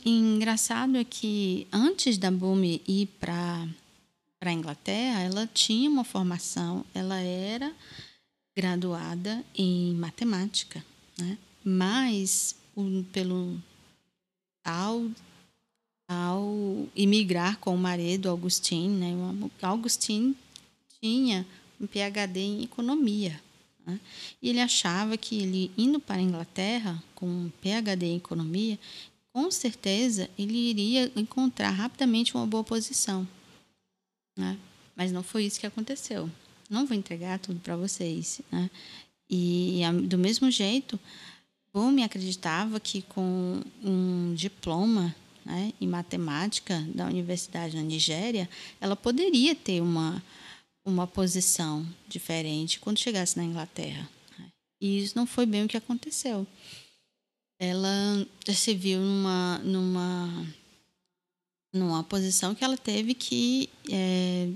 engraçado 0.03 0.97
é 0.97 1.03
que 1.03 1.67
antes 1.71 2.17
da 2.17 2.31
Bumi 2.31 2.81
ir 2.87 3.05
para 3.19 3.67
para 4.39 4.51
a 4.51 4.53
Inglaterra, 4.53 5.21
ela 5.21 5.47
tinha 5.47 5.89
uma 5.89 6.03
formação, 6.03 6.85
ela 6.93 7.19
era 7.19 7.73
graduada 8.55 9.43
em 9.55 9.93
matemática, 9.95 10.83
né? 11.17 11.37
mas 11.63 12.55
um, 12.75 13.03
pelo 13.03 13.59
ao, 14.63 15.09
ao 16.07 16.87
imigrar 16.95 17.57
com 17.57 17.75
o 17.75 17.77
marido 17.77 18.29
Augustin, 18.29 18.89
né? 18.89 19.13
Augustin 19.61 20.35
tinha 21.01 21.45
um 21.79 21.87
PhD 21.87 22.39
em 22.39 22.63
economia. 22.63 23.41
Né? 23.85 23.99
E 24.41 24.49
ele 24.49 24.59
achava 24.59 25.17
que 25.17 25.41
ele 25.41 25.71
indo 25.77 25.99
para 25.99 26.17
a 26.17 26.21
Inglaterra 26.21 27.01
com 27.15 27.25
um 27.25 27.51
PhD 27.61 28.05
em 28.05 28.17
economia, 28.17 28.77
com 29.33 29.49
certeza 29.49 30.29
ele 30.37 30.57
iria 30.57 31.11
encontrar 31.15 31.71
rapidamente 31.71 32.35
uma 32.35 32.45
boa 32.45 32.63
posição. 32.63 33.27
Né? 34.39 34.57
Mas 34.95 35.11
não 35.11 35.21
foi 35.21 35.43
isso 35.43 35.59
que 35.59 35.67
aconteceu. 35.67 36.31
Não 36.69 36.85
vou 36.85 36.95
entregar 36.95 37.39
tudo 37.39 37.59
para 37.59 37.75
vocês. 37.75 38.39
Né? 38.49 38.69
E 39.29 39.81
do 40.07 40.17
mesmo 40.17 40.49
jeito, 40.49 40.97
Bumi 41.73 42.03
acreditava 42.03 42.79
que 42.79 43.01
com 43.01 43.61
um 43.83 44.33
diploma 44.33 45.13
né, 45.45 45.73
em 45.79 45.87
matemática 45.87 46.81
da 46.95 47.05
universidade 47.05 47.75
na 47.75 47.83
Nigéria, 47.83 48.49
ela 48.79 48.95
poderia 48.95 49.53
ter 49.53 49.81
uma, 49.81 50.23
uma 50.85 51.05
posição 51.05 51.85
diferente 52.07 52.79
quando 52.79 52.97
chegasse 52.97 53.35
na 53.35 53.43
Inglaterra. 53.43 54.09
Né? 54.37 54.45
E 54.79 55.03
isso 55.03 55.17
não 55.17 55.27
foi 55.27 55.45
bem 55.45 55.65
o 55.65 55.67
que 55.67 55.77
aconteceu. 55.77 56.47
Ela 57.59 58.25
se 58.47 58.73
viu 58.73 59.01
numa, 59.01 59.57
numa 59.59 60.47
numa 61.73 62.03
posição 62.03 62.55
que 62.55 62.63
ela 62.63 62.77
teve 62.77 63.13
que 63.13 63.69
é, 63.91 64.49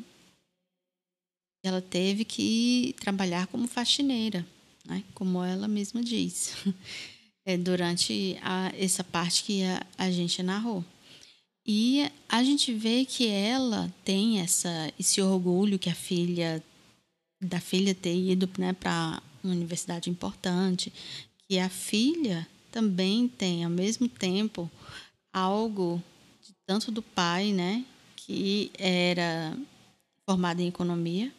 ela 1.63 1.81
teve 1.81 2.25
que 2.25 2.95
trabalhar 2.99 3.47
como 3.47 3.67
faxineira, 3.67 4.45
né? 4.85 5.03
como 5.13 5.43
ela 5.43 5.67
mesma 5.67 6.03
diz, 6.03 6.53
é, 7.45 7.57
durante 7.57 8.37
a, 8.41 8.71
essa 8.77 9.03
parte 9.03 9.43
que 9.43 9.63
a, 9.63 9.85
a 9.97 10.11
gente 10.11 10.43
narrou. 10.43 10.83
E 11.65 12.11
a 12.27 12.43
gente 12.43 12.73
vê 12.73 13.05
que 13.05 13.27
ela 13.27 13.93
tem 14.03 14.41
essa, 14.41 14.91
esse 14.99 15.21
orgulho 15.21 15.79
que 15.79 15.89
a 15.89 15.95
filha 15.95 16.61
da 17.41 17.59
filha 17.59 17.95
ter 17.95 18.15
ido 18.15 18.49
né, 18.57 18.73
para 18.73 19.21
uma 19.43 19.53
universidade 19.53 20.09
importante, 20.09 20.91
que 21.47 21.59
a 21.59 21.69
filha 21.69 22.47
também 22.71 23.27
tem 23.27 23.63
ao 23.63 23.69
mesmo 23.69 24.07
tempo 24.09 24.69
algo 25.31 26.01
tanto 26.65 26.91
do 26.91 27.01
pai, 27.01 27.51
né, 27.51 27.85
que 28.15 28.71
era 28.77 29.57
formado 30.25 30.61
em 30.61 30.67
economia, 30.67 31.31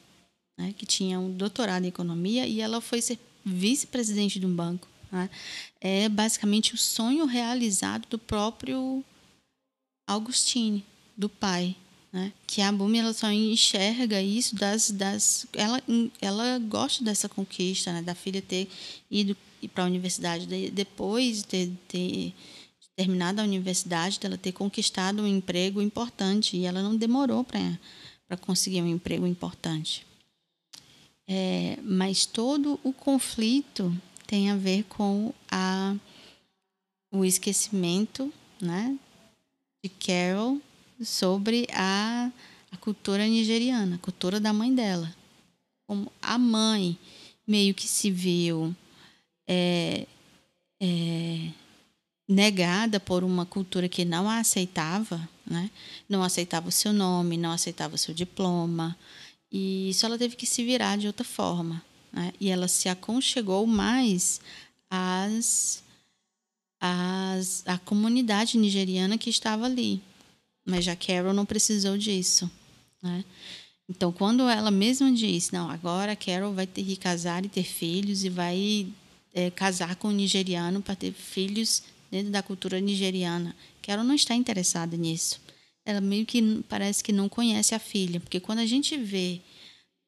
né, 0.58 0.74
que 0.76 0.86
tinha 0.86 1.18
um 1.18 1.32
doutorado 1.32 1.84
em 1.84 1.88
economia, 1.88 2.46
e 2.46 2.60
ela 2.60 2.80
foi 2.80 3.00
ser 3.00 3.18
vice-presidente 3.44 4.38
de 4.38 4.46
um 4.46 4.54
banco. 4.54 4.88
Né? 5.10 5.30
É 5.80 6.08
basicamente 6.08 6.74
o 6.74 6.78
sonho 6.78 7.24
realizado 7.24 8.06
do 8.08 8.18
próprio 8.18 9.04
Augustine, 10.08 10.84
do 11.16 11.28
pai. 11.28 11.76
Né? 12.12 12.32
Que 12.46 12.62
a 12.62 12.70
Bumi 12.70 12.98
ela 12.98 13.12
só 13.12 13.30
enxerga 13.30 14.22
isso 14.22 14.54
das, 14.54 14.90
das 14.90 15.46
ela, 15.52 15.82
ela 16.20 16.58
gosta 16.58 17.02
dessa 17.02 17.28
conquista, 17.28 17.92
né? 17.92 18.02
da 18.02 18.14
filha 18.14 18.40
ter 18.40 18.68
ido 19.10 19.36
para 19.68 19.84
a 19.84 19.86
universidade 19.86 20.46
de, 20.46 20.70
depois 20.70 21.38
de 21.38 21.44
ter, 21.44 21.72
ter 21.88 22.34
terminado 22.96 23.40
a 23.40 23.44
universidade, 23.44 24.20
dela 24.20 24.38
ter 24.38 24.52
conquistado 24.52 25.22
um 25.22 25.26
emprego 25.26 25.82
importante 25.82 26.56
e 26.56 26.64
ela 26.64 26.82
não 26.82 26.96
demorou 26.96 27.44
para 27.44 28.36
conseguir 28.36 28.82
um 28.82 28.86
emprego 28.86 29.26
importante. 29.26 30.06
É, 31.26 31.78
mas 31.82 32.26
todo 32.26 32.78
o 32.84 32.92
conflito 32.92 33.92
tem 34.26 34.50
a 34.50 34.56
ver 34.56 34.84
com 34.84 35.32
a, 35.50 35.96
o 37.10 37.24
esquecimento 37.24 38.32
né, 38.60 38.96
de 39.82 39.88
Carol 39.88 40.60
sobre 41.02 41.66
a, 41.72 42.30
a 42.70 42.76
cultura 42.76 43.26
nigeriana, 43.26 43.96
a 43.96 43.98
cultura 43.98 44.38
da 44.38 44.52
mãe 44.52 44.74
dela. 44.74 45.14
Como 45.86 46.10
a 46.20 46.38
mãe 46.38 46.98
meio 47.46 47.74
que 47.74 47.86
se 47.86 48.10
viu 48.10 48.74
é, 49.46 50.06
é, 50.80 51.50
negada 52.28 52.98
por 52.98 53.22
uma 53.22 53.44
cultura 53.44 53.88
que 53.88 54.04
não 54.04 54.28
a 54.28 54.38
aceitava, 54.38 55.28
né? 55.46 55.70
não 56.08 56.22
aceitava 56.22 56.68
o 56.68 56.72
seu 56.72 56.92
nome, 56.92 57.36
não 57.36 57.52
aceitava 57.52 57.94
o 57.94 57.98
seu 57.98 58.14
diploma, 58.14 58.96
e 59.52 59.90
isso 59.90 60.04
ela 60.04 60.18
teve 60.18 60.34
que 60.34 60.46
se 60.46 60.64
virar 60.64 60.96
de 60.96 61.06
outra 61.06 61.24
forma. 61.24 61.82
Né? 62.12 62.32
E 62.40 62.48
ela 62.48 62.66
se 62.66 62.88
aconchegou 62.88 63.66
mais 63.66 64.40
às, 64.90 65.82
às, 66.80 67.62
à 67.66 67.78
comunidade 67.78 68.58
nigeriana 68.58 69.18
que 69.18 69.30
estava 69.30 69.66
ali. 69.66 70.02
Mas 70.66 70.84
já 70.84 70.96
Carol 70.96 71.32
não 71.32 71.44
precisou 71.44 71.96
disso. 71.96 72.50
Né? 73.02 73.24
Então, 73.88 74.10
quando 74.10 74.48
ela 74.48 74.70
mesma 74.70 75.12
disse, 75.12 75.52
não, 75.52 75.70
agora 75.70 76.16
Carol 76.16 76.52
vai 76.54 76.66
ter 76.66 76.82
que 76.84 76.96
casar 76.96 77.44
e 77.44 77.48
ter 77.48 77.64
filhos 77.64 78.24
e 78.24 78.30
vai 78.30 78.88
é, 79.32 79.50
casar 79.50 79.94
com 79.96 80.08
um 80.08 80.12
nigeriano 80.12 80.80
para 80.80 80.96
ter 80.96 81.12
filhos 81.12 81.82
dentro 82.14 82.30
da 82.30 82.44
cultura 82.44 82.80
nigeriana. 82.80 83.56
Carol 83.82 84.04
não 84.04 84.14
está 84.14 84.36
interessada 84.36 84.96
nisso. 84.96 85.40
Ela 85.84 86.00
meio 86.00 86.24
que 86.24 86.62
parece 86.68 87.02
que 87.02 87.12
não 87.12 87.28
conhece 87.28 87.74
a 87.74 87.78
filha, 87.80 88.20
porque 88.20 88.38
quando 88.38 88.60
a 88.60 88.66
gente 88.66 88.96
vê 88.96 89.40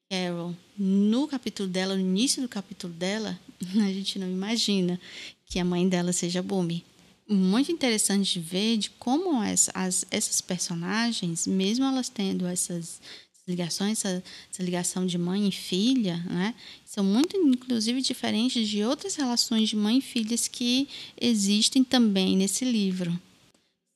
Carol 0.09 0.55
no 0.77 1.27
capítulo 1.27 1.67
dela, 1.67 1.95
no 1.95 1.99
início 1.99 2.41
do 2.41 2.47
capítulo 2.47 2.93
dela, 2.93 3.37
a 3.75 3.91
gente 3.91 4.17
não 4.17 4.29
imagina 4.29 4.97
que 5.45 5.59
a 5.59 5.65
mãe 5.65 5.87
dela 5.87 6.13
seja 6.13 6.41
Bumi. 6.41 6.85
Muito 7.27 7.73
interessante 7.73 8.35
de 8.35 8.39
ver 8.39 8.77
de 8.77 8.89
como 8.91 9.41
as, 9.41 9.69
as, 9.73 10.05
essas 10.09 10.39
personagens, 10.39 11.45
mesmo 11.45 11.83
elas 11.83 12.07
tendo 12.07 12.47
essas 12.47 13.01
ligações, 13.47 14.03
essa, 14.03 14.23
essa, 14.51 14.61
ligação 14.61 15.05
de 15.05 15.17
mãe 15.17 15.47
e 15.47 15.51
filha, 15.51 16.17
né, 16.25 16.53
são 16.85 17.03
muito, 17.03 17.37
inclusive, 17.37 18.01
diferentes 18.01 18.67
de 18.67 18.83
outras 18.83 19.15
relações 19.15 19.69
de 19.69 19.75
mãe 19.75 19.99
e 19.99 20.01
filhas 20.01 20.47
que 20.47 20.87
existem 21.19 21.83
também 21.83 22.35
nesse 22.35 22.65
livro. 22.65 23.17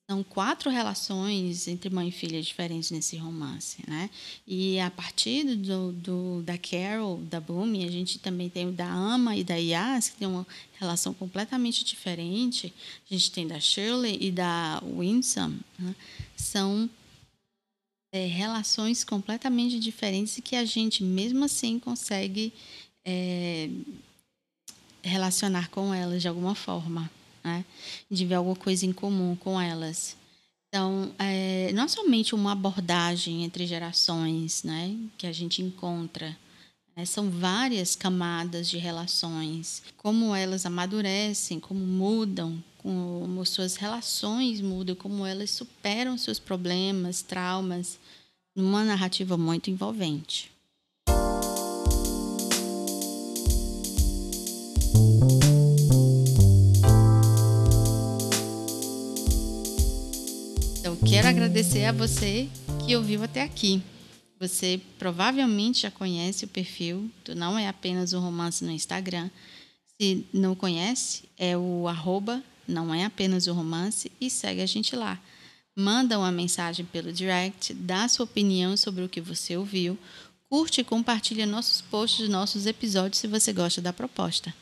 São 0.09 0.23
quatro 0.23 0.69
relações 0.69 1.69
entre 1.69 1.89
mãe 1.89 2.09
e 2.09 2.11
filha 2.11 2.41
diferentes 2.41 2.91
nesse 2.91 3.15
romance, 3.15 3.77
né? 3.87 4.09
E 4.45 4.77
a 4.77 4.91
partir 4.91 5.55
do, 5.55 5.93
do 5.93 6.41
da 6.41 6.57
Carol, 6.57 7.17
da 7.19 7.39
Bumi, 7.39 7.85
a 7.85 7.89
gente 7.89 8.19
também 8.19 8.49
tem 8.49 8.67
o 8.67 8.73
da 8.73 8.91
Ama 8.91 9.37
e 9.37 9.43
da 9.45 9.55
Yas, 9.55 10.09
que 10.09 10.17
tem 10.17 10.27
uma 10.27 10.45
relação 10.77 11.13
completamente 11.13 11.85
diferente. 11.85 12.73
A 13.09 13.13
gente 13.13 13.31
tem 13.31 13.47
da 13.47 13.57
Shirley 13.57 14.17
e 14.19 14.31
da 14.31 14.83
Winsome, 14.83 15.61
né? 15.79 15.95
São 16.35 16.89
é, 18.11 18.25
relações 18.25 19.03
completamente 19.03 19.79
diferentes 19.79 20.37
e 20.37 20.41
que 20.41 20.55
a 20.55 20.65
gente, 20.65 21.03
mesmo 21.03 21.45
assim, 21.45 21.79
consegue 21.79 22.53
é, 23.05 23.69
relacionar 25.01 25.69
com 25.69 25.93
elas 25.93 26.21
de 26.21 26.27
alguma 26.27 26.55
forma 26.55 27.09
né? 27.43 27.65
de 28.09 28.25
ver 28.25 28.35
alguma 28.35 28.55
coisa 28.55 28.85
em 28.85 28.93
comum 28.93 29.35
com 29.35 29.59
elas. 29.59 30.15
Então, 30.67 31.11
é, 31.19 31.71
não 31.73 31.87
somente 31.87 32.33
uma 32.33 32.53
abordagem 32.53 33.43
entre 33.43 33.65
gerações 33.67 34.63
né, 34.63 34.95
que 35.17 35.27
a 35.27 35.31
gente 35.31 35.61
encontra, 35.61 36.37
né, 36.95 37.03
são 37.03 37.29
várias 37.29 37.93
camadas 37.93 38.69
de 38.69 38.77
relações, 38.77 39.83
como 39.97 40.33
elas 40.33 40.65
amadurecem, 40.65 41.59
como 41.59 41.85
mudam, 41.85 42.63
como 42.81 43.45
suas 43.45 43.75
relações 43.75 44.61
mudam, 44.61 44.95
como 44.95 45.25
elas 45.25 45.51
superam 45.51 46.17
seus 46.17 46.39
problemas, 46.39 47.21
traumas, 47.21 47.99
numa 48.55 48.83
narrativa 48.83 49.37
muito 49.37 49.69
envolvente. 49.69 50.51
quero 61.11 61.27
agradecer 61.27 61.85
a 61.85 61.91
você 61.91 62.47
que 62.85 62.95
ouviu 62.95 63.23
até 63.23 63.41
aqui. 63.41 63.81
Você 64.39 64.79
provavelmente 64.97 65.81
já 65.81 65.91
conhece 65.91 66.45
o 66.45 66.47
perfil 66.47 67.11
do 67.25 67.35
Não 67.35 67.59
É 67.59 67.67
Apenas 67.67 68.13
um 68.13 68.19
Romance 68.19 68.63
no 68.63 68.71
Instagram. 68.71 69.29
Se 69.99 70.25
não 70.33 70.55
conhece, 70.55 71.23
é 71.37 71.57
o 71.57 71.87
arroba 71.87 72.41
Não 72.67 72.93
É 72.93 73.05
Apenas 73.05 73.47
um 73.47 73.53
Romance 73.53 74.11
e 74.19 74.29
segue 74.29 74.61
a 74.61 74.65
gente 74.65 74.95
lá. 74.95 75.19
Manda 75.75 76.19
uma 76.19 76.31
mensagem 76.31 76.85
pelo 76.85 77.13
direct, 77.13 77.73
dá 77.73 78.07
sua 78.07 78.25
opinião 78.25 78.75
sobre 78.75 79.03
o 79.03 79.09
que 79.09 79.21
você 79.21 79.55
ouviu, 79.55 79.97
curte 80.49 80.81
e 80.81 80.83
compartilha 80.83 81.45
nossos 81.45 81.81
posts, 81.81 82.27
nossos 82.27 82.65
episódios 82.65 83.19
se 83.19 83.27
você 83.27 83.53
gosta 83.53 83.81
da 83.81 83.93
proposta. 83.93 84.53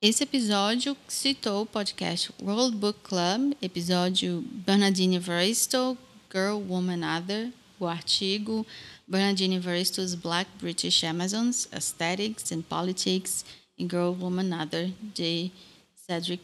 Esse 0.00 0.22
episódio 0.22 0.96
citou 1.08 1.62
o 1.62 1.66
podcast 1.66 2.30
World 2.40 2.76
Book 2.76 3.00
Club, 3.02 3.54
episódio 3.60 4.44
Bernardine 4.64 5.16
Evaristo, 5.16 5.98
Girl, 6.30 6.58
Woman, 6.68 7.00
Other, 7.18 7.50
o 7.80 7.86
artigo 7.86 8.66
Bernardine 9.08 9.56
Evaristo's 9.56 10.14
Black 10.14 10.50
British 10.58 11.02
Amazons, 11.04 11.68
Aesthetics 11.72 12.52
and 12.52 12.62
Politics 12.62 13.44
in 13.78 13.88
Girl, 13.88 14.12
Woman, 14.12 14.52
Other, 14.52 14.92
de 15.14 15.50
Cedric 15.94 16.42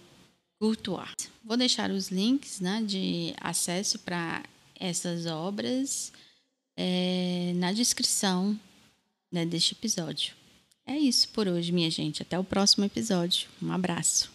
Courtois. 0.62 1.10
Vou 1.44 1.56
deixar 1.56 1.90
os 1.90 2.08
links 2.08 2.60
né, 2.60 2.80
de 2.86 3.34
acesso 3.40 3.98
para 3.98 4.44
essas 4.78 5.26
obras 5.26 6.12
é, 6.76 7.52
na 7.56 7.72
descrição 7.72 8.56
né, 9.32 9.44
deste 9.44 9.74
episódio. 9.74 10.36
É 10.86 10.96
isso 10.96 11.28
por 11.30 11.48
hoje, 11.48 11.72
minha 11.72 11.90
gente. 11.90 12.22
Até 12.22 12.38
o 12.38 12.44
próximo 12.44 12.84
episódio. 12.84 13.48
Um 13.60 13.72
abraço. 13.72 14.30